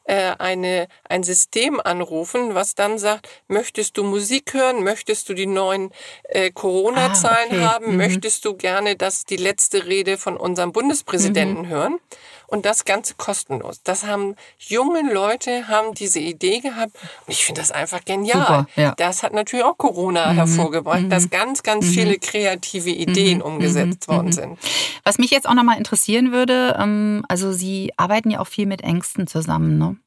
äh, 0.04 0.36
eine, 0.38 0.88
ein 1.08 1.24
System 1.24 1.80
anrufen, 1.80 2.56
was 2.56 2.76
dann 2.76 2.98
sagt, 2.98 3.30
möchtest 3.48 3.98
du 3.98 4.04
Musik 4.04 4.54
hören, 4.54 4.84
möchtest 4.84 5.30
du 5.30 5.34
die 5.34 5.46
neuen 5.46 5.92
äh, 6.24 6.52
Corona-Zahlen 6.52 7.52
ah, 7.52 7.56
okay. 7.56 7.62
haben, 7.62 7.92
mhm. 7.92 7.98
möchtest 7.98 8.44
du 8.44 8.56
gerne 8.56 8.96
das, 8.98 9.24
die 9.24 9.38
letzte 9.38 9.86
Rede 9.86 10.18
von 10.18 10.36
unserem 10.36 10.72
Bundespräsidenten 10.74 11.64
mhm. 11.64 11.70
hören? 11.70 12.00
Und 12.48 12.66
das 12.66 12.86
Ganze 12.86 13.16
kostenlos. 13.16 13.84
Das 13.84 14.06
haben 14.06 14.36
junge 14.58 15.14
Leute 15.14 15.68
haben 15.68 15.94
diese 15.94 16.20
Idee 16.20 16.62
gehabt. 16.62 16.96
Und 17.26 17.34
ich 17.34 17.44
finde 17.44 17.60
das 17.60 17.72
einfach 17.72 18.06
genial. 18.06 18.40
Super, 18.40 18.68
ja. 18.78 18.96
Das 18.96 19.22
hat 19.22 19.34
natürlich 19.34 19.66
auch 19.66 19.78
Corona 19.78 20.32
mhm. 20.32 20.38
hervorgebracht, 20.38 21.02
mhm. 21.02 21.10
dass 21.10 21.30
ganz, 21.30 21.62
ganz 21.62 21.86
mhm. 21.88 21.92
viele 21.92 22.20
kreative 22.20 22.90
Ideen 22.90 23.40
mhm. 23.40 23.44
umgesetzt 23.44 24.08
worden 24.08 24.32
sind. 24.32 24.58
Was 25.04 25.18
mich 25.18 25.30
jetzt 25.30 25.48
auch 25.48 25.54
nochmal 25.56 25.78
interessieren 25.78 26.32
würde, 26.32 26.78
ähm, 26.80 27.26
also 27.28 27.52
Sie 27.52 27.92
arbeiten 27.98 28.30
ja 28.30 28.40
auch 28.40 28.48
viel 28.48 28.66
mit 28.66 28.82
Ängsten 28.82 29.28
zusammen, 29.28 29.78
ne? 29.78 29.98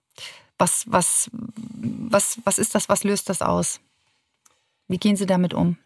Was, 0.56 0.84
was, 0.86 1.30
was, 1.32 2.38
was 2.44 2.58
ist 2.58 2.74
das? 2.74 2.88
Was 2.88 3.04
löst 3.04 3.28
das 3.28 3.40
aus? 3.40 3.80
Wie 4.88 4.98
gehen 4.98 5.16
Sie 5.16 5.26
damit 5.26 5.54
um? 5.54 5.76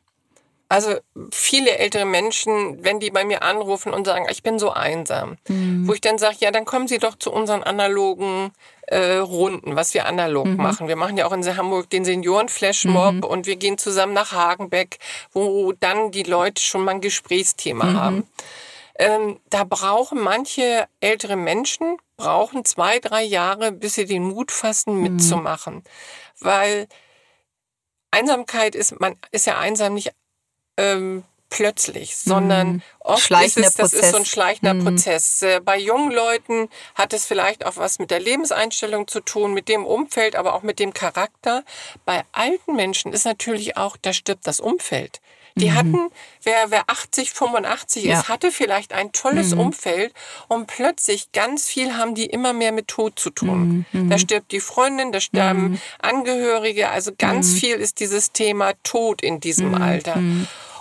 Also 0.69 0.97
viele 1.31 1.79
ältere 1.79 2.07
Menschen, 2.07 2.83
wenn 2.83 2.99
die 2.99 3.11
bei 3.11 3.25
mir 3.25 3.43
anrufen 3.43 3.93
und 3.93 4.07
sagen, 4.07 4.27
ich 4.31 4.43
bin 4.43 4.59
so 4.59 4.71
einsam, 4.71 5.37
mhm. 5.49 5.87
wo 5.87 5.93
ich 5.93 6.01
dann 6.01 6.19
sage, 6.19 6.37
ja, 6.41 6.51
dann 6.51 6.65
kommen 6.65 6.89
Sie 6.89 6.99
doch 6.99 7.17
zu 7.17 7.31
unseren 7.31 7.63
analogen 7.63 8.51
äh, 8.87 9.17
Runden, 9.17 9.77
was 9.77 9.95
wir 9.95 10.07
analog 10.07 10.47
mhm. 10.47 10.57
machen. 10.57 10.89
Wir 10.89 10.97
machen 10.97 11.17
ja 11.17 11.27
auch 11.27 11.33
in 11.33 11.45
Hamburg 11.57 11.91
den 11.91 12.05
Senioren-Flashmob 12.05 13.15
mhm. 13.15 13.25
und 13.25 13.47
wir 13.47 13.57
gehen 13.57 13.79
zusammen 13.79 14.15
nach 14.15 14.33
Hagenbeck, 14.33 14.99
wo 15.33 15.73
dann 15.73 16.11
die 16.11 16.23
Leute 16.23 16.63
schon 16.63 16.83
mal 16.83 16.93
ein 16.93 17.01
Gesprächsthema 17.01 17.85
mhm. 17.85 18.01
haben. 18.01 18.29
Ähm, 18.97 19.41
da 19.51 19.65
brauchen 19.65 20.21
manche 20.21 20.87
ältere 21.01 21.37
Menschen, 21.37 21.97
brauchen 22.17 22.65
zwei, 22.65 23.01
drei 23.01 23.23
Jahre, 23.23 23.73
bis 23.73 23.95
sie 23.95 24.07
den 24.07 24.23
Mut 24.23 24.51
fassen, 24.51 24.97
mhm. 24.97 25.03
mitzumachen. 25.03 25.83
Weil 26.41 26.87
Einsamkeit 28.11 28.75
ist, 28.75 28.99
man 29.01 29.17
ist 29.33 29.47
ja 29.47 29.59
einsam 29.59 29.95
nicht 29.95 30.13
ähm, 30.77 31.25
plötzlich, 31.55 32.17
sondern 32.17 32.67
mhm. 32.69 32.83
oft 32.99 33.31
ist 33.31 33.57
es, 33.59 33.75
das 33.75 33.93
ist 33.93 34.11
so 34.11 34.17
ein 34.17 34.25
schleichender 34.25 34.75
mhm. 34.75 34.85
Prozess. 34.85 35.43
Äh, 35.43 35.61
bei 35.61 35.79
jungen 35.79 36.11
Leuten 36.11 36.69
hat 36.95 37.13
es 37.13 37.27
vielleicht 37.27 37.65
auch 37.65 37.77
was 37.77 37.99
mit 37.99 38.11
der 38.11 38.21
Lebenseinstellung 38.21 39.07
zu 39.07 39.21
tun, 39.21 39.55
mit 39.55 39.69
dem 39.69 39.87
Umfeld, 39.87 40.35
aber 40.35 40.55
auch 40.55 40.63
mit 40.63 40.79
dem 40.81 40.93
Charakter. 40.93 41.63
Bei 42.05 42.25
alten 42.33 42.75
Menschen 42.75 43.13
ist 43.13 43.25
natürlich 43.25 43.77
auch, 43.77 43.97
da 43.97 44.13
stirbt 44.13 44.47
das 44.47 44.59
Umfeld. 44.59 45.21
Die 45.57 45.71
mhm. 45.71 45.75
hatten, 45.75 45.99
wer, 46.43 46.71
wer 46.71 46.91
80, 46.91 47.31
85 47.31 48.05
ja. 48.05 48.19
ist, 48.19 48.29
hatte 48.29 48.51
vielleicht 48.51 48.93
ein 48.93 49.13
tolles 49.13 49.53
mhm. 49.55 49.61
Umfeld 49.61 50.13
und 50.49 50.67
plötzlich 50.67 51.31
ganz 51.33 51.67
viel 51.67 51.97
haben 51.97 52.15
die 52.15 52.27
immer 52.27 52.53
mehr 52.53 52.73
mit 52.73 52.89
Tod 52.89 53.19
zu 53.19 53.31
tun. 53.31 53.87
Mhm. 53.93 54.11
Da 54.11 54.19
stirbt 54.19 54.51
die 54.51 54.61
Freundin, 54.61 55.13
da 55.13 55.21
sterben 55.21 55.63
mhm. 55.63 55.81
Angehörige, 56.03 56.91
also 56.91 57.13
ganz 57.17 57.53
mhm. 57.53 57.57
viel 57.57 57.77
ist 57.77 58.01
dieses 58.01 58.33
Thema 58.33 58.73
Tod 58.83 59.23
in 59.23 59.39
diesem 59.39 59.69
mhm. 59.69 59.83
Alter. 59.83 60.17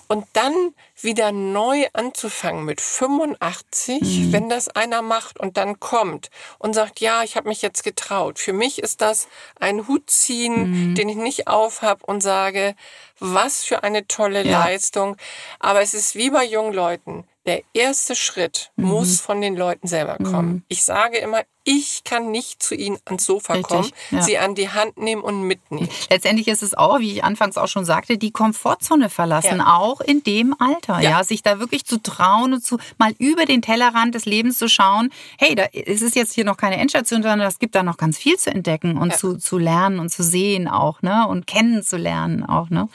Und 0.08 0.26
dann 0.34 0.74
wieder 1.04 1.32
neu 1.32 1.86
anzufangen 1.94 2.66
mit 2.66 2.82
85, 2.82 4.02
mhm. 4.02 4.34
wenn 4.34 4.50
das 4.50 4.70
einer 4.70 5.02
macht 5.02 5.40
und 5.40 5.58
dann 5.58 5.80
kommt 5.80 6.30
und 6.60 6.74
sagt, 6.74 7.00
ja, 7.00 7.24
ich 7.24 7.36
habe 7.36 7.50
mich 7.50 7.62
jetzt 7.62 7.84
getraut. 7.84 8.40
Für 8.40 8.54
mich 8.54 8.80
ist 8.80 9.02
das 9.02 9.28
ein 9.60 9.88
Hut 9.88 10.10
ziehen, 10.10 10.90
mhm. 10.90 10.96
den 10.96 11.10
ich 11.10 11.18
nicht 11.18 11.48
aufhab 11.48 12.04
und 12.04 12.22
sage, 12.22 12.76
was 13.20 13.64
für 13.64 13.84
eine 13.84 14.08
tolle 14.08 14.44
ja. 14.44 14.66
Leistung. 14.66 15.18
Aber 15.60 15.82
es 15.82 15.94
ist 15.94 16.16
wie 16.16 16.30
bei 16.30 16.46
jungen 16.46 16.74
Leuten 16.74 17.26
der 17.46 17.62
erste 17.74 18.16
Schritt 18.16 18.72
mhm. 18.76 18.86
muss 18.86 19.22
von 19.22 19.42
den 19.42 19.56
Leuten 19.56 19.88
selber 19.88 20.18
kommen. 20.18 20.50
Mhm. 20.50 20.64
Ich 20.70 20.84
sage 20.84 21.18
immer, 21.18 21.42
ich 21.66 22.04
kann 22.04 22.32
nicht 22.32 22.62
zu 22.62 22.76
ihnen 22.76 22.98
ans 23.06 23.26
Sofa 23.26 23.54
Richtig, 23.54 23.70
kommen, 23.70 23.92
ja. 24.12 24.22
sie 24.22 24.38
an 24.38 24.54
die 24.54 24.70
Hand 24.70 24.98
nehmen 24.98 25.22
und 25.22 25.44
mitnehmen. 25.44 25.88
Letztendlich 26.10 26.48
ist 26.50 26.62
es 26.62 26.74
auch, 26.74 27.00
wie 27.00 27.14
ich 27.14 27.24
anfangs 27.24 27.58
auch 27.58 27.68
schon 27.68 27.86
sagte, 27.86 28.18
die 28.18 28.32
Komfortzone 28.32 29.10
verlassen, 29.10 29.60
ja. 29.60 29.78
auch 29.78 30.02
in 30.02 30.24
dem 30.24 30.56
Alter, 30.60 31.00
ja. 31.00 31.12
ja. 31.12 31.24
sich 31.24 31.42
da 31.42 31.60
wirklich 31.60 31.86
zu 31.86 32.02
trauen 32.02 32.54
und 32.54 32.66
zu 32.66 32.80
mal 32.98 33.14
über 33.18 33.46
den 33.46 33.62
Tellerrand 33.62 34.14
des 34.14 34.26
Lebens 34.26 34.58
zu 34.58 34.68
schauen. 34.68 35.10
Hey, 35.38 35.56
da 35.56 35.64
ist 35.72 36.02
es 36.02 36.16
jetzt 36.16 36.34
hier 36.34 36.44
noch 36.44 36.58
keine 36.58 36.78
Endstation, 36.78 37.24
sondern 37.24 37.48
es 37.48 37.60
gibt 37.60 37.76
da 37.76 37.84
noch 37.84 37.98
ganz 37.98 38.18
viel 38.18 38.38
zu 38.38 38.52
entdecken 38.52 38.98
und 38.98 39.16
zu, 39.16 39.38
zu 39.38 39.58
lernen 39.58 40.00
und 40.00 40.10
zu 40.10 40.24
sehen 40.24 40.68
auch, 40.68 41.02
ne, 41.02 41.28
und 41.28 41.48
kennenzulernen 41.48 42.44
auch, 42.46 42.70
ne. 42.70 42.90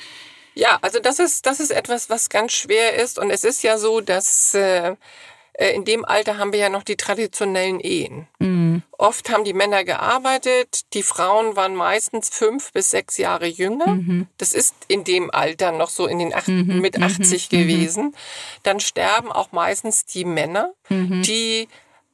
Ja, 0.58 0.76
also 0.82 0.98
das 0.98 1.20
ist, 1.20 1.46
das 1.46 1.60
ist 1.60 1.70
etwas, 1.70 2.10
was 2.10 2.30
ganz 2.30 2.52
schwer 2.52 2.96
ist. 2.96 3.20
Und 3.20 3.30
es 3.30 3.44
ist 3.44 3.62
ja 3.62 3.78
so, 3.78 4.00
dass 4.00 4.54
äh, 4.54 4.96
äh, 5.52 5.72
in 5.72 5.84
dem 5.84 6.04
Alter 6.04 6.36
haben 6.36 6.52
wir 6.52 6.58
ja 6.58 6.68
noch 6.68 6.82
die 6.82 6.96
traditionellen 6.96 7.78
Ehen. 7.78 8.26
Mhm. 8.40 8.82
Oft 8.98 9.30
haben 9.30 9.44
die 9.44 9.52
Männer 9.52 9.84
gearbeitet, 9.84 10.92
die 10.94 11.04
Frauen 11.04 11.54
waren 11.54 11.76
meistens 11.76 12.28
fünf 12.28 12.72
bis 12.72 12.90
sechs 12.90 13.18
Jahre 13.18 13.46
jünger. 13.46 13.86
Mhm. 13.86 14.26
Das 14.36 14.52
ist 14.52 14.74
in 14.88 15.04
dem 15.04 15.30
Alter 15.30 15.70
noch 15.70 15.90
so 15.90 16.08
in 16.08 16.18
den 16.18 16.34
acht, 16.34 16.48
mhm. 16.48 16.80
mit 16.80 17.00
80 17.00 17.52
mhm. 17.52 17.56
gewesen. 17.56 18.16
Dann 18.64 18.80
sterben 18.80 19.30
auch 19.30 19.52
meistens 19.52 20.06
die 20.06 20.24
Männer, 20.24 20.72
mhm. 20.88 21.22
die 21.22 21.68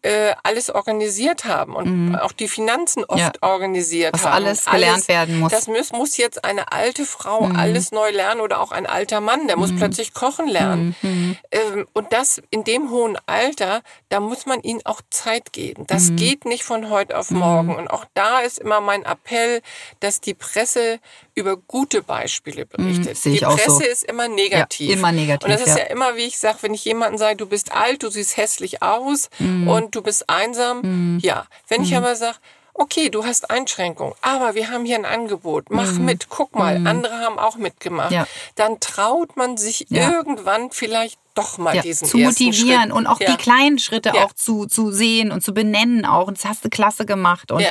äh, 0.04 0.34
alles 0.42 0.68
organisiert 0.68 1.46
haben 1.46 1.74
und 1.74 2.08
mhm. 2.08 2.14
auch 2.16 2.32
die 2.32 2.46
Finanzen 2.46 3.04
oft 3.04 3.18
ja. 3.18 3.32
organisiert 3.40 4.12
Was 4.12 4.26
haben. 4.26 4.44
alles 4.44 4.66
gelernt 4.66 4.94
alles, 4.94 5.08
werden 5.08 5.40
muss. 5.40 5.50
Das 5.50 5.66
muss, 5.66 5.92
muss 5.92 6.16
jetzt 6.18 6.44
eine 6.44 6.72
alte 6.72 7.06
Frau 7.06 7.46
mhm. 7.46 7.56
alles 7.56 7.90
neu 7.90 8.10
lernen 8.10 8.42
oder 8.42 8.60
auch 8.60 8.70
ein 8.70 8.84
alter 8.86 9.22
Mann, 9.22 9.46
der 9.46 9.56
muss 9.56 9.72
mhm. 9.72 9.78
plötzlich 9.78 10.12
kochen 10.12 10.46
lernen. 10.46 10.94
Mhm. 11.00 11.10
Mhm. 11.10 11.36
Ähm, 11.50 11.86
und 11.94 12.12
das 12.12 12.42
in 12.50 12.64
dem 12.64 12.90
hohen 12.90 13.16
Alter, 13.24 13.80
da 14.10 14.20
muss 14.20 14.44
man 14.44 14.60
ihnen 14.60 14.80
auch 14.84 15.00
Zeit 15.08 15.54
geben. 15.54 15.86
Das 15.86 16.14
geht 16.16 16.44
nicht 16.44 16.64
von 16.64 16.90
heute 16.90 17.18
auf 17.18 17.30
morgen. 17.30 17.74
Und 17.74 17.88
auch 17.88 18.04
da 18.12 18.40
ist 18.40 18.58
immer 18.58 18.80
mein 18.80 19.04
Appell, 19.04 19.62
dass 20.00 20.20
die 20.20 20.34
Presse 20.34 21.00
über 21.34 21.56
gute 21.56 22.02
Beispiele 22.02 22.64
berichtet. 22.66 23.24
die 23.24 23.38
Presse 23.38 23.70
so. 23.70 23.80
ist 23.80 24.04
immer 24.04 24.28
negativ. 24.28 24.90
Ja, 24.90 24.96
immer 24.96 25.12
negativ. 25.12 25.48
Und 25.48 25.52
das 25.52 25.66
ist 25.66 25.76
ja, 25.76 25.84
ja 25.84 25.90
immer, 25.90 26.16
wie 26.16 26.22
ich 26.22 26.38
sage, 26.38 26.58
wenn 26.62 26.74
ich 26.74 26.84
jemanden 26.84 27.18
sage, 27.18 27.36
du 27.36 27.46
bist 27.46 27.72
alt, 27.72 28.02
du 28.02 28.10
siehst 28.10 28.36
hässlich 28.36 28.82
aus 28.82 29.30
und 29.40 29.94
du 29.94 30.02
bist 30.02 30.30
einsam. 30.30 30.82
Mhm. 30.82 31.18
Ja, 31.20 31.46
wenn 31.68 31.80
mhm. 31.80 31.86
ich 31.86 31.96
aber 31.96 32.14
sage, 32.14 32.38
okay, 32.74 33.08
du 33.08 33.24
hast 33.24 33.50
Einschränkungen, 33.50 34.14
aber 34.20 34.54
wir 34.54 34.70
haben 34.70 34.84
hier 34.84 34.96
ein 34.96 35.04
Angebot, 35.04 35.70
mach 35.70 35.92
mhm. 35.92 36.04
mit, 36.04 36.28
guck 36.28 36.54
mal, 36.54 36.78
mhm. 36.78 36.86
andere 36.86 37.18
haben 37.18 37.38
auch 37.38 37.56
mitgemacht, 37.56 38.12
ja. 38.12 38.26
dann 38.56 38.80
traut 38.80 39.36
man 39.36 39.56
sich 39.56 39.86
ja. 39.88 40.10
irgendwann 40.10 40.70
vielleicht 40.70 41.18
doch 41.34 41.58
mal 41.58 41.76
ja, 41.76 41.82
diesen 41.82 42.08
zu 42.08 42.18
motivieren 42.18 42.82
Schritt. 42.82 42.92
und 42.92 43.06
auch 43.06 43.20
ja. 43.20 43.30
die 43.30 43.36
kleinen 43.36 43.78
Schritte 43.78 44.12
ja. 44.14 44.24
auch 44.24 44.32
zu, 44.32 44.66
zu 44.66 44.90
sehen 44.90 45.32
und 45.32 45.42
zu 45.42 45.52
benennen 45.52 46.04
auch. 46.06 46.28
Und 46.28 46.38
das 46.38 46.44
hast 46.44 46.64
du 46.64 46.68
klasse 46.68 47.06
gemacht 47.06 47.52
und 47.52 47.64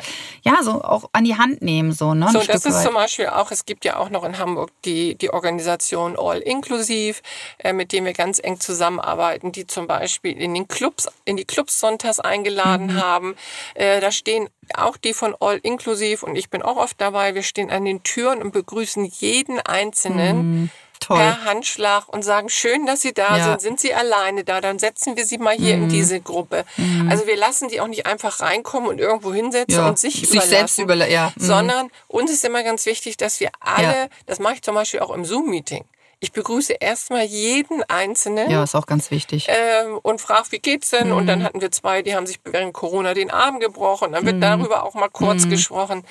ja, 0.43 0.63
so 0.63 0.83
auch 0.83 1.09
an 1.13 1.23
die 1.23 1.37
Hand 1.37 1.61
nehmen 1.61 1.91
so. 1.91 2.13
Ne, 2.13 2.27
so, 2.27 2.39
das 2.39 2.43
Stück 2.43 2.55
ist 2.55 2.65
weit. 2.65 2.83
zum 2.83 2.93
Beispiel 2.93 3.27
auch. 3.27 3.51
Es 3.51 3.65
gibt 3.65 3.85
ja 3.85 3.97
auch 3.97 4.09
noch 4.09 4.23
in 4.23 4.37
Hamburg 4.37 4.71
die 4.85 5.15
die 5.15 5.31
Organisation 5.31 6.17
All 6.17 6.39
Inclusive, 6.39 7.21
äh, 7.59 7.73
mit 7.73 7.91
dem 7.91 8.05
wir 8.05 8.13
ganz 8.13 8.39
eng 8.39 8.59
zusammenarbeiten, 8.59 9.51
die 9.51 9.65
zum 9.67 9.87
Beispiel 9.87 10.39
in 10.39 10.53
den 10.53 10.67
Clubs 10.67 11.07
in 11.25 11.37
die 11.37 11.45
Clubs 11.45 11.79
sonntags 11.79 12.19
eingeladen 12.19 12.87
mhm. 12.87 13.01
haben. 13.01 13.35
Äh, 13.75 14.01
da 14.01 14.11
stehen 14.11 14.49
auch 14.75 14.97
die 14.97 15.13
von 15.13 15.35
All 15.39 15.59
Inclusive 15.63 16.25
und 16.25 16.35
ich 16.35 16.49
bin 16.49 16.61
auch 16.61 16.77
oft 16.77 16.99
dabei. 16.99 17.35
Wir 17.35 17.43
stehen 17.43 17.71
an 17.71 17.85
den 17.85 18.03
Türen 18.03 18.41
und 18.41 18.51
begrüßen 18.51 19.05
jeden 19.05 19.59
Einzelnen. 19.59 20.61
Mhm 20.61 20.69
Toll. 21.05 21.17
per 21.17 21.45
Handschlag 21.45 22.07
und 22.07 22.23
sagen, 22.23 22.49
schön, 22.49 22.85
dass 22.85 23.01
Sie 23.01 23.13
da 23.13 23.37
ja. 23.37 23.43
sind. 23.43 23.61
Sind 23.61 23.79
Sie 23.79 23.93
alleine 23.93 24.43
da? 24.43 24.61
Dann 24.61 24.79
setzen 24.79 25.15
wir 25.15 25.25
Sie 25.25 25.37
mal 25.37 25.55
hier 25.55 25.77
mhm. 25.77 25.83
in 25.83 25.89
diese 25.89 26.21
Gruppe. 26.21 26.65
Mhm. 26.77 27.09
Also 27.09 27.27
wir 27.27 27.37
lassen 27.37 27.67
die 27.69 27.81
auch 27.81 27.87
nicht 27.87 28.05
einfach 28.05 28.39
reinkommen 28.41 28.89
und 28.89 28.99
irgendwo 28.99 29.33
hinsetzen 29.33 29.79
ja. 29.79 29.87
und 29.87 29.99
sich, 29.99 30.15
sich 30.15 30.29
überlassen, 30.29 30.49
selbst 30.49 30.79
überla 30.79 31.07
ja. 31.07 31.33
Mhm. 31.35 31.43
sondern 31.43 31.91
uns 32.07 32.31
ist 32.31 32.43
immer 32.45 32.63
ganz 32.63 32.85
wichtig, 32.85 33.17
dass 33.17 33.39
wir 33.39 33.49
alle, 33.59 34.09
das 34.25 34.39
mache 34.39 34.55
ich 34.55 34.61
zum 34.61 34.75
Beispiel 34.75 34.99
auch 35.01 35.11
im 35.11 35.25
Zoom-Meeting. 35.25 35.85
Ich 36.23 36.31
begrüße 36.31 36.71
erstmal 36.79 37.25
jeden 37.25 37.83
Einzelnen. 37.83 38.49
Ja, 38.49 38.63
ist 38.63 38.75
auch 38.75 38.85
ganz 38.85 39.11
wichtig. 39.11 39.47
Ähm, 39.49 39.99
und 40.03 40.21
frage, 40.21 40.51
wie 40.51 40.59
geht's 40.59 40.91
denn? 40.91 41.09
Mhm. 41.09 41.17
Und 41.17 41.27
dann 41.27 41.43
hatten 41.43 41.59
wir 41.59 41.69
zwei, 41.69 42.01
die 42.01 42.15
haben 42.15 42.25
sich 42.25 42.39
während 42.45 42.73
Corona 42.73 43.13
den 43.13 43.29
Arm 43.29 43.59
gebrochen. 43.59 44.13
Dann 44.13 44.25
wird 44.25 44.37
mhm. 44.37 44.41
darüber 44.41 44.83
auch 44.83 44.93
mal 44.93 45.09
kurz 45.09 45.43
mhm. 45.43 45.49
gesprochen. 45.49 46.05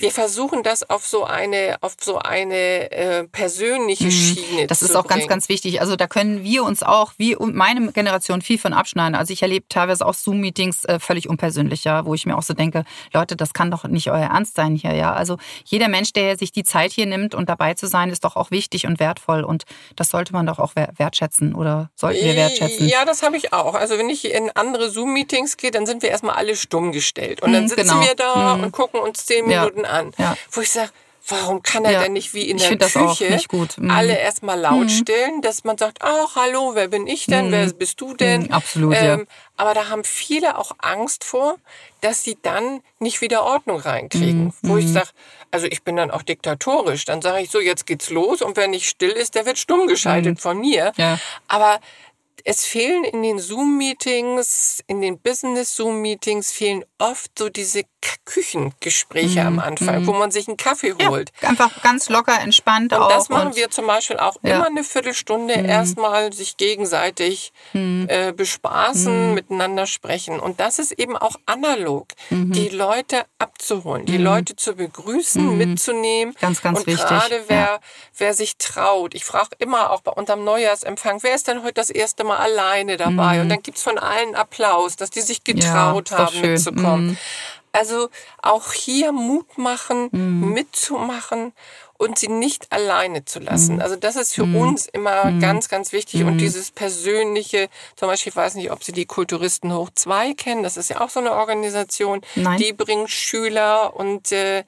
Mhm 0.00 0.08
wir 0.08 0.10
versuchen 0.12 0.62
das 0.62 0.88
auf 0.88 1.06
so 1.06 1.24
eine, 1.24 1.76
auf 1.80 1.96
so 2.00 2.18
eine 2.18 2.90
äh, 2.90 3.24
persönliche 3.24 4.04
mhm. 4.04 4.10
Schiene 4.10 4.66
Das 4.66 4.80
ist 4.82 4.96
auch 4.96 5.04
bringen. 5.04 5.20
ganz, 5.20 5.28
ganz 5.28 5.48
wichtig. 5.48 5.80
Also 5.80 5.96
da 5.96 6.06
können 6.06 6.42
wir 6.42 6.64
uns 6.64 6.82
auch, 6.82 7.12
wie 7.18 7.36
meine 7.38 7.92
Generation, 7.92 8.40
viel 8.40 8.58
von 8.58 8.72
abschneiden. 8.72 9.14
Also 9.14 9.32
ich 9.32 9.42
erlebe 9.42 9.66
teilweise 9.68 10.06
auch 10.06 10.14
Zoom-Meetings 10.14 10.84
äh, 10.84 10.98
völlig 10.98 11.28
unpersönlicher, 11.28 12.06
wo 12.06 12.14
ich 12.14 12.26
mir 12.26 12.38
auch 12.38 12.42
so 12.42 12.54
denke, 12.54 12.84
Leute, 13.12 13.36
das 13.36 13.52
kann 13.52 13.70
doch 13.70 13.84
nicht 13.84 14.10
euer 14.10 14.28
Ernst 14.28 14.54
sein 14.54 14.76
hier, 14.76 14.94
ja. 14.94 15.12
Also 15.12 15.36
jeder 15.64 15.88
Mensch, 15.88 16.12
der 16.12 16.38
sich 16.38 16.52
die 16.52 16.64
Zeit 16.64 16.92
hier 16.92 17.06
nimmt 17.06 17.34
und 17.34 17.48
dabei 17.48 17.74
zu 17.74 17.86
sein, 17.86 18.10
ist 18.10 18.24
doch 18.24 18.36
auch 18.36 18.50
wichtig 18.50 18.86
und 18.86 19.00
wertvoll. 19.00 19.44
Und 19.44 19.64
das 19.96 20.10
sollte 20.10 20.32
man 20.32 20.46
doch 20.46 20.58
auch 20.58 20.72
wertschätzen 20.74 21.54
oder 21.54 21.90
sollten 21.94 22.24
wir 22.24 22.36
wertschätzen. 22.36 22.88
Ja, 22.88 23.04
das 23.04 23.22
habe 23.22 23.36
ich 23.36 23.52
auch. 23.52 23.74
Also 23.74 23.98
wenn 23.98 24.08
ich 24.08 24.32
in 24.32 24.50
andere 24.54 24.90
Zoom-Meetings 24.90 25.56
gehe, 25.56 25.70
dann 25.70 25.86
sind 25.86 26.02
wir 26.02 26.10
erstmal 26.10 26.36
alle 26.36 26.56
stumm 26.56 26.92
gestellt. 26.92 27.42
Und 27.42 27.52
dann 27.52 27.62
hm, 27.62 27.68
sitzen 27.68 27.88
genau. 27.88 28.00
wir 28.00 28.14
da 28.14 28.54
hm. 28.54 28.64
und 28.64 28.72
gucken 28.72 29.00
uns 29.00 29.26
zehn 29.26 29.50
ja. 29.50 29.66
An. 29.88 30.12
Ja. 30.18 30.36
Wo 30.50 30.60
ich 30.60 30.70
sage, 30.70 30.90
warum 31.30 31.62
kann 31.62 31.84
er 31.84 31.92
ja. 31.92 32.02
denn 32.02 32.12
nicht 32.12 32.34
wie 32.34 32.48
in 32.48 32.58
der 32.58 32.76
Küche 32.76 33.38
mhm. 33.76 33.90
alle 33.90 34.18
erstmal 34.18 34.58
laut 34.58 34.84
mhm. 34.84 34.88
stellen, 34.88 35.42
dass 35.42 35.64
man 35.64 35.76
sagt, 35.78 35.98
ach 36.00 36.36
hallo, 36.36 36.72
wer 36.74 36.88
bin 36.88 37.06
ich 37.06 37.26
denn, 37.26 37.48
mhm. 37.48 37.52
wer 37.52 37.72
bist 37.72 38.00
du 38.00 38.14
denn? 38.14 38.44
Mhm, 38.44 38.52
absolut, 38.52 38.96
ähm, 38.96 39.20
ja. 39.20 39.24
Aber 39.56 39.74
da 39.74 39.88
haben 39.88 40.04
viele 40.04 40.56
auch 40.56 40.72
Angst 40.78 41.24
vor, 41.24 41.56
dass 42.00 42.22
sie 42.22 42.38
dann 42.40 42.80
nicht 43.00 43.20
wieder 43.20 43.42
Ordnung 43.42 43.80
reinkriegen. 43.80 44.44
Mhm. 44.44 44.52
Wo 44.62 44.76
ich 44.76 44.86
mhm. 44.86 44.92
sage, 44.92 45.08
also 45.50 45.66
ich 45.66 45.82
bin 45.82 45.96
dann 45.96 46.10
auch 46.10 46.22
diktatorisch. 46.22 47.04
Dann 47.04 47.22
sage 47.22 47.42
ich 47.42 47.50
so, 47.50 47.60
jetzt 47.60 47.86
geht's 47.86 48.10
los 48.10 48.40
und 48.40 48.56
wer 48.56 48.68
nicht 48.68 48.88
still 48.88 49.10
ist, 49.10 49.34
der 49.34 49.46
wird 49.46 49.58
stumm 49.58 49.86
geschaltet 49.88 50.40
von 50.40 50.58
mir. 50.60 50.92
Ja. 50.96 51.18
Aber 51.48 51.80
es 52.44 52.64
fehlen 52.64 53.04
in 53.04 53.22
den 53.22 53.38
Zoom-Meetings, 53.38 54.82
in 54.86 55.00
den 55.00 55.18
Business-Zoom-Meetings 55.20 56.52
fehlen 56.52 56.84
oft 56.98 57.38
so 57.38 57.48
diese 57.48 57.82
Küchengespräche 58.24 59.42
mm, 59.42 59.46
am 59.46 59.58
Anfang, 59.58 60.02
mm. 60.02 60.06
wo 60.06 60.12
man 60.12 60.30
sich 60.30 60.46
einen 60.48 60.56
Kaffee 60.56 60.94
holt. 61.08 61.32
Ja, 61.42 61.48
einfach 61.48 61.82
ganz 61.82 62.08
locker, 62.08 62.40
entspannt 62.40 62.92
und 62.92 63.00
auch. 63.00 63.08
Das 63.08 63.28
machen 63.28 63.48
und 63.48 63.56
wir 63.56 63.70
zum 63.70 63.86
Beispiel 63.86 64.18
auch 64.18 64.36
ja. 64.42 64.56
immer 64.56 64.66
eine 64.66 64.84
Viertelstunde 64.84 65.56
mm. 65.56 65.64
erstmal 65.64 66.32
sich 66.32 66.56
gegenseitig 66.56 67.52
mm. 67.72 68.04
äh, 68.08 68.32
bespaßen, 68.32 69.32
mm. 69.32 69.34
miteinander 69.34 69.86
sprechen. 69.86 70.38
Und 70.38 70.60
das 70.60 70.78
ist 70.78 70.92
eben 70.92 71.16
auch 71.16 71.36
analog, 71.46 72.08
die 72.30 72.68
Leute 72.68 73.24
abzuholen, 73.38 74.06
die. 74.06 74.18
Leute 74.18 74.56
zu 74.56 74.74
begrüßen, 74.74 75.56
mitzunehmen. 75.56 76.34
Ganz, 76.40 76.60
ganz 76.60 76.80
und 76.80 76.86
wichtig. 76.86 77.02
Und 77.02 77.08
gerade 77.08 77.44
wer, 77.48 77.56
ja. 77.56 77.80
wer 78.16 78.34
sich 78.34 78.56
traut, 78.58 79.14
ich 79.14 79.24
frage 79.24 79.50
immer 79.58 79.90
auch 79.90 80.02
bei 80.02 80.12
unserem 80.12 80.44
Neujahrsempfang, 80.44 81.22
wer 81.22 81.34
ist 81.34 81.48
denn 81.48 81.62
heute 81.62 81.74
das 81.74 81.90
erste 81.90 82.24
Mal 82.24 82.27
alleine 82.36 82.96
dabei? 82.96 83.40
Und 83.40 83.48
dann 83.48 83.62
gibt's 83.62 83.82
von 83.82 83.98
allen 83.98 84.34
Applaus, 84.34 84.96
dass 84.96 85.10
die 85.10 85.20
sich 85.20 85.44
getraut 85.44 86.10
haben, 86.10 86.40
mitzukommen. 86.40 87.18
Also 87.72 88.08
auch 88.42 88.72
hier 88.72 89.12
Mut 89.12 89.58
machen, 89.58 90.08
mhm. 90.10 90.52
mitzumachen 90.52 91.52
und 91.98 92.18
sie 92.18 92.28
nicht 92.28 92.72
alleine 92.72 93.24
zu 93.24 93.40
lassen. 93.40 93.76
Mhm. 93.76 93.82
Also 93.82 93.96
das 93.96 94.16
ist 94.16 94.34
für 94.34 94.46
mhm. 94.46 94.56
uns 94.56 94.86
immer 94.86 95.26
mhm. 95.26 95.40
ganz, 95.40 95.68
ganz 95.68 95.92
wichtig. 95.92 96.22
Und 96.22 96.34
mhm. 96.34 96.38
dieses 96.38 96.70
persönliche, 96.70 97.68
zum 97.96 98.08
Beispiel, 98.08 98.30
ich 98.30 98.36
weiß 98.36 98.54
nicht, 98.54 98.70
ob 98.70 98.82
Sie 98.84 98.92
die 98.92 99.04
Kulturisten 99.04 99.74
Hoch 99.74 99.90
2 99.94 100.34
kennen, 100.34 100.62
das 100.62 100.76
ist 100.76 100.90
ja 100.90 101.00
auch 101.00 101.10
so 101.10 101.20
eine 101.20 101.32
Organisation, 101.32 102.22
Nein. 102.36 102.58
die 102.58 102.72
bringt 102.72 103.10
Schüler 103.10 103.94
und 103.94 104.32
äh, 104.32 104.64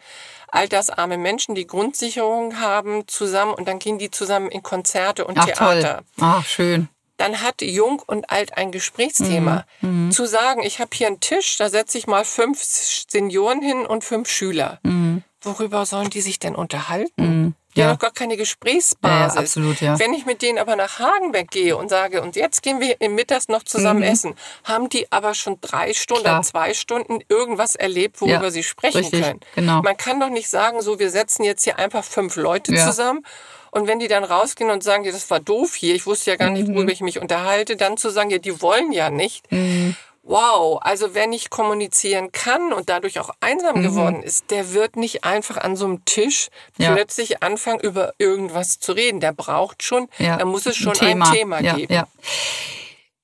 altersarme 0.48 1.16
Menschen, 1.16 1.54
die 1.54 1.66
Grundsicherung 1.66 2.60
haben, 2.60 3.06
zusammen 3.06 3.54
und 3.54 3.68
dann 3.68 3.78
gehen 3.78 3.98
die 3.98 4.10
zusammen 4.10 4.50
in 4.50 4.62
Konzerte 4.62 5.24
und 5.24 5.38
Ach, 5.38 5.46
Theater. 5.46 6.02
Toll. 6.16 6.26
Ach, 6.26 6.44
schön 6.44 6.88
dann 7.20 7.42
hat 7.42 7.60
Jung 7.62 8.02
und 8.06 8.30
Alt 8.30 8.56
ein 8.56 8.72
Gesprächsthema. 8.72 9.66
Mhm. 9.80 10.06
mhm. 10.06 10.10
Zu 10.10 10.26
sagen, 10.26 10.62
ich 10.62 10.80
habe 10.80 10.90
hier 10.94 11.06
einen 11.06 11.20
Tisch, 11.20 11.56
da 11.58 11.68
setze 11.68 11.98
ich 11.98 12.06
mal 12.06 12.24
fünf 12.24 12.62
Senioren 12.62 13.62
hin 13.62 13.86
und 13.86 14.04
fünf 14.04 14.28
Schüler. 14.30 14.80
Mhm. 14.82 15.22
Worüber 15.42 15.86
sollen 15.86 16.10
die 16.10 16.20
sich 16.20 16.38
denn 16.38 16.54
unterhalten? 16.54 17.54
Die 17.74 17.80
ja. 17.80 17.86
haben 17.86 17.94
doch 17.94 18.00
gar 18.00 18.12
keine 18.12 18.36
Gesprächsbasis. 18.36 19.34
Ja, 19.34 19.40
absolut, 19.40 19.80
ja. 19.80 19.98
Wenn 19.98 20.12
ich 20.12 20.26
mit 20.26 20.42
denen 20.42 20.58
aber 20.58 20.76
nach 20.76 20.98
Hagenbeck 20.98 21.50
gehe 21.50 21.76
und 21.76 21.88
sage, 21.88 22.22
und 22.22 22.36
jetzt 22.36 22.62
gehen 22.62 22.80
wir 22.80 23.00
im 23.00 23.14
Mittags 23.14 23.48
noch 23.48 23.62
zusammen 23.62 24.00
mhm. 24.00 24.06
essen, 24.06 24.34
haben 24.64 24.88
die 24.88 25.10
aber 25.12 25.34
schon 25.34 25.58
drei 25.60 25.92
Stunden, 25.92 26.24
Klar. 26.24 26.42
zwei 26.42 26.74
Stunden 26.74 27.20
irgendwas 27.28 27.76
erlebt, 27.76 28.20
worüber 28.20 28.44
ja, 28.44 28.50
sie 28.50 28.62
sprechen 28.62 28.98
richtig, 28.98 29.22
können. 29.22 29.40
Genau. 29.54 29.82
Man 29.82 29.96
kann 29.96 30.18
doch 30.18 30.30
nicht 30.30 30.48
sagen, 30.48 30.82
so, 30.82 30.98
wir 30.98 31.10
setzen 31.10 31.44
jetzt 31.44 31.64
hier 31.64 31.78
einfach 31.78 32.04
fünf 32.04 32.36
Leute 32.36 32.74
ja. 32.74 32.84
zusammen 32.84 33.24
und 33.70 33.86
wenn 33.86 34.00
die 34.00 34.08
dann 34.08 34.24
rausgehen 34.24 34.70
und 34.70 34.82
sagen, 34.82 35.04
das 35.04 35.30
war 35.30 35.40
doof 35.40 35.74
hier, 35.74 35.94
ich 35.94 36.06
wusste 36.06 36.30
ja 36.30 36.36
gar 36.36 36.50
nicht, 36.50 36.66
worüber 36.66 36.82
mhm. 36.82 36.88
ich 36.88 37.00
mich 37.00 37.20
unterhalte, 37.20 37.76
dann 37.76 37.96
zu 37.96 38.10
sagen, 38.10 38.30
ja, 38.30 38.38
die 38.38 38.60
wollen 38.60 38.92
ja 38.92 39.10
nicht. 39.10 39.50
Mhm. 39.52 39.96
Wow, 40.22 40.78
also 40.82 41.14
wer 41.14 41.26
nicht 41.26 41.50
kommunizieren 41.50 42.30
kann 42.30 42.72
und 42.72 42.90
dadurch 42.90 43.18
auch 43.20 43.30
einsam 43.40 43.78
mhm. 43.78 43.82
geworden 43.82 44.22
ist, 44.22 44.50
der 44.50 44.72
wird 44.74 44.96
nicht 44.96 45.24
einfach 45.24 45.56
an 45.56 45.76
so 45.76 45.86
einem 45.86 46.04
Tisch 46.04 46.48
ja. 46.78 46.92
plötzlich 46.92 47.42
anfangen, 47.42 47.80
über 47.80 48.12
irgendwas 48.18 48.78
zu 48.78 48.92
reden. 48.92 49.20
Der 49.20 49.32
braucht 49.32 49.82
schon, 49.82 50.08
ja. 50.18 50.36
da 50.36 50.44
muss 50.44 50.66
es 50.66 50.76
schon 50.76 50.92
ein 50.92 50.98
Thema, 50.98 51.26
ein 51.26 51.34
Thema 51.34 51.60
ja, 51.62 51.74
geben. 51.74 51.92
Ja. 51.92 52.06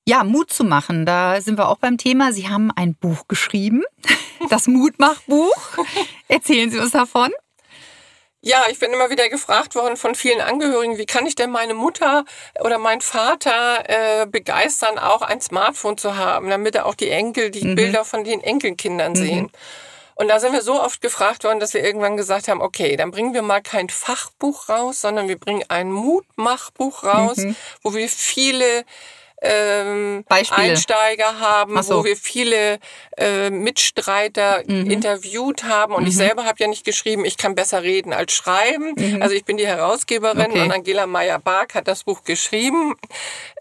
Ja, 0.07 0.23
Mut 0.23 0.51
zu 0.51 0.63
machen. 0.63 1.05
Da 1.05 1.41
sind 1.41 1.57
wir 1.57 1.67
auch 1.67 1.79
beim 1.79 1.97
Thema. 1.97 2.31
Sie 2.31 2.47
haben 2.47 2.71
ein 2.71 2.95
Buch 2.95 3.27
geschrieben, 3.27 3.83
das 4.49 4.67
Mutmachbuch. 4.67 5.77
Erzählen 6.29 6.71
Sie 6.71 6.79
uns 6.79 6.91
davon. 6.91 7.29
Ja, 8.41 8.65
ich 8.69 8.79
bin 8.79 8.93
immer 8.93 9.09
wieder 9.09 9.29
gefragt 9.29 9.73
worden 9.75 9.97
von 9.97 10.13
vielen 10.13 10.41
Angehörigen, 10.41 10.97
wie 10.97 11.07
kann 11.07 11.25
ich 11.25 11.35
denn 11.35 11.49
meine 11.49 11.73
Mutter 11.73 12.23
oder 12.59 12.77
meinen 12.77 13.01
Vater 13.01 13.83
äh, 13.87 14.25
begeistern, 14.27 14.99
auch 14.99 15.23
ein 15.23 15.41
Smartphone 15.41 15.97
zu 15.97 16.15
haben, 16.17 16.49
damit 16.49 16.75
er 16.75 16.85
auch 16.85 16.95
die 16.95 17.09
Enkel, 17.09 17.49
die 17.49 17.65
mhm. 17.65 17.75
Bilder 17.75 18.05
von 18.05 18.23
den 18.23 18.41
Enkelkindern 18.41 19.13
mhm. 19.13 19.15
sehen. 19.15 19.51
Und 20.13 20.29
da 20.29 20.39
sind 20.39 20.53
wir 20.53 20.61
so 20.61 20.81
oft 20.81 21.01
gefragt 21.01 21.43
worden, 21.43 21.59
dass 21.59 21.73
wir 21.73 21.83
irgendwann 21.83 22.17
gesagt 22.17 22.47
haben, 22.47 22.61
okay, 22.61 22.95
dann 22.95 23.11
bringen 23.11 23.33
wir 23.33 23.43
mal 23.43 23.61
kein 23.61 23.89
Fachbuch 23.89 24.69
raus, 24.69 25.01
sondern 25.01 25.27
wir 25.27 25.37
bringen 25.37 25.63
ein 25.67 25.91
Mutmachbuch 25.91 27.03
raus, 27.03 27.37
mhm. 27.37 27.55
wo 27.83 27.93
wir 27.93 28.09
viele 28.09 28.83
ähm, 29.41 30.25
Einsteiger 30.29 31.39
haben, 31.39 31.81
so. 31.83 31.99
wo 31.99 32.05
wir 32.05 32.15
viele 32.15 32.79
äh, 33.17 33.49
Mitstreiter 33.49 34.63
mhm. 34.65 34.89
interviewt 34.89 35.63
haben. 35.63 35.93
Und 35.93 36.03
mhm. 36.03 36.09
ich 36.09 36.15
selber 36.15 36.45
habe 36.45 36.59
ja 36.59 36.67
nicht 36.67 36.85
geschrieben, 36.85 37.25
ich 37.25 37.37
kann 37.37 37.55
besser 37.55 37.83
reden 37.83 38.13
als 38.13 38.33
schreiben. 38.33 38.93
Mhm. 38.97 39.21
Also 39.21 39.35
ich 39.35 39.45
bin 39.45 39.57
die 39.57 39.67
Herausgeberin 39.67 40.51
okay. 40.51 40.61
und 40.61 40.71
Angela 40.71 41.07
Meyer-Bark 41.07 41.75
hat 41.75 41.87
das 41.87 42.03
Buch 42.03 42.23
geschrieben. 42.23 42.95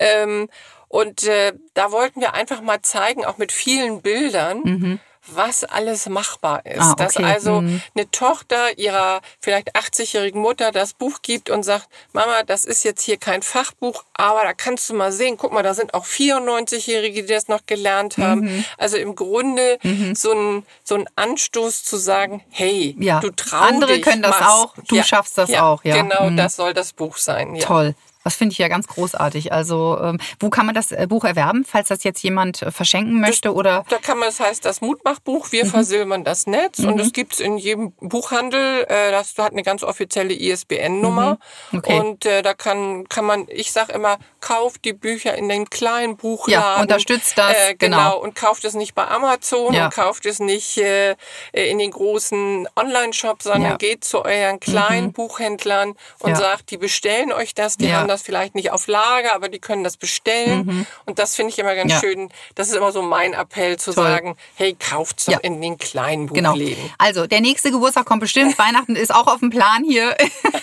Ähm, 0.00 0.48
und 0.88 1.24
äh, 1.24 1.52
da 1.74 1.92
wollten 1.92 2.20
wir 2.20 2.34
einfach 2.34 2.62
mal 2.62 2.80
zeigen, 2.80 3.24
auch 3.24 3.38
mit 3.38 3.52
vielen 3.52 4.02
Bildern, 4.02 4.60
mhm 4.64 5.00
was 5.26 5.64
alles 5.64 6.08
machbar 6.08 6.64
ist. 6.64 6.80
Ah, 6.80 6.92
okay. 6.92 7.04
Dass 7.04 7.16
also 7.16 7.60
mhm. 7.60 7.82
eine 7.94 8.10
Tochter 8.10 8.78
ihrer 8.78 9.20
vielleicht 9.40 9.76
80-jährigen 9.76 10.40
Mutter 10.40 10.72
das 10.72 10.94
Buch 10.94 11.20
gibt 11.22 11.50
und 11.50 11.62
sagt, 11.62 11.88
Mama, 12.12 12.42
das 12.44 12.64
ist 12.64 12.84
jetzt 12.84 13.02
hier 13.02 13.16
kein 13.16 13.42
Fachbuch, 13.42 14.04
aber 14.14 14.42
da 14.42 14.52
kannst 14.52 14.88
du 14.90 14.94
mal 14.94 15.12
sehen, 15.12 15.36
guck 15.36 15.52
mal, 15.52 15.62
da 15.62 15.74
sind 15.74 15.94
auch 15.94 16.04
94-Jährige, 16.04 17.22
die 17.22 17.32
das 17.32 17.48
noch 17.48 17.66
gelernt 17.66 18.18
haben. 18.18 18.42
Mhm. 18.42 18.64
Also 18.78 18.96
im 18.96 19.14
Grunde 19.14 19.78
mhm. 19.82 20.14
so, 20.14 20.32
ein, 20.32 20.66
so 20.84 20.94
ein 20.94 21.06
Anstoß 21.16 21.84
zu 21.84 21.96
sagen, 21.96 22.42
hey, 22.50 22.96
ja. 22.98 23.20
du 23.20 23.30
traust 23.30 23.72
Andere 23.72 24.00
können 24.00 24.22
das 24.22 24.40
machst. 24.40 24.50
auch, 24.50 24.74
du 24.88 24.96
ja. 24.96 25.04
schaffst 25.04 25.38
das 25.38 25.50
ja. 25.50 25.62
auch. 25.62 25.84
Ja. 25.84 25.96
Genau, 26.02 26.30
mhm. 26.30 26.36
das 26.36 26.56
soll 26.56 26.74
das 26.74 26.92
Buch 26.92 27.16
sein. 27.16 27.58
Toll. 27.58 27.94
Das 28.26 28.34
finde 28.34 28.54
ich 28.54 28.58
ja 28.58 28.66
ganz 28.66 28.88
großartig. 28.88 29.52
Also, 29.52 30.00
ähm, 30.02 30.18
wo 30.40 30.50
kann 30.50 30.66
man 30.66 30.74
das 30.74 30.90
äh, 30.90 31.06
Buch 31.08 31.22
erwerben, 31.22 31.64
falls 31.64 31.86
das 31.86 32.02
jetzt 32.02 32.24
jemand 32.24 32.60
äh, 32.60 32.72
verschenken 32.72 33.20
möchte? 33.20 33.50
Das, 33.50 33.56
oder? 33.56 33.84
Da 33.88 33.98
kann 33.98 34.18
man, 34.18 34.26
das 34.26 34.40
heißt 34.40 34.64
das 34.64 34.80
Mutmachbuch, 34.80 35.52
wir 35.52 35.64
mhm. 35.64 35.68
versilbern 35.68 36.24
das 36.24 36.48
Netz 36.48 36.80
mhm. 36.80 36.88
und 36.88 37.00
es 37.00 37.12
gibt 37.12 37.34
es 37.34 37.38
in 37.38 37.56
jedem 37.56 37.92
Buchhandel. 37.92 38.84
Äh, 38.88 39.12
das 39.12 39.34
hat 39.38 39.52
eine 39.52 39.62
ganz 39.62 39.84
offizielle 39.84 40.34
ISBN-Nummer. 40.34 41.38
Mhm. 41.70 41.78
Okay. 41.78 42.00
Und 42.00 42.26
äh, 42.26 42.42
da 42.42 42.54
kann, 42.54 43.08
kann 43.08 43.24
man, 43.24 43.46
ich 43.48 43.70
sage 43.70 43.92
immer, 43.92 44.18
kauft 44.40 44.84
die 44.84 44.92
Bücher 44.92 45.36
in 45.36 45.48
den 45.48 45.70
kleinen 45.70 46.16
Buchladen. 46.16 46.64
Ja, 46.64 46.80
unterstützt 46.80 47.38
das. 47.38 47.52
Äh, 47.52 47.76
genau. 47.76 47.96
genau. 47.96 48.18
Und 48.20 48.34
kauft 48.34 48.64
es 48.64 48.74
nicht 48.74 48.96
bei 48.96 49.06
Amazon 49.06 49.72
ja. 49.72 49.84
und 49.84 49.94
kauft 49.94 50.26
es 50.26 50.40
nicht 50.40 50.78
äh, 50.78 51.14
in 51.52 51.78
den 51.78 51.92
großen 51.92 52.66
Online-Shops, 52.74 53.44
sondern 53.44 53.70
ja. 53.70 53.76
geht 53.76 54.02
zu 54.02 54.24
euren 54.24 54.58
kleinen 54.58 55.06
mhm. 55.06 55.12
Buchhändlern 55.12 55.94
und 56.18 56.30
ja. 56.30 56.34
sagt, 56.34 56.72
die 56.72 56.76
bestellen 56.76 57.32
euch 57.32 57.54
das, 57.54 57.76
die 57.76 57.94
haben 57.94 58.08
das 58.08 58.15
vielleicht 58.22 58.54
nicht 58.54 58.70
auf 58.70 58.86
Lager, 58.86 59.34
aber 59.34 59.48
die 59.48 59.58
können 59.58 59.84
das 59.84 59.96
bestellen. 59.96 60.66
Mhm. 60.66 60.86
Und 61.04 61.18
das 61.18 61.34
finde 61.34 61.52
ich 61.52 61.58
immer 61.58 61.74
ganz 61.74 61.92
ja. 61.92 62.00
schön. 62.00 62.28
Das 62.54 62.68
ist 62.68 62.74
immer 62.74 62.92
so 62.92 63.02
mein 63.02 63.32
Appell 63.32 63.78
zu 63.78 63.92
Toll. 63.92 64.04
sagen, 64.04 64.36
hey, 64.54 64.74
kauft 64.74 65.20
so 65.20 65.32
ja. 65.32 65.38
in 65.38 65.60
den 65.60 65.78
kleinen. 65.78 66.26
Buchläden. 66.26 66.82
Genau. 66.82 66.94
Also, 66.98 67.26
der 67.26 67.40
nächste 67.40 67.70
Geburtstag 67.70 68.06
kommt 68.06 68.20
bestimmt. 68.20 68.58
Weihnachten 68.58 68.96
ist 68.96 69.14
auch 69.14 69.26
auf 69.26 69.40
dem 69.40 69.50
Plan 69.50 69.84
hier. 69.84 70.16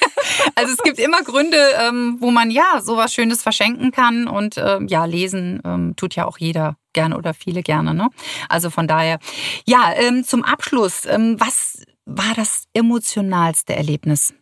also 0.55 0.73
es 0.73 0.83
gibt 0.83 0.99
immer 0.99 1.21
Gründe, 1.23 1.57
ähm, 1.79 2.17
wo 2.19 2.31
man 2.31 2.51
ja 2.51 2.81
sowas 2.81 3.13
Schönes 3.13 3.41
verschenken 3.41 3.91
kann. 3.91 4.27
Und 4.27 4.57
ähm, 4.57 4.87
ja, 4.87 5.05
lesen 5.05 5.61
ähm, 5.65 5.95
tut 5.95 6.15
ja 6.15 6.25
auch 6.25 6.37
jeder 6.37 6.77
gerne 6.93 7.17
oder 7.17 7.33
viele 7.33 7.63
gerne. 7.63 7.93
Ne? 7.93 8.09
Also 8.49 8.69
von 8.69 8.87
daher, 8.87 9.19
ja, 9.65 9.91
ähm, 9.95 10.23
zum 10.23 10.43
Abschluss, 10.43 11.05
ähm, 11.05 11.39
was 11.39 11.83
war 12.05 12.33
das 12.35 12.65
emotionalste 12.73 13.75
Erlebnis? 13.75 14.33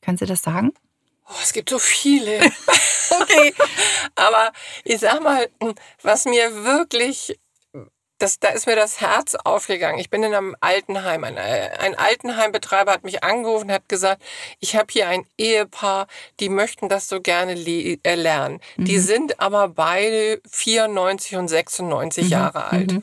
Können 0.00 0.18
Sie 0.18 0.26
das 0.26 0.42
sagen? 0.42 0.72
Oh, 1.32 1.38
es 1.42 1.52
gibt 1.52 1.70
so 1.70 1.78
viele. 1.78 2.40
okay. 3.20 3.54
Aber 4.14 4.52
ich 4.84 5.00
sag 5.00 5.22
mal, 5.22 5.48
was 6.02 6.26
mir 6.26 6.64
wirklich 6.64 7.38
das, 8.22 8.38
da 8.38 8.48
ist 8.50 8.66
mir 8.66 8.76
das 8.76 9.00
Herz 9.00 9.34
aufgegangen. 9.34 9.98
Ich 9.98 10.08
bin 10.08 10.22
in 10.22 10.32
einem 10.32 10.56
Altenheim. 10.60 11.24
Ein, 11.24 11.36
ein 11.36 11.96
Altenheimbetreiber 11.96 12.92
hat 12.92 13.02
mich 13.02 13.24
angerufen 13.24 13.64
und 13.64 13.72
hat 13.72 13.88
gesagt, 13.88 14.22
ich 14.60 14.76
habe 14.76 14.86
hier 14.90 15.08
ein 15.08 15.26
Ehepaar, 15.36 16.06
die 16.38 16.48
möchten 16.48 16.88
das 16.88 17.08
so 17.08 17.20
gerne 17.20 17.54
äh, 17.54 18.14
lernen. 18.14 18.60
Mhm. 18.76 18.84
Die 18.84 18.98
sind 18.98 19.40
aber 19.40 19.68
beide 19.68 20.40
94 20.48 21.36
und 21.36 21.48
96 21.48 22.24
mhm. 22.24 22.30
Jahre 22.30 22.64
alt. 22.70 22.92
Mhm. 22.92 23.02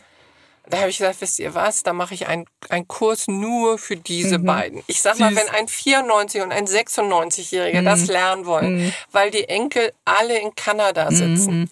Da 0.70 0.80
habe 0.80 0.90
ich 0.90 1.00
gesagt, 1.00 1.22
wisst 1.22 1.40
ihr 1.40 1.56
was, 1.56 1.84
da 1.84 1.94
mache 1.94 2.14
ich 2.14 2.28
einen, 2.28 2.46
Kurs 2.88 3.28
nur 3.28 3.78
für 3.78 3.98
diese 3.98 4.38
mhm. 4.38 4.46
beiden. 4.46 4.84
Ich 4.88 5.02
sag 5.02 5.20
mal, 5.20 5.36
wenn 5.36 5.50
ein 5.50 5.68
94 5.68 6.42
und 6.42 6.52
ein 6.52 6.68
96-Jähriger 6.68 7.82
mhm. 7.82 7.86
das 7.86 8.08
lernen 8.08 8.46
wollen, 8.46 8.86
mhm. 8.86 8.94
weil 9.12 9.32
die 9.32 9.50
Enkel 9.50 9.92
alle 10.06 10.40
in 10.40 10.54
Kanada 10.56 11.10
sitzen. 11.12 11.62
Mhm. 11.62 11.70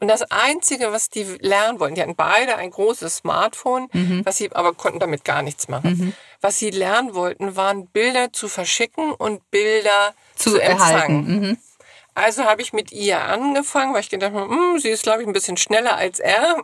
Und 0.00 0.08
das 0.08 0.22
Einzige, 0.32 0.90
was 0.90 1.10
die 1.10 1.22
lernen 1.38 1.78
wollen, 1.78 1.94
die 1.94 2.02
hatten 2.02 2.16
beide 2.16 2.56
ein 2.56 2.72
großes 2.72 3.18
Smartphone, 3.18 3.86
mhm. 3.92 4.22
was 4.24 4.38
sie 4.38 4.50
aber 4.50 4.74
konnten 4.74 4.98
damit 4.98 5.24
gar 5.24 5.42
nichts 5.42 5.68
machen. 5.68 5.90
Mhm. 5.90 6.12
Was 6.40 6.58
sie 6.58 6.70
lernen 6.70 7.14
wollten, 7.14 7.54
waren 7.54 7.86
Bilder 7.86 8.32
zu 8.32 8.48
verschicken 8.48 9.12
und 9.12 9.48
Bilder 9.52 10.14
zu, 10.34 10.50
zu 10.50 10.58
empfangen. 10.58 11.56
Also 12.14 12.44
habe 12.44 12.60
ich 12.60 12.74
mit 12.74 12.92
ihr 12.92 13.22
angefangen, 13.22 13.94
weil 13.94 14.00
ich 14.00 14.10
gedacht 14.10 14.34
habe, 14.34 14.48
hm, 14.48 14.78
sie 14.78 14.90
ist, 14.90 15.02
glaube 15.02 15.22
ich, 15.22 15.26
ein 15.26 15.32
bisschen 15.32 15.56
schneller 15.56 15.96
als 15.96 16.20
er. 16.20 16.56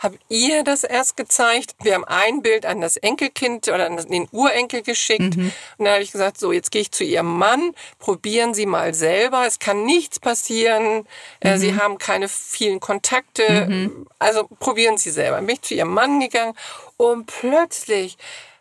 Habe 0.00 0.18
ihr 0.28 0.64
das 0.64 0.82
erst 0.82 1.16
gezeigt. 1.16 1.76
Wir 1.80 1.94
haben 1.94 2.04
ein 2.04 2.42
Bild 2.42 2.66
an 2.66 2.80
das 2.80 2.96
Enkelkind 2.96 3.68
oder 3.68 3.86
an 3.86 3.96
den 3.96 4.26
Urenkel 4.32 4.82
geschickt. 4.82 5.36
Mhm. 5.36 5.52
Und 5.78 5.84
dann 5.84 5.94
habe 5.94 6.02
ich 6.02 6.10
gesagt, 6.10 6.38
so, 6.38 6.50
jetzt 6.50 6.72
gehe 6.72 6.82
ich 6.82 6.90
zu 6.90 7.04
ihrem 7.04 7.38
Mann, 7.38 7.74
probieren 8.00 8.54
Sie 8.54 8.66
mal 8.66 8.92
selber. 8.92 9.46
Es 9.46 9.60
kann 9.60 9.84
nichts 9.84 10.18
passieren. 10.18 11.06
Äh, 11.40 11.54
mhm. 11.54 11.58
Sie 11.58 11.76
haben 11.76 11.98
keine 11.98 12.28
vielen 12.28 12.80
Kontakte. 12.80 13.66
Mhm. 13.68 14.06
Also 14.18 14.48
probieren 14.58 14.98
Sie 14.98 15.10
selber. 15.10 15.38
Bin 15.38 15.50
ich 15.50 15.62
zu 15.62 15.74
ihrem 15.74 15.94
Mann 15.94 16.18
gegangen 16.18 16.54
und 16.96 17.26
plötzlich 17.26 18.18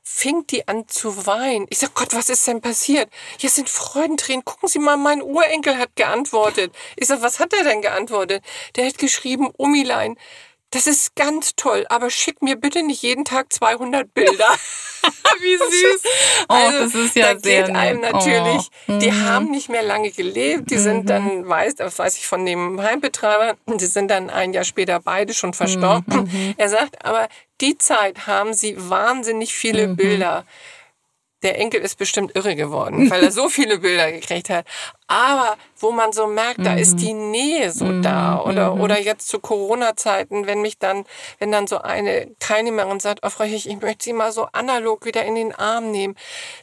fing 0.09 0.47
die 0.47 0.67
an 0.67 0.87
zu 0.87 1.27
weinen. 1.27 1.67
Ich 1.69 1.79
sag, 1.79 1.93
Gott, 1.93 2.15
was 2.15 2.29
ist 2.29 2.47
denn 2.47 2.61
passiert? 2.61 3.09
Hier 3.37 3.49
sind 3.49 3.69
Freudentränen. 3.69 4.45
Gucken 4.45 4.69
Sie 4.69 4.79
mal, 4.79 4.95
mein 4.95 5.21
Urenkel 5.21 5.77
hat 5.77 5.95
geantwortet. 5.95 6.73
Ich 6.95 7.07
sag, 7.07 7.21
was 7.21 7.39
hat 7.39 7.53
er 7.53 7.63
denn 7.65 7.81
geantwortet? 7.81 8.43
Der 8.75 8.87
hat 8.87 8.97
geschrieben, 8.97 9.51
Umilein, 9.57 10.17
das 10.71 10.85
ist 10.85 11.15
ganz 11.15 11.55
toll, 11.55 11.85
aber 11.89 12.09
schick 12.09 12.41
mir 12.41 12.57
bitte 12.57 12.83
nicht 12.83 13.01
jeden 13.01 13.23
Tag 13.23 13.53
200 13.53 14.13
Bilder. 14.13 14.49
Wie 15.39 15.55
süß. 15.55 16.01
Oh, 16.49 16.53
also, 16.53 16.79
das 16.79 16.95
ist 16.95 17.15
ja 17.15 17.33
da 17.33 17.39
sehr 17.39 17.63
geht 17.63 17.75
einem 17.75 18.01
natürlich, 18.01 18.69
oh. 18.87 18.97
die 18.99 19.11
mhm. 19.11 19.25
haben 19.25 19.51
nicht 19.51 19.69
mehr 19.69 19.83
lange 19.83 20.11
gelebt, 20.11 20.69
die 20.69 20.77
sind 20.77 21.09
dann, 21.09 21.41
mhm. 21.41 21.47
weiß, 21.47 21.75
das 21.75 21.97
weiß 21.97 22.17
ich 22.17 22.27
von 22.27 22.45
dem 22.45 22.81
Heimbetreiber, 22.81 23.55
die 23.67 23.85
sind 23.85 24.09
dann 24.09 24.29
ein 24.29 24.53
Jahr 24.53 24.65
später 24.65 24.99
beide 24.99 25.33
schon 25.33 25.53
verstorben. 25.53 26.23
Mhm. 26.23 26.55
Er 26.57 26.69
sagt, 26.69 27.05
aber 27.05 27.29
die 27.61 27.77
Zeit 27.77 28.27
haben 28.27 28.53
sie 28.53 28.75
wahnsinnig 28.77 29.53
viele 29.53 29.87
Bilder 29.87 30.45
der 31.43 31.59
Enkel 31.59 31.81
ist 31.81 31.97
bestimmt 31.97 32.35
irre 32.35 32.55
geworden, 32.55 33.09
weil 33.11 33.23
er 33.23 33.31
so 33.31 33.49
viele 33.49 33.79
Bilder 33.79 34.11
gekriegt 34.11 34.49
hat. 34.49 34.65
Aber 35.07 35.55
wo 35.79 35.91
man 35.91 36.11
so 36.11 36.27
merkt, 36.27 36.65
da 36.65 36.73
ist 36.73 36.95
mhm. 36.95 36.97
die 36.97 37.13
Nähe 37.13 37.71
so 37.71 37.85
mhm. 37.85 38.03
da. 38.03 38.41
Oder, 38.41 38.75
mhm. 38.75 38.81
oder 38.81 38.99
jetzt 38.99 39.29
zu 39.29 39.39
Corona-Zeiten, 39.39 40.47
wenn 40.47 40.61
mich 40.61 40.77
dann, 40.79 41.05
wenn 41.39 41.51
dann 41.51 41.65
so 41.65 41.79
eine 41.79 42.27
Teilnehmerin 42.39 42.99
sagt, 42.99 43.21
oh 43.23 43.29
Frau 43.29 43.45
Hich, 43.45 43.67
ich 43.67 43.81
möchte 43.81 44.03
Sie 44.03 44.13
mal 44.13 44.31
so 44.31 44.47
analog 44.51 45.05
wieder 45.05 45.23
in 45.23 45.35
den 45.35 45.55
Arm 45.55 45.91
nehmen. 45.91 46.15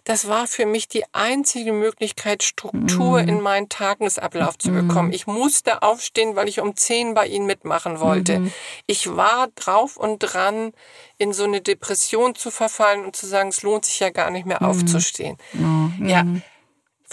Das 0.04 0.28
war 0.28 0.46
für 0.46 0.66
mich 0.66 0.88
die 0.88 1.04
einzige 1.12 1.72
Möglichkeit, 1.72 2.42
Struktur 2.42 3.20
in 3.20 3.40
meinen 3.40 3.68
Tagesablauf 3.68 4.58
zu 4.58 4.70
bekommen. 4.70 5.12
Ich 5.12 5.26
musste 5.26 5.82
aufstehen, 5.82 6.36
weil 6.36 6.48
ich 6.48 6.60
um 6.60 6.76
zehn 6.76 7.14
bei 7.14 7.26
Ihnen 7.26 7.46
mitmachen 7.46 8.00
wollte. 8.00 8.52
Ich 8.86 9.16
war 9.16 9.48
drauf 9.54 9.96
und 9.96 10.18
dran, 10.18 10.72
in 11.16 11.32
so 11.32 11.44
eine 11.44 11.60
Depression 11.60 12.34
zu 12.34 12.50
verfallen 12.50 13.04
und 13.04 13.16
zu 13.16 13.26
sagen, 13.26 13.48
es 13.48 13.62
lohnt 13.62 13.84
sich 13.86 14.00
ja 14.00 14.10
gar 14.10 14.30
nicht 14.30 14.46
mehr 14.46 14.62
aufzustehen. 14.62 15.38
Ja, 16.00 16.24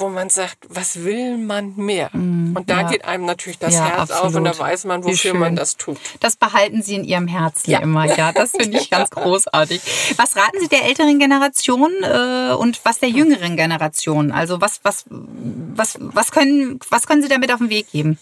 wo 0.02 0.10
man 0.10 0.30
sagt, 0.30 0.58
was 0.68 1.04
will 1.04 1.38
man 1.38 1.76
mehr? 1.76 2.10
Mm, 2.12 2.56
und 2.58 2.70
da 2.70 2.82
ja. 2.82 2.89
geht 2.89 3.06
einem 3.06 3.26
natürlich 3.26 3.60
das 3.60 3.76
ja, 3.76 3.86
Herz 3.86 4.12
absolut. 4.12 4.26
auf 4.26 4.36
und 4.36 4.43
da 4.43 4.58
weiß 4.58 4.86
man, 4.86 5.04
wofür 5.04 5.34
man 5.34 5.56
das 5.56 5.78
tut. 5.78 5.97
Das 6.20 6.36
behalten 6.36 6.82
Sie 6.82 6.95
in 6.95 7.04
Ihrem 7.04 7.28
Herzen 7.28 7.72
ja. 7.72 7.80
immer, 7.80 8.06
ja. 8.06 8.32
Das 8.41 8.52
finde 8.52 8.80
ich 8.80 8.89
ganz 8.89 9.12
großartig. 9.12 9.82
Was 10.18 10.36
raten 10.36 10.60
Sie 10.60 10.68
der 10.68 10.86
älteren 10.86 11.20
Generation 11.20 11.91
äh, 12.02 12.54
und 12.54 12.82
was 12.84 12.99
der 12.99 13.10
jüngeren 13.10 13.56
Generation? 13.56 14.32
Also 14.32 14.60
was, 14.60 14.80
was, 14.84 15.06
was, 15.10 15.97
was 15.99 16.32
können, 16.32 16.80
was 16.89 17.08
können 17.08 17.22
Sie 17.22 17.30
damit 17.30 17.52
auf 17.52 17.60
den 17.60 17.70
Weg 17.70 17.91
geben? 17.91 18.18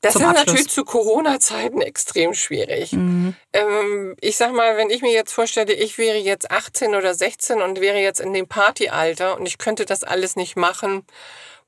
Das 0.00 0.14
ist 0.14 0.22
Abschluss. 0.22 0.46
natürlich 0.46 0.68
zu 0.68 0.84
Corona-Zeiten 0.84 1.80
extrem 1.80 2.32
schwierig. 2.32 2.92
Mhm. 2.92 3.34
Ähm, 3.52 4.14
ich 4.20 4.36
sag 4.36 4.52
mal, 4.52 4.76
wenn 4.76 4.90
ich 4.90 5.02
mir 5.02 5.12
jetzt 5.12 5.32
vorstelle, 5.32 5.72
ich 5.72 5.98
wäre 5.98 6.18
jetzt 6.18 6.50
18 6.50 6.94
oder 6.94 7.14
16 7.14 7.60
und 7.60 7.80
wäre 7.80 7.98
jetzt 7.98 8.20
in 8.20 8.32
dem 8.32 8.46
Partyalter 8.46 9.36
und 9.36 9.46
ich 9.46 9.58
könnte 9.58 9.86
das 9.86 10.04
alles 10.04 10.36
nicht 10.36 10.56
machen. 10.56 11.04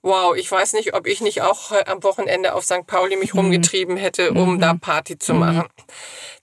Wow, 0.03 0.37
ich 0.37 0.51
weiß 0.51 0.75
nicht, 0.75 0.95
ob 0.95 1.07
ich 1.07 1.21
nicht 1.21 1.43
auch 1.43 1.73
am 1.87 2.03
Wochenende 2.05 2.55
auf 2.55 2.65
St. 2.65 2.87
Pauli 2.87 3.17
mich 3.17 3.35
mhm. 3.35 3.41
rumgetrieben 3.41 3.97
hätte, 3.97 4.31
um 4.31 4.55
mhm. 4.55 4.61
da 4.61 4.75
Party 4.75 5.19
zu 5.19 5.35
mhm. 5.35 5.41
machen. 5.41 5.69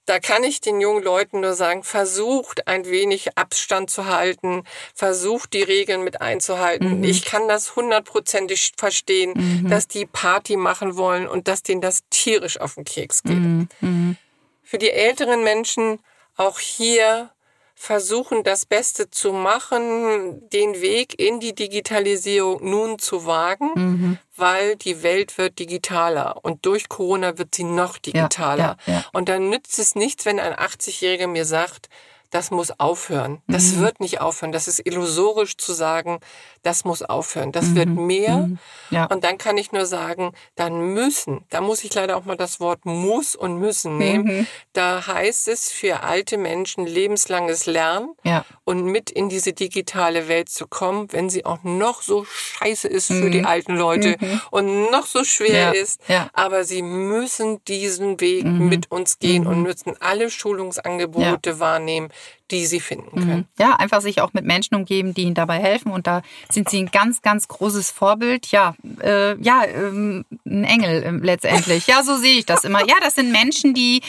Da 0.08 0.20
kann 0.20 0.46
ich 0.46 0.62
den 0.62 0.80
jungen 0.80 1.04
Leuten 1.04 1.42
nur 1.42 1.54
sagen, 1.54 1.84
versucht 1.84 2.66
ein 2.66 2.86
wenig 2.86 3.38
Abstand 3.38 3.90
zu 3.90 4.06
halten, 4.06 4.64
versucht 4.96 5.52
die 5.52 5.64
Regeln 5.64 6.06
mit 6.06 6.22
einzuhalten. 6.22 7.00
Mhm. 7.00 7.04
Ich 7.04 7.26
kann 7.26 7.50
das 7.50 7.76
hundertprozentig 7.76 8.72
verstehen, 8.78 9.34
mhm. 9.36 9.70
dass 9.70 9.90
die 9.90 10.06
Party 10.06 10.56
machen 10.56 10.96
wollen 10.96 11.28
und 11.28 11.50
dass 11.50 11.62
denen 11.62 11.82
das 11.82 12.04
tierisch 12.10 12.58
auf 12.58 12.76
den 12.76 12.86
Keks 12.86 13.22
geht. 13.22 13.36
Mhm. 13.36 13.68
mhm. 13.82 14.18
Für 14.64 14.78
die 14.78 14.92
älteren 14.92 15.44
Menschen 15.44 16.00
auch 16.38 16.60
hier 16.60 17.30
versuchen, 17.80 18.44
das 18.44 18.66
Beste 18.66 19.12
zu 19.12 19.32
machen, 19.32 20.50
den 20.50 20.82
Weg 20.82 21.20
in 21.20 21.40
die 21.40 21.54
Digitalisierung 21.54 22.68
nun 22.68 22.98
zu 22.98 23.28
wagen, 23.28 23.70
mhm. 23.76 24.18
weil 24.36 24.76
die 24.76 25.04
Welt 25.04 25.38
wird 25.38 25.60
digitaler 25.60 26.44
und 26.44 26.66
durch 26.66 26.90
Corona 26.90 27.38
wird 27.38 27.54
sie 27.54 27.64
noch 27.64 28.00
digitaler. 28.00 28.78
Ja, 28.88 28.94
ja, 28.94 28.94
ja. 28.94 29.06
Und 29.14 29.30
dann 29.30 29.50
nützt 29.50 29.78
es 29.78 29.94
nichts, 29.94 30.26
wenn 30.26 30.40
ein 30.40 30.56
80-Jähriger 30.56 31.28
mir 31.28 31.46
sagt, 31.46 31.88
das 32.32 32.50
muss 32.50 32.78
aufhören. 32.80 33.42
Das 33.48 33.74
mhm. 33.74 33.82
wird 33.82 34.00
nicht 34.00 34.22
aufhören. 34.22 34.52
Das 34.52 34.68
ist 34.68 34.86
illusorisch 34.86 35.56
zu 35.56 35.72
sagen, 35.72 36.20
das 36.68 36.84
muss 36.84 37.02
aufhören. 37.02 37.54
Das 37.54 37.68
mhm. 37.68 37.76
wird 37.76 37.90
mehr. 37.90 38.38
Mhm. 38.40 38.60
Ja. 38.90 39.06
Und 39.06 39.24
dann 39.24 39.38
kann 39.38 39.58
ich 39.58 39.72
nur 39.72 39.86
sagen, 39.86 40.34
dann 40.56 40.94
müssen. 40.94 41.46
Da 41.50 41.62
muss 41.62 41.82
ich 41.86 41.94
leider 41.94 42.18
auch 42.18 42.26
mal 42.26 42.36
das 42.36 42.60
Wort 42.60 42.86
muss 42.86 43.38
und 43.38 43.58
müssen 43.58 43.98
nehmen. 43.98 44.26
Mhm. 44.26 44.48
Da 44.74 45.08
heißt 45.08 45.48
es 45.48 45.72
für 45.72 46.04
alte 46.04 46.38
Menschen 46.38 46.86
lebenslanges 46.86 47.68
Lernen 47.68 48.10
ja. 48.24 48.44
und 48.66 48.84
mit 48.84 49.10
in 49.10 49.30
diese 49.30 49.54
digitale 49.54 50.28
Welt 50.28 50.50
zu 50.50 50.68
kommen, 50.68 51.08
wenn 51.14 51.30
sie 51.30 51.46
auch 51.46 51.64
noch 51.64 52.02
so 52.02 52.26
scheiße 52.26 52.90
ist 52.90 53.08
für 53.08 53.30
die 53.30 53.40
mhm. 53.40 53.46
alten 53.46 53.76
Leute 53.78 54.18
mhm. 54.20 54.42
und 54.52 54.92
noch 54.92 55.06
so 55.06 55.24
schwer 55.24 55.74
ja. 55.74 55.82
ist. 55.82 56.02
Aber 56.34 56.66
sie 56.66 56.82
müssen 56.82 57.64
diesen 57.66 58.20
Weg 58.20 58.44
mit 58.44 58.92
uns 58.92 59.20
gehen 59.20 59.48
und 59.48 59.62
müssen 59.62 59.96
alle 60.02 60.30
Schulungsangebote 60.30 61.62
wahrnehmen, 61.62 62.10
die 62.52 62.66
sie 62.66 62.80
finden 62.80 63.12
können. 63.12 63.38
Mhm. 63.38 63.46
Ja, 63.60 63.76
einfach 63.76 64.02
sich 64.02 64.22
auch 64.22 64.34
mit 64.34 64.46
Menschen 64.46 64.76
umgeben, 64.76 65.14
die 65.14 65.24
ihnen 65.24 65.36
dabei 65.36 65.60
helfen. 65.60 65.92
Und 65.92 66.08
da 66.08 66.22
sind 66.50 66.70
sie 66.70 66.80
ein 66.80 66.92
ganz, 66.92 67.22
ganz 67.22 67.48
großes 67.48 67.92
Vorbild. 67.92 68.48
Ja, 68.48 68.76
äh, 69.02 69.40
ja, 69.42 69.66
ähm, 69.66 70.26
ein 70.46 70.64
Engel 70.64 71.04
äh, 71.04 71.12
letztendlich. 71.12 71.88
Ja, 71.88 72.04
so 72.04 72.16
sehe 72.16 72.40
ich 72.40 72.46
das 72.46 72.64
immer. 72.64 72.80
Ja, 72.88 72.96
das 73.02 73.16
sind 73.16 73.32
Menschen, 73.32 73.74
die, 73.74 74.02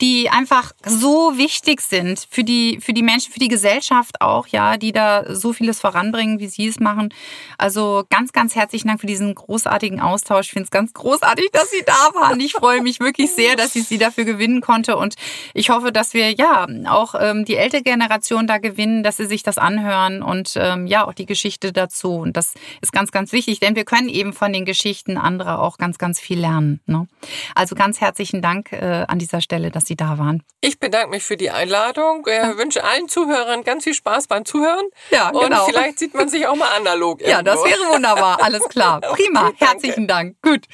die 0.00 0.28
einfach 0.30 0.72
so 0.84 1.36
wichtig 1.36 1.80
sind 1.80 2.26
für 2.30 2.44
die, 2.44 2.80
für 2.80 2.92
die 2.92 3.02
Menschen, 3.02 3.32
für 3.32 3.38
die 3.38 3.48
Gesellschaft 3.48 4.20
auch, 4.20 4.48
ja, 4.48 4.76
die 4.76 4.92
da 4.92 5.34
so 5.34 5.52
vieles 5.52 5.80
voranbringen, 5.80 6.40
wie 6.40 6.48
sie 6.48 6.66
es 6.66 6.80
machen. 6.80 7.14
Also 7.58 8.04
ganz, 8.10 8.32
ganz 8.32 8.56
herzlichen 8.56 8.88
Dank 8.88 9.00
für 9.00 9.06
diesen 9.06 9.34
großartigen 9.34 10.00
Austausch. 10.00 10.46
Ich 10.46 10.52
finde 10.52 10.64
es 10.64 10.70
ganz 10.70 10.92
großartig, 10.92 11.50
dass 11.52 11.70
Sie 11.70 11.82
da 11.86 12.20
waren. 12.20 12.40
Ich 12.40 12.52
freue 12.52 12.82
mich 12.82 13.00
wirklich 13.00 13.32
sehr, 13.32 13.56
dass 13.56 13.76
ich 13.76 13.84
Sie 13.84 13.98
dafür 13.98 14.24
gewinnen 14.24 14.60
konnte. 14.60 14.96
Und 14.96 15.14
ich 15.52 15.70
hoffe, 15.70 15.92
dass 15.92 16.14
wir 16.14 16.32
ja 16.32 16.66
auch 16.86 17.14
ähm, 17.18 17.44
die 17.44 17.56
ältere 17.56 17.83
Generation 17.84 18.46
da 18.46 18.58
gewinnen, 18.58 19.02
dass 19.02 19.18
sie 19.18 19.26
sich 19.26 19.42
das 19.42 19.58
anhören 19.58 20.22
und 20.22 20.54
ähm, 20.56 20.86
ja, 20.86 21.06
auch 21.06 21.14
die 21.14 21.26
Geschichte 21.26 21.72
dazu. 21.72 22.16
Und 22.16 22.36
das 22.36 22.54
ist 22.80 22.92
ganz, 22.92 23.12
ganz 23.12 23.32
wichtig, 23.32 23.60
denn 23.60 23.76
wir 23.76 23.84
können 23.84 24.08
eben 24.08 24.32
von 24.32 24.52
den 24.52 24.64
Geschichten 24.64 25.16
anderer 25.16 25.60
auch 25.60 25.78
ganz, 25.78 25.98
ganz 25.98 26.18
viel 26.18 26.40
lernen. 26.40 26.80
Ne? 26.86 27.06
Also 27.54 27.74
ganz 27.74 28.00
herzlichen 28.00 28.42
Dank 28.42 28.72
äh, 28.72 29.04
an 29.06 29.18
dieser 29.18 29.40
Stelle, 29.40 29.70
dass 29.70 29.86
Sie 29.86 29.96
da 29.96 30.18
waren. 30.18 30.42
Ich 30.60 30.80
bedanke 30.80 31.10
mich 31.10 31.22
für 31.22 31.36
die 31.36 31.50
Einladung. 31.50 32.26
Ich 32.26 32.32
äh, 32.32 32.56
wünsche 32.56 32.82
allen 32.84 33.08
Zuhörern 33.08 33.62
ganz 33.62 33.84
viel 33.84 33.94
Spaß 33.94 34.26
beim 34.26 34.44
Zuhören. 34.44 34.86
Ja, 35.10 35.30
genau. 35.30 35.64
Und 35.64 35.72
vielleicht 35.72 35.98
sieht 35.98 36.14
man 36.14 36.28
sich 36.28 36.46
auch 36.46 36.56
mal 36.56 36.70
analog. 36.76 37.20
Irgendwo. 37.20 37.38
Ja, 37.38 37.42
das 37.42 37.64
wäre 37.64 37.92
wunderbar. 37.92 38.42
Alles 38.42 38.62
klar. 38.68 39.00
Prima. 39.14 39.48
Okay, 39.48 39.56
Herzlichen 39.58 40.08
Dank. 40.08 40.36
Gut. 40.42 40.66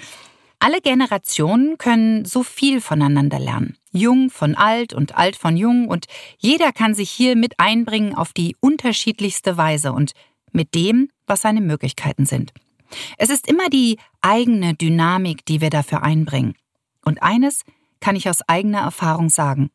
Alle 0.62 0.82
Generationen 0.82 1.78
können 1.78 2.26
so 2.26 2.42
viel 2.42 2.82
voneinander 2.82 3.38
lernen. 3.38 3.78
Jung 3.92 4.28
von 4.28 4.54
alt 4.54 4.92
und 4.92 5.16
alt 5.16 5.36
von 5.36 5.56
jung 5.56 5.88
und 5.88 6.04
jeder 6.36 6.70
kann 6.72 6.94
sich 6.94 7.11
hier 7.11 7.34
mit 7.34 7.58
einbringen 7.58 8.14
auf 8.14 8.34
die 8.34 8.56
unterschiedlichste 8.61 9.56
Weise 9.56 9.92
und 9.92 10.12
mit 10.52 10.74
dem, 10.74 11.08
was 11.26 11.40
seine 11.40 11.62
Möglichkeiten 11.62 12.26
sind. 12.26 12.52
Es 13.16 13.30
ist 13.30 13.48
immer 13.48 13.70
die 13.70 13.98
eigene 14.20 14.74
Dynamik, 14.74 15.46
die 15.46 15.62
wir 15.62 15.70
dafür 15.70 16.02
einbringen. 16.02 16.54
Und 17.06 17.22
eines 17.22 17.62
kann 18.00 18.14
ich 18.14 18.28
aus 18.28 18.42
eigener 18.46 18.80
Erfahrung 18.80 19.30
sagen. 19.30 19.70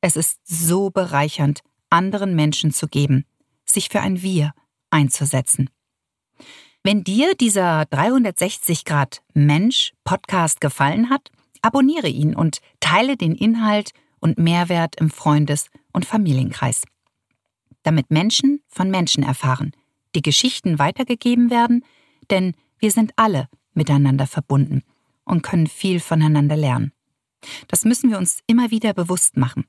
Es 0.00 0.16
ist 0.16 0.40
so 0.44 0.90
bereichernd, 0.90 1.60
anderen 1.90 2.34
Menschen 2.34 2.72
zu 2.72 2.88
geben, 2.88 3.24
sich 3.64 3.88
für 3.88 4.00
ein 4.00 4.20
Wir 4.20 4.52
einzusetzen. 4.90 5.70
Wenn 6.86 7.02
dir 7.02 7.34
dieser 7.34 7.86
360 7.86 8.84
Grad 8.84 9.22
Mensch 9.32 9.94
Podcast 10.04 10.60
gefallen 10.60 11.08
hat, 11.08 11.30
abonniere 11.62 12.08
ihn 12.08 12.36
und 12.36 12.58
teile 12.78 13.16
den 13.16 13.34
Inhalt 13.34 13.92
und 14.20 14.36
Mehrwert 14.36 14.96
im 15.00 15.08
Freundes- 15.08 15.70
und 15.94 16.04
Familienkreis. 16.04 16.84
Damit 17.84 18.10
Menschen 18.10 18.60
von 18.68 18.90
Menschen 18.90 19.22
erfahren, 19.22 19.72
die 20.14 20.20
Geschichten 20.20 20.78
weitergegeben 20.78 21.48
werden, 21.48 21.86
denn 22.28 22.52
wir 22.78 22.90
sind 22.90 23.12
alle 23.16 23.48
miteinander 23.72 24.26
verbunden 24.26 24.82
und 25.24 25.42
können 25.42 25.68
viel 25.68 26.00
voneinander 26.00 26.56
lernen. 26.56 26.92
Das 27.68 27.86
müssen 27.86 28.10
wir 28.10 28.18
uns 28.18 28.40
immer 28.46 28.70
wieder 28.70 28.92
bewusst 28.92 29.38
machen. 29.38 29.64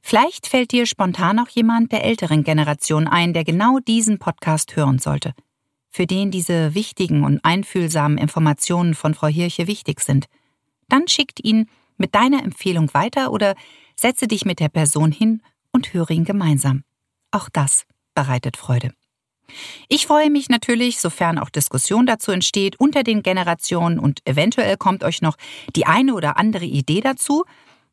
Vielleicht 0.00 0.46
fällt 0.46 0.72
dir 0.72 0.86
spontan 0.86 1.40
auch 1.40 1.50
jemand 1.50 1.92
der 1.92 2.04
älteren 2.04 2.42
Generation 2.42 3.06
ein, 3.06 3.34
der 3.34 3.44
genau 3.44 3.80
diesen 3.80 4.18
Podcast 4.18 4.76
hören 4.76 4.98
sollte, 4.98 5.34
für 5.90 6.06
den 6.06 6.30
diese 6.30 6.74
wichtigen 6.74 7.24
und 7.24 7.44
einfühlsamen 7.44 8.18
Informationen 8.18 8.94
von 8.94 9.14
Frau 9.14 9.28
Hirche 9.28 9.66
wichtig 9.66 10.00
sind. 10.00 10.26
Dann 10.88 11.08
schickt 11.08 11.44
ihn 11.44 11.66
mit 11.96 12.14
deiner 12.14 12.42
Empfehlung 12.42 12.92
weiter 12.94 13.32
oder 13.32 13.54
setze 13.96 14.28
dich 14.28 14.44
mit 14.44 14.60
der 14.60 14.68
Person 14.68 15.12
hin 15.12 15.42
und 15.72 15.92
höre 15.92 16.10
ihn 16.10 16.24
gemeinsam. 16.24 16.84
Auch 17.30 17.48
das 17.48 17.84
bereitet 18.14 18.56
Freude. 18.56 18.92
Ich 19.88 20.06
freue 20.06 20.30
mich 20.30 20.48
natürlich, 20.48 21.00
sofern 21.00 21.38
auch 21.38 21.48
Diskussion 21.50 22.06
dazu 22.06 22.32
entsteht, 22.32 22.78
unter 22.78 23.02
den 23.02 23.22
Generationen 23.22 23.98
und 23.98 24.20
eventuell 24.26 24.76
kommt 24.76 25.04
euch 25.04 25.22
noch 25.22 25.36
die 25.74 25.86
eine 25.86 26.14
oder 26.14 26.36
andere 26.36 26.66
Idee 26.66 27.00
dazu, 27.00 27.44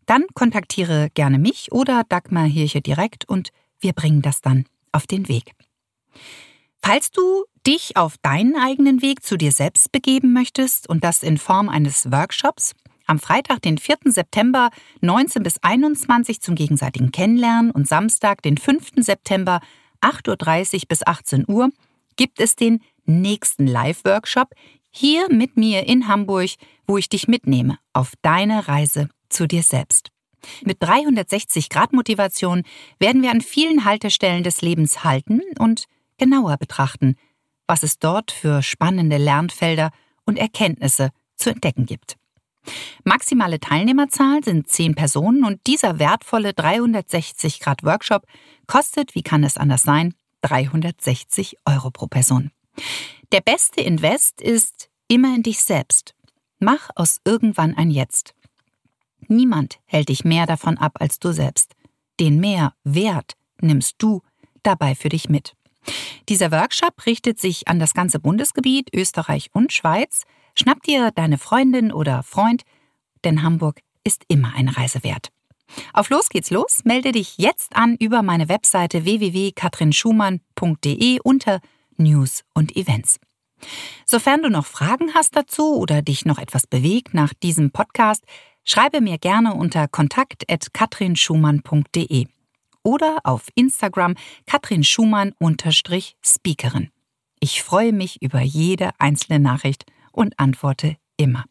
dann 0.06 0.26
kontaktiere 0.34 1.10
gerne 1.14 1.39
mich 1.39 1.72
oder 1.72 2.04
Dagmar 2.08 2.46
Hirche 2.46 2.82
direkt 2.82 3.28
und 3.28 3.50
wir 3.80 3.93
bringen 3.93 4.22
das 4.22 4.41
dann 4.41 4.66
auf 4.91 5.08
den 5.08 5.28
Weg. 5.28 5.54
Falls 6.82 7.12
du 7.12 7.46
dich 7.66 7.97
auf 7.97 8.16
deinen 8.22 8.55
eigenen 8.55 9.01
Weg 9.01 9.24
zu 9.24 9.38
dir 9.38 9.51
selbst 9.51 9.91
begeben 9.91 10.34
möchtest 10.34 10.88
und 10.88 11.03
das 11.03 11.24
in 11.24 11.38
Form 11.38 11.70
eines 11.70 12.11
Workshops, 12.11 12.74
am 13.07 13.20
Freitag, 13.20 13.61
den 13.61 13.78
4. 13.78 13.97
September 14.05 14.70
19 15.01 15.43
bis 15.43 15.61
21 15.61 16.41
zum 16.41 16.55
gegenseitigen 16.55 17.11
Kennenlernen 17.11 17.72
und 17.72 17.88
Samstag, 17.88 18.41
den 18.41 18.57
5. 18.57 18.93
September 18.97 19.61
8.30 20.01 20.76
Uhr 20.76 20.82
bis 20.88 21.05
18 21.05 21.45
Uhr 21.47 21.70
gibt 22.16 22.39
es 22.39 22.55
den 22.55 22.82
nächsten 23.05 23.68
Live-Workshop 23.68 24.49
hier 24.89 25.28
mit 25.32 25.57
mir 25.57 25.86
in 25.88 26.07
Hamburg, 26.07 26.51
wo 26.88 26.97
ich 26.97 27.09
dich 27.09 27.28
mitnehme 27.28 27.78
auf 27.93 28.13
deine 28.22 28.68
Reise 28.68 29.09
zu 29.30 29.47
dir 29.47 29.61
selbst. 29.61 30.09
Mit 30.63 30.82
360 30.82 31.70
Grad 31.70 31.93
Motivation 31.93 32.63
werden 32.99 33.22
wir 33.22 33.32
an 33.32 33.41
vielen 33.41 33.86
Haltestellen 33.86 34.43
des 34.43 34.61
Lebens 34.61 35.03
halten 35.03 35.41
und 35.59 35.86
genauer 36.18 36.57
betrachten, 36.57 37.16
was 37.68 37.84
es 37.84 37.99
dort 37.99 38.32
für 38.32 38.61
spannende 38.61 39.18
Lernfelder 39.18 39.91
und 40.26 40.38
Erkenntnisse 40.38 41.09
zu 41.36 41.49
entdecken 41.49 41.86
gibt. 41.86 42.18
Maximale 43.03 43.59
Teilnehmerzahl 43.59 44.43
sind 44.43 44.68
10 44.68 44.95
Personen 44.95 45.45
und 45.45 45.66
dieser 45.68 45.99
wertvolle 45.99 46.53
360 46.53 47.59
Grad 47.59 47.84
Workshop 47.84 48.26
kostet, 48.68 49.13
wie 49.13 49.22
kann 49.22 49.43
es 49.43 49.57
anders 49.57 49.84
sein, 49.84 50.16
360 50.41 51.57
Euro 51.66 51.91
pro 51.91 52.07
Person. 52.07 52.51
Der 53.32 53.41
beste 53.41 53.82
Invest 53.82 54.41
ist 54.41 54.89
immer 55.07 55.36
in 55.36 55.43
dich 55.43 55.63
selbst. 55.63 56.16
Mach 56.59 56.89
aus 56.95 57.20
irgendwann 57.26 57.76
ein 57.76 57.91
Jetzt. 57.91 58.34
Niemand 59.28 59.80
hält 59.86 60.09
dich 60.09 60.24
mehr 60.24 60.45
davon 60.45 60.78
ab 60.78 60.97
als 60.99 61.20
du 61.20 61.32
selbst. 61.32 61.74
Den 62.20 62.39
mehr 62.39 62.74
Wert 62.84 63.34
nimmst 63.59 63.95
du 63.97 64.22
dabei 64.63 64.95
für 64.95 65.09
dich 65.09 65.30
mit. 65.30 65.55
Dieser 66.30 66.52
Workshop 66.52 67.06
richtet 67.06 67.40
sich 67.40 67.68
an 67.68 67.80
das 67.80 67.94
ganze 67.94 68.20
Bundesgebiet 68.20 68.90
Österreich 68.94 69.50
und 69.54 69.74
Schweiz. 69.74 70.24
Schnapp 70.56 70.82
dir 70.84 71.12
deine 71.12 71.38
Freundin 71.38 71.92
oder 71.92 72.24
Freund, 72.24 72.64
denn 73.24 73.44
Hamburg 73.44 73.82
ist 74.04 74.24
immer 74.28 74.54
eine 74.56 74.76
Reise 74.78 75.04
wert. 75.04 75.30
Auf 75.94 76.10
los 76.10 76.30
geht's 76.30 76.50
los. 76.52 76.86
Melde 76.86 77.12
dich 77.12 77.38
jetzt 77.38 77.76
an 77.76 77.98
über 77.98 78.22
meine 78.22 78.48
Webseite 78.50 79.04
www.katrinschumann.de 79.04 81.20
unter 81.24 81.60
News 81.98 82.44
und 82.54 82.76
Events. 82.76 83.20
Sofern 84.06 84.44
du 84.44 84.50
noch 84.50 84.66
Fragen 84.66 85.14
hast 85.14 85.34
dazu 85.36 85.78
oder 85.78 86.02
dich 86.02 86.26
noch 86.26 86.40
etwas 86.40 86.68
bewegt 86.68 87.14
nach 87.14 87.34
diesem 87.34 87.72
Podcast, 87.72 88.24
schreibe 88.64 89.02
mir 89.02 89.18
gerne 89.18 89.54
unter 89.54 89.88
kontakt.katrinschumann.de 89.88 92.28
oder 92.86 93.18
auf 93.24 93.50
Instagram 93.56 94.16
Katrin 94.46 94.86
Schumann-Speakerin. 94.86 96.92
Ich 97.42 97.64
freue 97.64 97.92
mich 97.92 98.22
über 98.22 98.40
jede 98.40 98.92
einzelne 99.00 99.40
Nachricht 99.40 99.84
und 100.14 100.40
antworte 100.40 100.96
immer. 101.18 101.44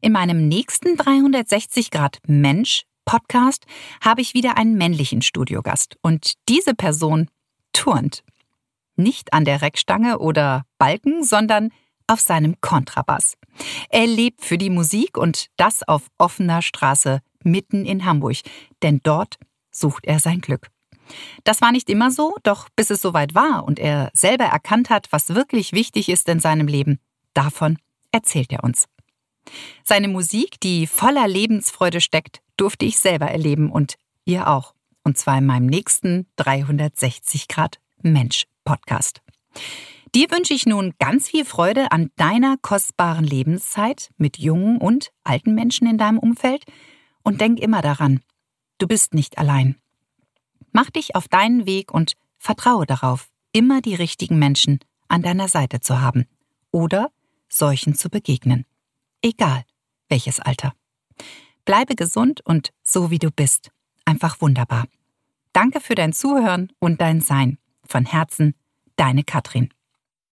In 0.00 0.10
meinem 0.12 0.48
nächsten 0.48 0.96
360 0.96 1.92
Grad 1.92 2.18
Mensch 2.26 2.82
Podcast 3.04 3.66
habe 4.02 4.22
ich 4.22 4.34
wieder 4.34 4.56
einen 4.56 4.76
männlichen 4.76 5.22
Studiogast 5.22 5.96
und 6.02 6.32
diese 6.48 6.74
Person 6.74 7.30
turnt. 7.72 8.24
Nicht 8.96 9.32
an 9.32 9.44
der 9.44 9.62
Reckstange 9.62 10.18
oder 10.18 10.64
Balken, 10.78 11.22
sondern 11.22 11.70
auf 12.06 12.20
seinem 12.20 12.60
Kontrabass. 12.60 13.36
Er 13.88 14.06
lebt 14.06 14.44
für 14.44 14.58
die 14.58 14.70
Musik 14.70 15.16
und 15.16 15.48
das 15.56 15.86
auf 15.86 16.08
offener 16.18 16.62
Straße 16.62 17.20
mitten 17.42 17.84
in 17.84 18.04
Hamburg, 18.04 18.38
denn 18.82 19.00
dort 19.02 19.38
sucht 19.74 20.06
er 20.06 20.20
sein 20.20 20.40
Glück. 20.40 20.68
Das 21.44 21.60
war 21.60 21.72
nicht 21.72 21.90
immer 21.90 22.10
so, 22.10 22.34
doch 22.42 22.68
bis 22.76 22.90
es 22.90 23.00
soweit 23.00 23.34
war 23.34 23.64
und 23.64 23.78
er 23.78 24.10
selber 24.14 24.44
erkannt 24.44 24.90
hat, 24.90 25.08
was 25.10 25.34
wirklich 25.34 25.72
wichtig 25.72 26.08
ist 26.08 26.28
in 26.28 26.40
seinem 26.40 26.66
Leben, 26.66 26.98
davon 27.34 27.78
erzählt 28.10 28.52
er 28.52 28.64
uns. 28.64 28.86
Seine 29.82 30.08
Musik, 30.08 30.58
die 30.60 30.86
voller 30.86 31.28
Lebensfreude 31.28 32.00
steckt, 32.00 32.40
durfte 32.56 32.86
ich 32.86 32.98
selber 32.98 33.26
erleben 33.26 33.70
und 33.70 33.96
ihr 34.24 34.48
auch. 34.48 34.74
Und 35.02 35.18
zwar 35.18 35.38
in 35.38 35.46
meinem 35.46 35.66
nächsten 35.66 36.26
360 36.36 37.48
Grad 37.48 37.78
Mensch 38.00 38.44
Podcast. 38.64 39.20
Dir 40.14 40.30
wünsche 40.30 40.54
ich 40.54 40.64
nun 40.64 40.94
ganz 40.98 41.28
viel 41.28 41.44
Freude 41.44 41.90
an 41.92 42.10
deiner 42.16 42.56
kostbaren 42.62 43.24
Lebenszeit 43.24 44.10
mit 44.16 44.38
jungen 44.38 44.78
und 44.78 45.10
alten 45.24 45.54
Menschen 45.54 45.88
in 45.88 45.98
deinem 45.98 46.18
Umfeld 46.18 46.64
und 47.22 47.40
denk 47.40 47.58
immer 47.58 47.82
daran, 47.82 48.20
du 48.78 48.86
bist 48.86 49.14
nicht 49.14 49.38
allein. 49.38 49.76
Mach 50.72 50.90
dich 50.90 51.14
auf 51.14 51.28
deinen 51.28 51.66
Weg 51.66 51.92
und 51.92 52.14
vertraue 52.38 52.86
darauf, 52.86 53.28
immer 53.52 53.80
die 53.80 53.94
richtigen 53.94 54.38
Menschen 54.38 54.80
an 55.08 55.22
deiner 55.22 55.48
Seite 55.48 55.80
zu 55.80 56.00
haben 56.00 56.26
oder 56.70 57.10
solchen 57.48 57.94
zu 57.94 58.10
begegnen. 58.10 58.66
Egal 59.22 59.64
welches 60.08 60.40
Alter. 60.40 60.74
Bleibe 61.64 61.94
gesund 61.94 62.40
und 62.44 62.70
so 62.82 63.10
wie 63.10 63.18
du 63.18 63.30
bist. 63.30 63.70
Einfach 64.04 64.40
wunderbar. 64.40 64.86
Danke 65.52 65.80
für 65.80 65.94
dein 65.94 66.12
Zuhören 66.12 66.72
und 66.78 67.00
dein 67.00 67.20
Sein. 67.20 67.58
Von 67.86 68.04
Herzen, 68.04 68.54
deine 68.96 69.24
Katrin. 69.24 69.70